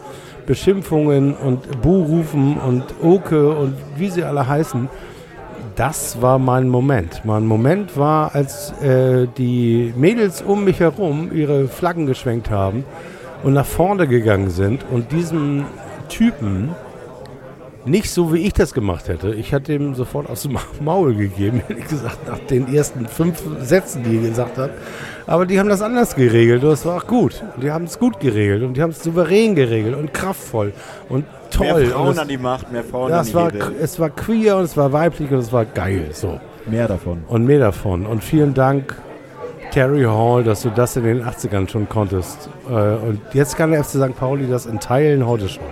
[0.46, 4.88] Beschimpfungen und Buhrufen und Oke und wie sie alle heißen,
[5.76, 7.22] das war mein Moment.
[7.24, 12.84] Mein Moment war, als äh, die Mädels um mich herum ihre Flaggen geschwenkt haben
[13.42, 15.64] und nach vorne gegangen sind und diesem
[16.08, 16.74] Typen
[17.84, 19.34] nicht so, wie ich das gemacht hätte.
[19.34, 24.04] Ich hatte ihm sofort aus dem Maul gegeben, ehrlich gesagt, nach den ersten fünf Sätzen,
[24.04, 24.70] die er gesagt hat.
[25.26, 27.42] Aber die haben das anders geregelt und das war auch gut.
[27.60, 30.72] Die haben es gut geregelt und die haben es souverän geregelt und kraftvoll
[31.08, 31.82] und toll.
[31.82, 33.72] Mehr Frauen es, an die Macht, mehr Frauen ja, an es, die war, Rede.
[33.80, 36.08] es war queer und es war weiblich und es war geil.
[36.12, 36.40] So.
[36.66, 37.24] Mehr davon.
[37.28, 38.06] Und mehr davon.
[38.06, 38.96] Und vielen Dank,
[39.72, 42.50] Terry Hall, dass du das in den 80ern schon konntest.
[42.68, 44.14] Äh, Und jetzt kann der FC St.
[44.18, 45.64] Pauli das in Teilen heute schon.